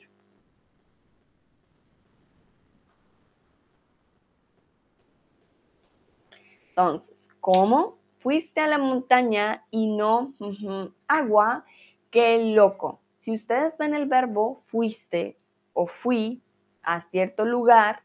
Entonces, 6.68 7.28
¿cómo? 7.40 7.99
Fuiste 8.20 8.60
a 8.60 8.68
la 8.68 8.76
montaña 8.76 9.64
y 9.70 9.86
no 9.86 10.34
agua, 11.08 11.64
qué 12.10 12.52
loco. 12.54 13.00
Si 13.18 13.34
ustedes 13.34 13.76
ven 13.78 13.94
el 13.94 14.06
verbo 14.06 14.62
fuiste 14.66 15.38
o 15.72 15.86
fui 15.86 16.42
a 16.82 17.00
cierto 17.00 17.46
lugar, 17.46 18.02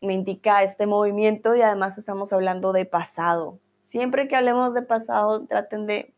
me 0.00 0.12
indica 0.12 0.64
este 0.64 0.86
movimiento 0.86 1.54
y 1.54 1.62
además 1.62 1.98
estamos 1.98 2.32
hablando 2.32 2.72
de 2.72 2.84
pasado. 2.84 3.60
Siempre 3.84 4.26
que 4.26 4.34
hablemos 4.34 4.74
de 4.74 4.82
pasado, 4.82 5.46
traten 5.46 5.86
de 5.86 6.12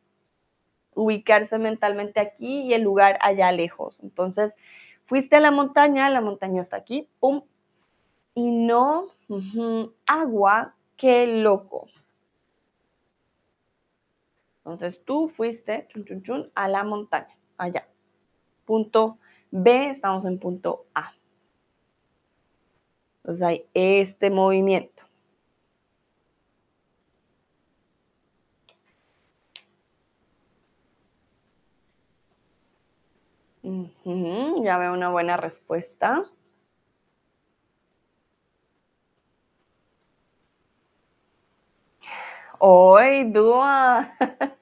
ubicarse 0.94 1.58
mentalmente 1.58 2.20
aquí 2.20 2.62
y 2.62 2.72
el 2.72 2.82
lugar 2.82 3.18
allá 3.20 3.52
lejos. 3.52 4.02
Entonces, 4.02 4.54
fuiste 5.04 5.36
a 5.36 5.40
la 5.40 5.50
montaña, 5.50 6.08
la 6.08 6.22
montaña 6.22 6.62
está 6.62 6.78
aquí, 6.78 7.06
pum, 7.20 7.42
y 8.34 8.50
no 8.50 9.08
agua, 10.06 10.74
qué 10.96 11.26
loco. 11.26 11.88
Entonces 14.68 15.02
tú 15.02 15.30
fuiste 15.30 15.88
a 16.54 16.68
la 16.68 16.84
montaña, 16.84 17.34
allá. 17.56 17.88
Punto 18.66 19.16
B, 19.50 19.88
estamos 19.88 20.26
en 20.26 20.38
punto 20.38 20.84
A. 20.94 21.14
Entonces 23.22 23.42
hay 23.46 23.66
este 23.72 24.28
movimiento. 24.28 25.04
ya 34.62 34.76
veo 34.76 34.92
una 34.92 35.08
buena 35.08 35.38
respuesta. 35.38 36.26
Hoy, 42.58 43.24
Dúa. 43.32 44.12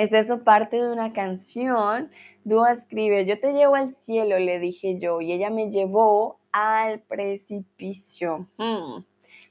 ¿Es 0.00 0.14
eso 0.14 0.44
parte 0.44 0.78
de 0.78 0.90
una 0.90 1.12
canción? 1.12 2.10
Dúa 2.44 2.72
escribe, 2.72 3.26
yo 3.26 3.38
te 3.38 3.52
llevo 3.52 3.74
al 3.74 3.94
cielo, 3.96 4.38
le 4.38 4.58
dije 4.58 4.98
yo, 4.98 5.20
y 5.20 5.30
ella 5.30 5.50
me 5.50 5.70
llevó 5.70 6.38
al 6.52 7.00
precipicio. 7.00 8.48
Hmm, 8.56 9.04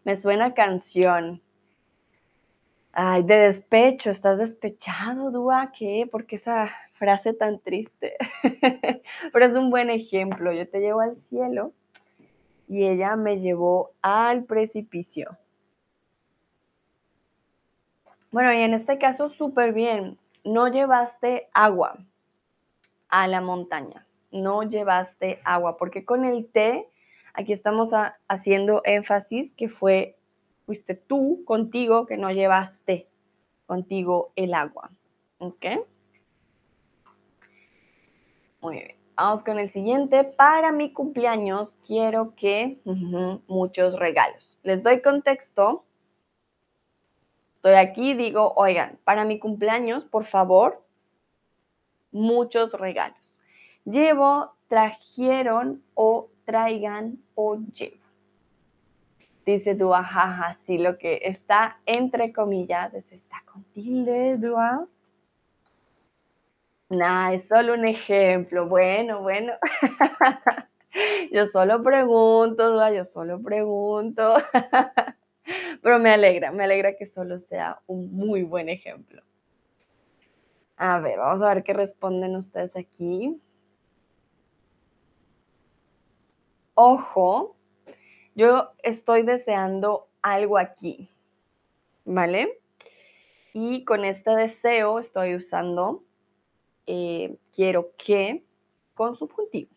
me 0.04 0.16
suena 0.16 0.56
canción. 0.56 1.40
Ay, 2.94 3.22
de 3.22 3.36
despecho, 3.36 4.10
¿estás 4.10 4.40
despechado, 4.40 5.30
Dúa? 5.30 5.72
¿Qué? 5.72 6.10
¿Por 6.12 6.26
qué 6.26 6.38
esa 6.38 6.72
frase 6.94 7.36
tan 7.36 7.60
triste? 7.60 8.16
Pero 9.32 9.46
es 9.46 9.54
un 9.54 9.70
buen 9.70 9.92
ejemplo. 9.92 10.52
Yo 10.52 10.68
te 10.68 10.80
llevo 10.80 11.02
al 11.02 11.16
cielo 11.18 11.74
y 12.68 12.88
ella 12.88 13.16
me 13.16 13.40
llevó 13.40 13.92
al 14.02 14.46
precipicio. 14.46 15.38
Bueno, 18.32 18.52
y 18.52 18.62
en 18.62 18.74
este 18.74 18.98
caso, 18.98 19.30
súper 19.30 19.74
bien. 19.74 20.18
No 20.44 20.68
llevaste 20.68 21.50
agua 21.54 21.98
a 23.10 23.28
la 23.28 23.42
montaña. 23.42 24.06
No 24.32 24.64
llevaste 24.64 25.42
agua, 25.44 25.78
porque 25.78 26.06
con 26.06 26.26
el 26.26 26.48
té, 26.48 26.90
aquí 27.34 27.54
estamos 27.54 27.92
haciendo 28.28 28.82
énfasis 28.86 29.52
que 29.56 29.70
fue, 29.70 30.18
fuiste 30.66 30.96
tú 30.96 31.44
contigo 31.46 32.06
que 32.06 32.18
no 32.18 32.32
llevaste 32.32 33.08
contigo 33.66 34.32
el 34.36 34.54
agua. 34.54 34.92
¿Ok? 35.40 35.66
Muy 38.62 38.76
bien. 38.76 38.96
Vamos 39.16 39.44
con 39.44 39.60
el 39.60 39.70
siguiente. 39.72 40.24
Para 40.24 40.72
mi 40.72 40.94
cumpleaños 40.94 41.78
quiero 41.86 42.36
que 42.36 42.80
muchos 43.48 44.00
regalos. 44.00 44.58
Les 44.64 44.82
doy 44.82 45.02
contexto 45.02 45.84
Estoy 47.60 47.74
aquí, 47.74 48.14
digo, 48.14 48.54
oigan, 48.56 48.98
para 49.04 49.26
mi 49.26 49.38
cumpleaños, 49.38 50.06
por 50.06 50.24
favor, 50.24 50.82
muchos 52.10 52.72
regalos. 52.72 53.36
Llevo, 53.84 54.54
trajeron 54.70 55.84
o 55.94 56.30
traigan 56.46 57.20
o 57.36 57.58
llevo. 57.58 57.98
Dice 59.46 59.76
Dua, 59.76 60.02
jaja, 60.06 60.58
sí, 60.66 60.78
lo 60.78 60.98
que 60.98 61.20
está 61.26 61.82
entre 61.86 62.32
comillas 62.32 62.94
es 62.94 63.12
está 63.12 63.44
con 63.44 63.66
tilde, 63.66 64.38
Dua. 64.38 64.88
Nah, 66.88 67.34
es 67.34 67.46
solo 67.50 67.74
un 67.74 67.86
ejemplo. 67.86 68.70
Bueno, 68.70 69.22
bueno. 69.22 69.52
yo 71.34 71.46
solo 71.46 71.84
pregunto, 71.84 72.72
Dua, 72.72 72.94
yo 72.94 73.04
solo 73.04 73.42
pregunto. 73.42 74.36
Pero 75.82 76.00
me 76.00 76.12
alegra, 76.12 76.52
me 76.52 76.64
alegra 76.64 76.96
que 76.96 77.06
solo 77.06 77.38
sea 77.38 77.82
un 77.88 78.12
muy 78.14 78.44
buen 78.44 78.70
ejemplo. 78.70 79.24
A 80.78 81.00
ver, 81.00 81.20
vamos 81.20 81.42
a 81.42 81.54
ver 81.54 81.64
qué 81.64 81.74
responden 81.74 82.36
ustedes 82.36 82.76
aquí. 82.76 83.42
Ojo, 86.74 87.58
yo 88.36 88.72
estoy 88.84 89.24
deseando 89.24 90.08
algo 90.22 90.58
aquí, 90.58 91.10
¿vale? 92.06 92.62
Y 93.54 93.84
con 93.84 94.06
este 94.06 94.32
deseo 94.32 95.00
estoy 95.00 95.36
usando 95.36 96.04
eh, 96.88 97.38
quiero 97.54 97.94
que 97.98 98.46
con 98.94 99.16
subjuntivo. 99.16 99.70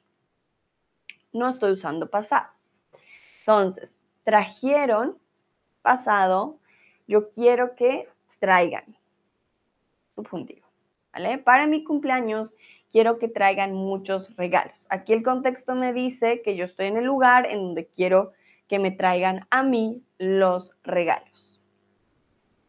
No 1.32 1.48
estoy 1.48 1.72
usando 1.72 2.08
pasado. 2.08 2.48
Entonces, 3.40 3.98
trajeron 4.24 5.18
pasado, 5.82 6.58
yo 7.06 7.30
quiero 7.30 7.74
que 7.74 8.08
traigan. 8.38 8.96
Subjuntivo. 10.14 10.66
¿Vale? 11.12 11.38
Para 11.38 11.66
mi 11.66 11.84
cumpleaños 11.84 12.56
quiero 12.90 13.18
que 13.18 13.28
traigan 13.28 13.74
muchos 13.74 14.34
regalos. 14.36 14.86
Aquí 14.90 15.12
el 15.12 15.22
contexto 15.22 15.74
me 15.74 15.92
dice 15.92 16.42
que 16.42 16.56
yo 16.56 16.64
estoy 16.64 16.86
en 16.86 16.96
el 16.96 17.04
lugar 17.04 17.46
en 17.46 17.60
donde 17.60 17.86
quiero 17.86 18.32
que 18.68 18.78
me 18.78 18.90
traigan 18.90 19.46
a 19.50 19.62
mí 19.62 20.02
los 20.18 20.72
regalos. 20.82 21.60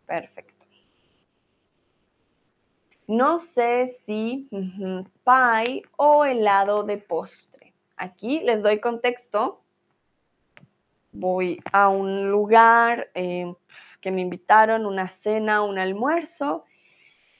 Perfecto. 0.05 0.53
No 3.07 3.39
sé 3.39 3.87
si 4.05 4.47
pie 4.49 5.83
o 5.97 6.25
helado 6.25 6.83
de 6.83 6.97
postre. 6.97 7.73
Aquí 7.97 8.41
les 8.41 8.61
doy 8.61 8.79
contexto 8.79 9.62
voy 11.13 11.61
a 11.71 11.87
un 11.87 12.29
lugar, 12.29 13.09
eh, 13.13 13.53
que 14.01 14.11
me 14.11 14.21
invitaron, 14.21 14.85
una 14.85 15.07
cena, 15.07 15.61
un 15.61 15.79
almuerzo, 15.79 16.65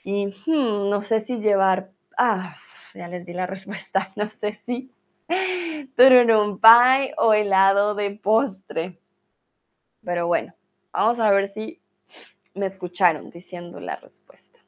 y 0.04 0.28
hmm, 0.28 0.90
no 0.90 1.02
sé 1.02 1.22
si 1.22 1.40
llevar, 1.40 1.92
ah, 2.18 2.56
ya 2.94 3.08
les 3.08 3.26
di 3.26 3.34
la 3.34 3.48
respuesta, 3.48 4.12
no 4.16 4.30
sé 4.30 4.54
si 4.66 4.92
un 5.28 6.60
pie 6.60 7.14
o 7.18 7.34
helado 7.34 7.96
de 7.96 8.12
postre. 8.12 9.00
Pero 10.04 10.28
bueno, 10.28 10.54
vamos 10.92 11.20
a 11.20 11.30
ver 11.32 11.48
si 11.50 11.82
me 12.54 12.66
escucharon 12.66 13.30
diciendo 13.30 13.80
la 13.80 13.96
respuesta. 13.96 14.60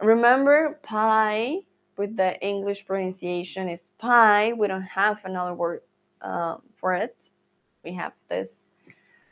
Remember 0.00 0.80
pie 0.82 1.66
with 1.96 2.16
the 2.16 2.38
English 2.40 2.86
pronunciation 2.86 3.68
is 3.68 3.84
pie. 3.98 4.52
We 4.52 4.68
don't 4.68 4.86
have 4.86 5.18
another 5.24 5.54
word 5.54 5.82
uh, 6.22 6.58
for 6.80 6.94
it. 6.94 7.16
We 7.84 7.94
have 7.94 8.12
this 8.28 8.50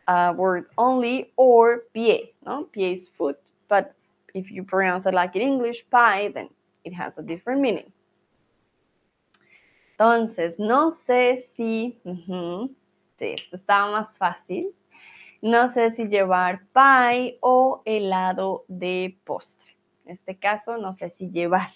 uh, 0.09 0.35
word 0.37 0.67
only 0.79 1.33
or 1.37 1.85
pie. 1.95 2.31
No, 2.45 2.65
pie 2.65 2.93
is 2.93 3.09
foot, 3.09 3.39
but 3.69 3.95
if 4.35 4.51
you 4.51 4.63
pronounce 4.63 5.07
it 5.07 5.15
like 5.15 5.37
in 5.37 5.43
English, 5.43 5.89
pie, 5.91 6.31
then 6.35 6.49
it 6.85 6.93
has 6.93 7.17
a 7.19 7.23
different 7.23 7.61
meaning. 7.61 7.93
Entonces, 9.99 10.59
no 10.59 10.91
sé 10.91 11.43
si, 11.57 11.99
sí, 12.05 13.35
esto 13.35 13.57
estaba 13.57 13.91
más 13.91 14.19
fácil. 14.19 14.75
No 15.41 15.69
sé 15.69 15.95
si 15.95 16.07
llevar 16.07 16.61
pie 16.75 17.39
o 17.41 17.83
helado 17.87 18.65
de 18.69 19.17
postre. 19.25 19.77
En 20.05 20.13
este 20.13 20.37
caso, 20.39 20.77
no 20.77 20.93
sé 20.93 21.11
si 21.11 21.31
llevar. 21.31 21.71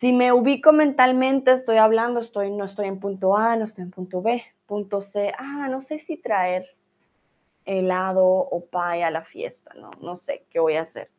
Si 0.00 0.12
me 0.12 0.32
ubico 0.32 0.72
mentalmente, 0.72 1.50
estoy 1.50 1.78
hablando, 1.78 2.20
estoy, 2.20 2.52
no 2.52 2.64
estoy 2.64 2.86
en 2.86 3.00
punto 3.00 3.36
A, 3.36 3.56
no 3.56 3.64
estoy 3.64 3.82
en 3.82 3.90
punto 3.90 4.22
B, 4.22 4.44
punto 4.66 5.02
C. 5.02 5.32
Ah, 5.36 5.66
no 5.68 5.80
sé 5.80 5.98
si 5.98 6.16
traer 6.16 6.66
helado 7.64 8.24
o 8.24 8.64
pie 8.64 9.02
a 9.02 9.10
la 9.10 9.24
fiesta, 9.24 9.74
no, 9.74 9.90
no 10.00 10.14
sé 10.14 10.46
qué 10.50 10.60
voy 10.60 10.74
a 10.74 10.82
hacer. 10.82 11.10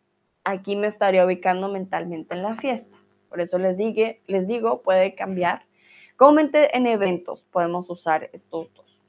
Aquí 0.45 0.77
me 0.77 0.87
estaría 0.87 1.25
ubicando 1.25 1.67
mentalmente 1.67 2.33
en 2.33 2.41
la 2.41 2.55
fiesta. 2.55 2.97
Por 3.27 3.41
eso 3.41 3.57
les, 3.57 3.77
les 4.27 4.47
digo, 4.47 4.81
puede 4.81 5.13
cambiar. 5.13 5.63
Comente 6.15 6.75
en 6.75 6.87
eventos 6.87 7.43
podemos 7.43 7.89
usar 7.89 8.29
estos 8.31 8.73
dos. 8.73 8.99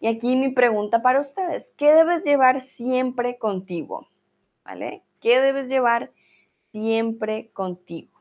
Y 0.00 0.06
aquí 0.06 0.34
mi 0.34 0.48
pregunta 0.48 1.02
para 1.02 1.20
ustedes, 1.20 1.70
¿qué 1.76 1.92
debes 1.92 2.24
llevar 2.24 2.62
siempre 2.62 3.36
contigo? 3.36 4.08
¿Vale? 4.64 5.02
¿Qué 5.20 5.40
debes 5.40 5.68
llevar 5.68 6.10
siempre 6.72 7.50
contigo? 7.52 8.20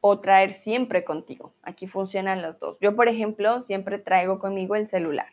O 0.00 0.18
traer 0.18 0.52
siempre 0.52 1.04
contigo. 1.04 1.52
Aquí 1.62 1.86
funcionan 1.86 2.42
las 2.42 2.58
dos. 2.58 2.78
Yo, 2.80 2.96
por 2.96 3.08
ejemplo, 3.08 3.60
siempre 3.60 3.98
traigo 3.98 4.38
conmigo 4.38 4.74
el 4.74 4.88
celular 4.88 5.28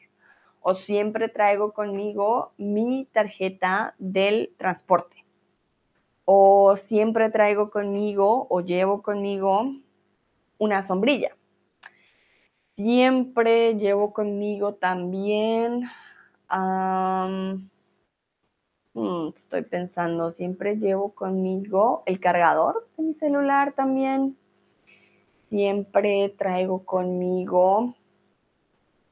o 0.62 0.76
siempre 0.76 1.30
traigo 1.30 1.74
conmigo 1.74 2.52
mi 2.58 3.08
tarjeta 3.14 3.96
del 3.98 4.54
transporte 4.58 5.26
o 6.26 6.76
siempre 6.78 7.32
traigo 7.32 7.72
conmigo 7.72 8.46
o 8.52 8.62
llevo 8.62 9.02
conmigo 9.02 9.74
una 10.60 10.84
sombrilla. 10.84 11.36
Siempre 12.76 13.76
llevo 13.76 14.14
conmigo 14.14 14.76
también, 14.76 15.90
hmm, 19.00 19.34
estoy 19.36 19.64
pensando, 19.64 20.32
siempre 20.32 20.76
llevo 20.76 21.12
conmigo 21.14 22.04
el 22.06 22.20
cargador 22.20 22.88
de 22.98 23.04
mi 23.04 23.14
celular 23.14 23.74
también. 23.74 24.38
Siempre 25.50 26.34
traigo 26.38 26.86
conmigo 26.86 27.96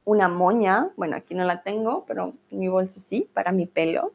una 0.04 0.28
moña, 0.28 0.90
bueno, 0.96 1.16
aquí 1.16 1.34
no 1.34 1.44
la 1.44 1.62
tengo, 1.62 2.04
pero 2.06 2.34
mi 2.50 2.68
bolso 2.68 3.00
sí, 3.00 3.28
para 3.32 3.50
mi 3.52 3.66
pelo. 3.66 4.12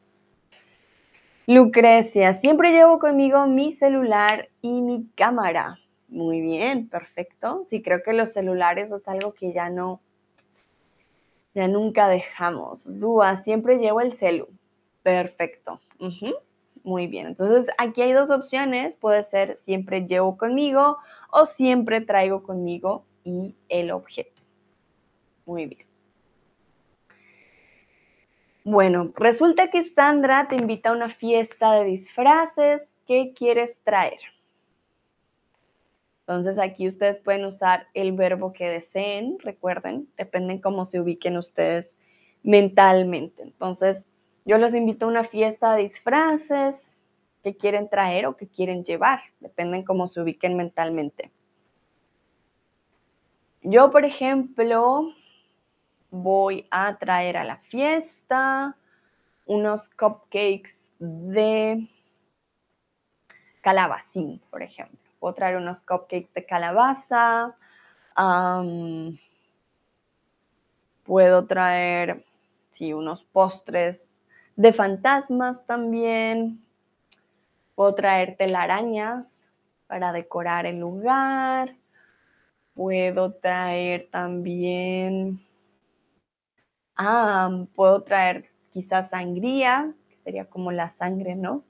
Lucrecia, 1.45 2.33
siempre 2.35 2.71
llevo 2.71 2.99
conmigo 2.99 3.45
mi 3.47 3.73
celular 3.73 4.47
y 4.61 4.81
mi 4.81 5.07
cámara. 5.15 5.77
Muy 6.07 6.39
bien, 6.41 6.87
perfecto. 6.87 7.65
Sí, 7.69 7.81
creo 7.81 8.01
que 8.01 8.13
los 8.13 8.31
celulares 8.31 8.91
es 8.91 9.07
algo 9.07 9.33
que 9.33 9.51
ya 9.51 9.69
no, 9.69 9.99
ya 11.53 11.67
nunca 11.67 12.07
dejamos. 12.07 12.99
Dúa, 12.99 13.35
siempre 13.37 13.77
llevo 13.77 13.99
el 13.99 14.13
celu. 14.13 14.47
Perfecto. 15.03 15.79
Muy 16.83 17.07
bien. 17.07 17.27
Entonces, 17.27 17.67
aquí 17.77 18.01
hay 18.01 18.13
dos 18.13 18.29
opciones. 18.29 18.95
Puede 18.95 19.23
ser 19.23 19.57
siempre 19.61 20.05
llevo 20.05 20.37
conmigo 20.37 20.97
o 21.31 21.45
siempre 21.45 22.01
traigo 22.01 22.43
conmigo 22.43 23.05
y 23.23 23.55
el 23.69 23.91
objeto. 23.91 24.41
Muy 25.45 25.67
bien. 25.67 25.85
Bueno, 28.65 29.11
resulta 29.17 29.69
que 29.69 29.83
Sandra 29.83 30.47
te 30.47 30.55
invita 30.55 30.89
a 30.89 30.93
una 30.93 31.09
fiesta 31.09 31.73
de 31.73 31.83
disfraces. 31.83 32.89
¿Qué 33.05 33.33
quieres 33.35 33.77
traer? 33.83 34.19
Entonces 36.21 36.57
aquí 36.57 36.87
ustedes 36.87 37.19
pueden 37.19 37.43
usar 37.43 37.87
el 37.93 38.13
verbo 38.13 38.53
que 38.53 38.69
deseen, 38.69 39.37
recuerden, 39.39 40.07
dependen 40.15 40.59
cómo 40.59 40.85
se 40.85 41.01
ubiquen 41.01 41.35
ustedes 41.35 41.91
mentalmente. 42.43 43.43
Entonces, 43.43 44.05
yo 44.45 44.57
los 44.57 44.73
invito 44.73 45.05
a 45.05 45.09
una 45.09 45.23
fiesta 45.23 45.75
de 45.75 45.83
disfraces 45.83 46.91
que 47.43 47.55
quieren 47.55 47.89
traer 47.89 48.25
o 48.25 48.37
que 48.37 48.47
quieren 48.47 48.83
llevar, 48.83 49.21
dependen 49.39 49.83
cómo 49.83 50.07
se 50.07 50.21
ubiquen 50.21 50.55
mentalmente. 50.55 51.31
Yo, 53.61 53.91
por 53.91 54.05
ejemplo, 54.05 55.13
voy 56.09 56.67
a 56.71 56.97
traer 56.97 57.37
a 57.37 57.43
la 57.43 57.57
fiesta 57.57 58.75
unos 59.45 59.89
cupcakes 59.89 60.91
de 60.99 61.89
calabacín, 63.61 64.41
por 64.49 64.61
ejemplo. 64.61 64.99
Puedo 65.19 65.33
traer 65.33 65.57
unos 65.57 65.81
cupcakes 65.81 66.33
de 66.33 66.45
calabaza. 66.45 67.55
puedo 71.03 71.45
traer, 71.45 72.25
sí, 72.71 72.93
unos 72.93 73.23
postres 73.23 74.21
de 74.55 74.73
fantasmas 74.73 75.65
también. 75.65 76.63
Puedo 77.75 77.95
traer 77.95 78.35
telarañas 78.37 79.51
para 79.87 80.11
decorar 80.11 80.65
el 80.65 80.79
lugar. 80.79 81.75
Puedo 82.73 83.33
traer 83.33 84.09
también 84.11 85.43
Ah, 86.95 87.65
puedo 87.75 88.03
traer 88.03 88.45
quizás 88.69 89.09
sangría, 89.09 89.93
que 90.09 90.17
sería 90.17 90.45
como 90.45 90.71
la 90.71 90.91
sangre, 90.97 91.35
¿no? 91.35 91.63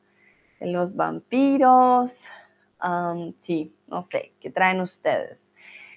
De 0.59 0.67
los 0.67 0.95
vampiros. 0.95 2.21
sí, 3.39 3.73
no 3.87 4.01
sé, 4.03 4.33
¿qué 4.39 4.49
traen 4.49 4.81
ustedes? 4.81 5.41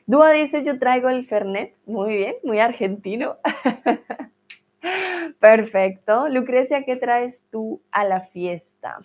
Dúa 0.06 0.30
dice, 0.30 0.64
yo 0.64 0.78
traigo 0.78 1.08
el 1.08 1.26
Fernet. 1.26 1.76
Muy 1.86 2.16
bien, 2.16 2.36
muy 2.44 2.60
argentino. 2.60 3.36
Perfecto. 5.40 6.28
Lucrecia, 6.28 6.84
¿qué 6.84 6.96
traes 6.96 7.42
tú 7.50 7.82
a 7.90 8.04
la 8.04 8.20
fiesta? 8.20 8.98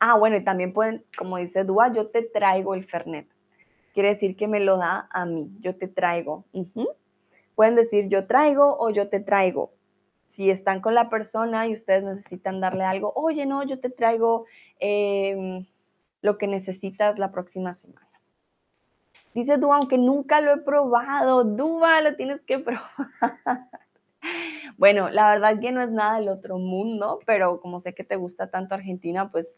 Ah, 0.00 0.16
bueno, 0.16 0.36
y 0.36 0.44
también 0.44 0.72
pueden, 0.72 1.04
como 1.16 1.38
dice 1.38 1.64
Dúa, 1.64 1.92
yo 1.92 2.08
te 2.08 2.22
traigo 2.22 2.74
el 2.74 2.84
Fernet. 2.84 3.28
Quiere 3.94 4.10
decir 4.10 4.36
que 4.36 4.48
me 4.48 4.60
lo 4.60 4.76
da 4.76 5.08
a 5.10 5.24
mí, 5.24 5.50
yo 5.60 5.76
te 5.76 5.88
traigo. 5.88 6.44
Pueden 7.54 7.76
decir 7.76 8.08
yo 8.08 8.26
traigo 8.26 8.76
o 8.78 8.90
yo 8.90 9.08
te 9.08 9.20
traigo. 9.20 9.72
Si 10.26 10.50
están 10.50 10.80
con 10.80 10.94
la 10.94 11.10
persona 11.10 11.68
y 11.68 11.74
ustedes 11.74 12.02
necesitan 12.02 12.60
darle 12.60 12.84
algo, 12.84 13.12
oye, 13.14 13.46
no, 13.46 13.62
yo 13.62 13.78
te 13.78 13.90
traigo 13.90 14.46
em, 14.80 15.64
lo 16.22 16.38
que 16.38 16.48
necesitas 16.48 17.18
la 17.18 17.30
próxima 17.30 17.74
semana. 17.74 18.08
Dice 19.32 19.58
tú, 19.58 19.72
aunque 19.72 19.98
nunca 19.98 20.40
lo 20.40 20.54
he 20.54 20.58
probado, 20.58 21.44
Dúa, 21.44 22.00
lo 22.00 22.16
tienes 22.16 22.40
que 22.42 22.58
probar. 22.60 23.68
Bueno, 24.76 25.10
la 25.10 25.30
verdad 25.30 25.60
que 25.60 25.72
no 25.72 25.80
es 25.80 25.90
nada 25.90 26.18
del 26.18 26.28
otro 26.28 26.58
mundo, 26.58 27.20
pero 27.26 27.60
como 27.60 27.80
sé 27.80 27.94
que 27.94 28.04
te 28.04 28.16
gusta 28.16 28.50
tanto 28.50 28.74
Argentina, 28.74 29.30
pues 29.30 29.56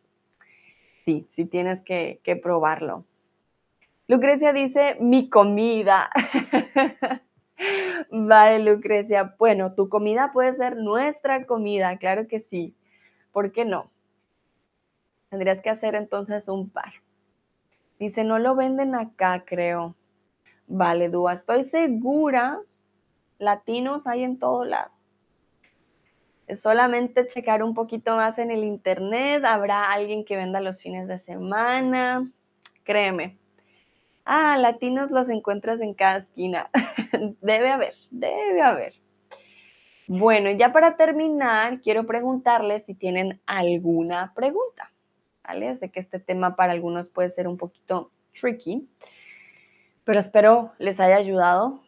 sí, 1.04 1.26
sí 1.34 1.46
tienes 1.46 1.80
que, 1.82 2.20
probarlo. 2.42 3.04
Lucrecia 4.08 4.52
dice, 4.52 4.96
mi 5.00 5.30
comida. 5.30 6.10
Vale, 8.10 8.58
Lucrecia. 8.58 9.34
Bueno, 9.38 9.74
tu 9.74 9.88
comida 9.88 10.32
puede 10.32 10.54
ser 10.56 10.76
nuestra 10.76 11.46
comida, 11.46 11.96
claro 11.96 12.28
que 12.28 12.40
sí. 12.40 12.74
¿Por 13.32 13.52
qué 13.52 13.64
no? 13.64 13.90
Tendrías 15.30 15.60
que 15.60 15.70
hacer 15.70 15.94
entonces 15.94 16.48
un 16.48 16.70
par. 16.70 16.92
Dice, 17.98 18.24
no 18.24 18.38
lo 18.38 18.54
venden 18.54 18.94
acá, 18.94 19.44
creo. 19.46 19.96
Vale, 20.66 21.08
Dúa, 21.08 21.32
estoy 21.32 21.64
segura. 21.64 22.60
Latinos 23.38 24.06
hay 24.06 24.22
en 24.22 24.38
todo 24.38 24.64
lado. 24.64 24.95
Solamente 26.54 27.26
checar 27.26 27.62
un 27.62 27.74
poquito 27.74 28.16
más 28.16 28.38
en 28.38 28.50
el 28.50 28.64
internet. 28.64 29.44
Habrá 29.44 29.90
alguien 29.92 30.24
que 30.24 30.36
venda 30.36 30.60
los 30.60 30.80
fines 30.80 31.08
de 31.08 31.18
semana. 31.18 32.30
Créeme, 32.84 33.36
Ah, 34.28 34.56
latinos 34.58 35.12
los 35.12 35.28
encuentras 35.28 35.80
en 35.80 35.94
cada 35.94 36.18
esquina. 36.18 36.68
debe 37.40 37.70
haber, 37.70 37.94
debe 38.10 38.60
haber. 38.60 38.94
Bueno, 40.08 40.50
ya 40.50 40.72
para 40.72 40.96
terminar, 40.96 41.80
quiero 41.80 42.06
preguntarles 42.06 42.84
si 42.84 42.94
tienen 42.94 43.40
alguna 43.46 44.32
pregunta. 44.34 44.92
¿Vale? 45.44 45.76
Sé 45.76 45.92
que 45.92 46.00
este 46.00 46.18
tema 46.18 46.56
para 46.56 46.72
algunos 46.72 47.08
puede 47.08 47.28
ser 47.28 47.46
un 47.46 47.56
poquito 47.56 48.10
tricky, 48.32 48.88
pero 50.02 50.18
espero 50.18 50.72
les 50.78 50.98
haya 50.98 51.16
ayudado 51.16 51.84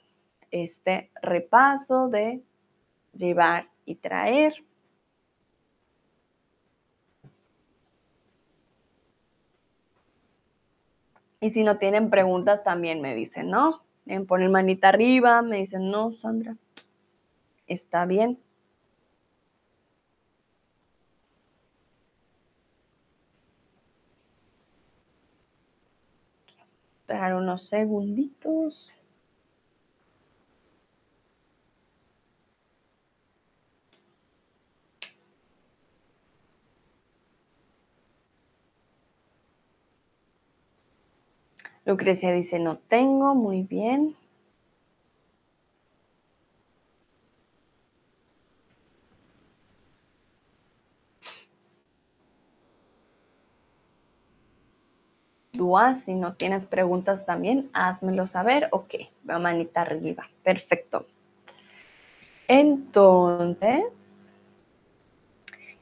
este 0.53 1.11
repaso 1.21 2.07
de 2.07 2.41
llevar 3.15 3.67
y 3.89 3.95
traer. 3.95 4.55
Y 11.41 11.51
si 11.51 11.65
no 11.65 11.79
tienen 11.79 12.11
preguntas, 12.11 12.63
también 12.63 13.01
me 13.01 13.15
dicen, 13.15 13.49
¿no? 13.49 13.83
En 14.05 14.27
poner 14.27 14.51
manita 14.51 14.91
arriba, 14.91 15.41
me 15.41 15.59
dicen, 15.59 15.91
no, 15.91 16.13
Sandra, 16.13 16.57
está 17.67 18.05
bien. 18.05 18.39
Esperar 27.01 27.37
unos 27.37 27.67
segunditos. 27.71 28.93
Lucrecia 41.89 42.31
dice, 42.33 42.59
no 42.59 42.77
tengo, 42.77 43.35
muy 43.35 43.63
bien. 43.63 44.15
Dúa, 55.55 55.95
si 55.95 56.13
no 56.13 56.35
tienes 56.35 56.67
preguntas 56.67 57.25
también, 57.25 57.71
házmelo 57.73 58.27
saber. 58.27 58.69
Ok, 58.71 58.97
veo 59.23 59.41
manita 59.41 59.81
arriba. 59.81 60.29
Perfecto. 60.43 61.07
Entonces, 62.49 64.18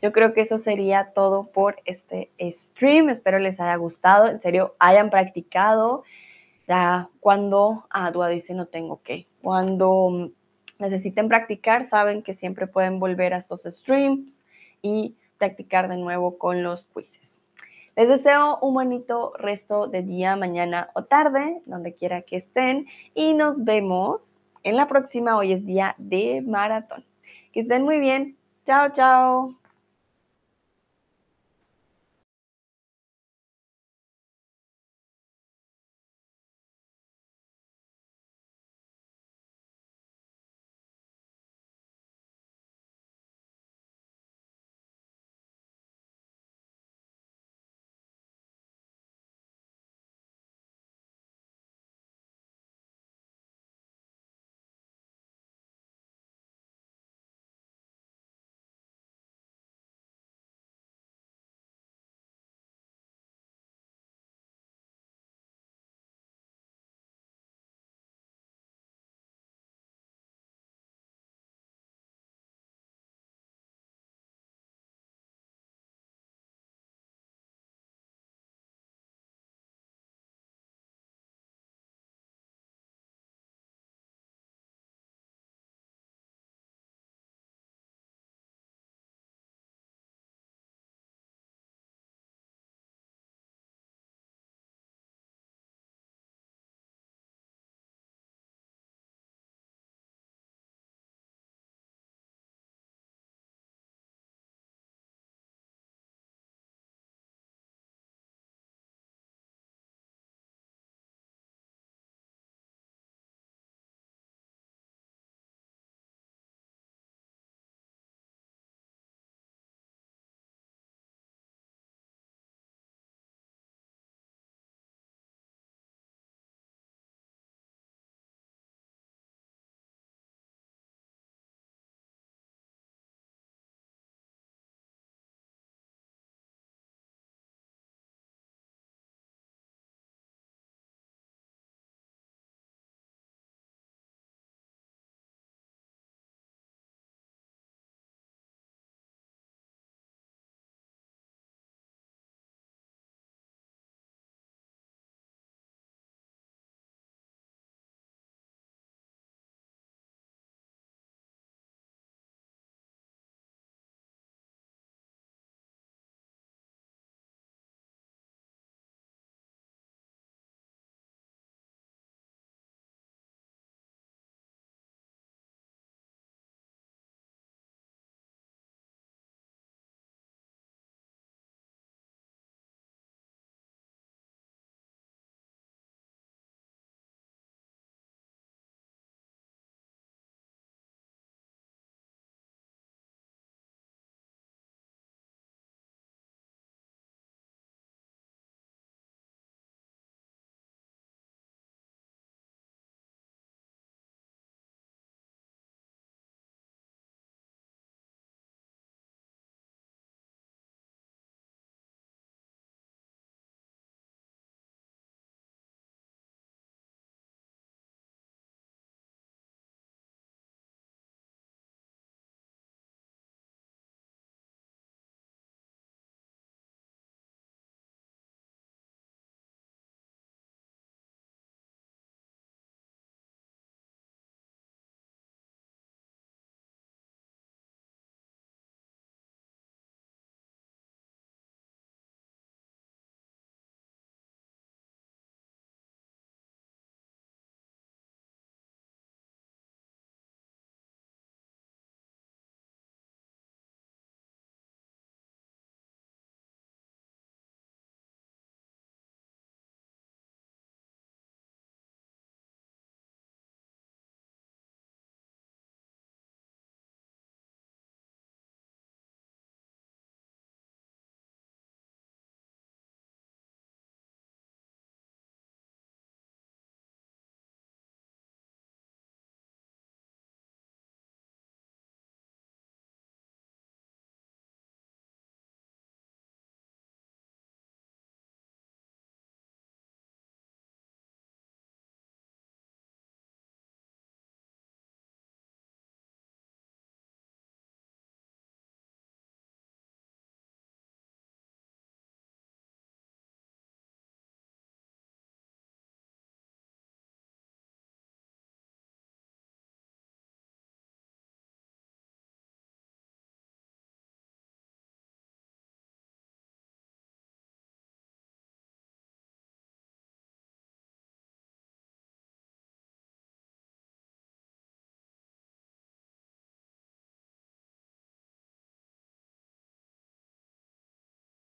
yo 0.02 0.12
creo 0.12 0.34
que 0.34 0.42
eso 0.42 0.58
sería 0.58 1.12
todo 1.14 1.46
por 1.46 1.76
este 1.84 2.30
stream. 2.40 3.08
Espero 3.08 3.38
les 3.38 3.60
haya 3.60 3.76
gustado. 3.76 4.28
En 4.28 4.40
serio, 4.40 4.74
hayan 4.78 5.10
practicado. 5.10 6.04
Ya 6.68 7.08
cuando, 7.20 7.86
ah, 7.90 8.10
dice 8.28 8.54
no 8.54 8.66
tengo 8.66 9.00
que. 9.02 9.26
Cuando 9.42 10.30
necesiten 10.78 11.28
practicar, 11.28 11.86
saben 11.86 12.22
que 12.22 12.34
siempre 12.34 12.66
pueden 12.66 13.00
volver 13.00 13.34
a 13.34 13.38
estos 13.38 13.62
streams 13.62 14.44
y 14.82 15.14
practicar 15.38 15.88
de 15.88 15.96
nuevo 15.96 16.38
con 16.38 16.62
los 16.62 16.86
quizzes. 16.86 17.40
Les 17.96 18.08
deseo 18.08 18.58
un 18.60 18.74
bonito 18.74 19.32
resto 19.38 19.86
de 19.86 20.02
día, 20.02 20.36
mañana 20.36 20.90
o 20.94 21.04
tarde, 21.04 21.62
donde 21.64 21.94
quiera 21.94 22.22
que 22.22 22.36
estén, 22.36 22.86
y 23.14 23.32
nos 23.32 23.64
vemos 23.64 24.38
en 24.64 24.76
la 24.76 24.86
próxima. 24.86 25.36
Hoy 25.36 25.52
es 25.52 25.64
día 25.64 25.94
de 25.96 26.42
maratón. 26.42 27.04
Que 27.52 27.60
estén 27.60 27.84
muy 27.84 27.98
bien. 27.98 28.36
Chao, 28.66 28.90
chao. 28.92 29.65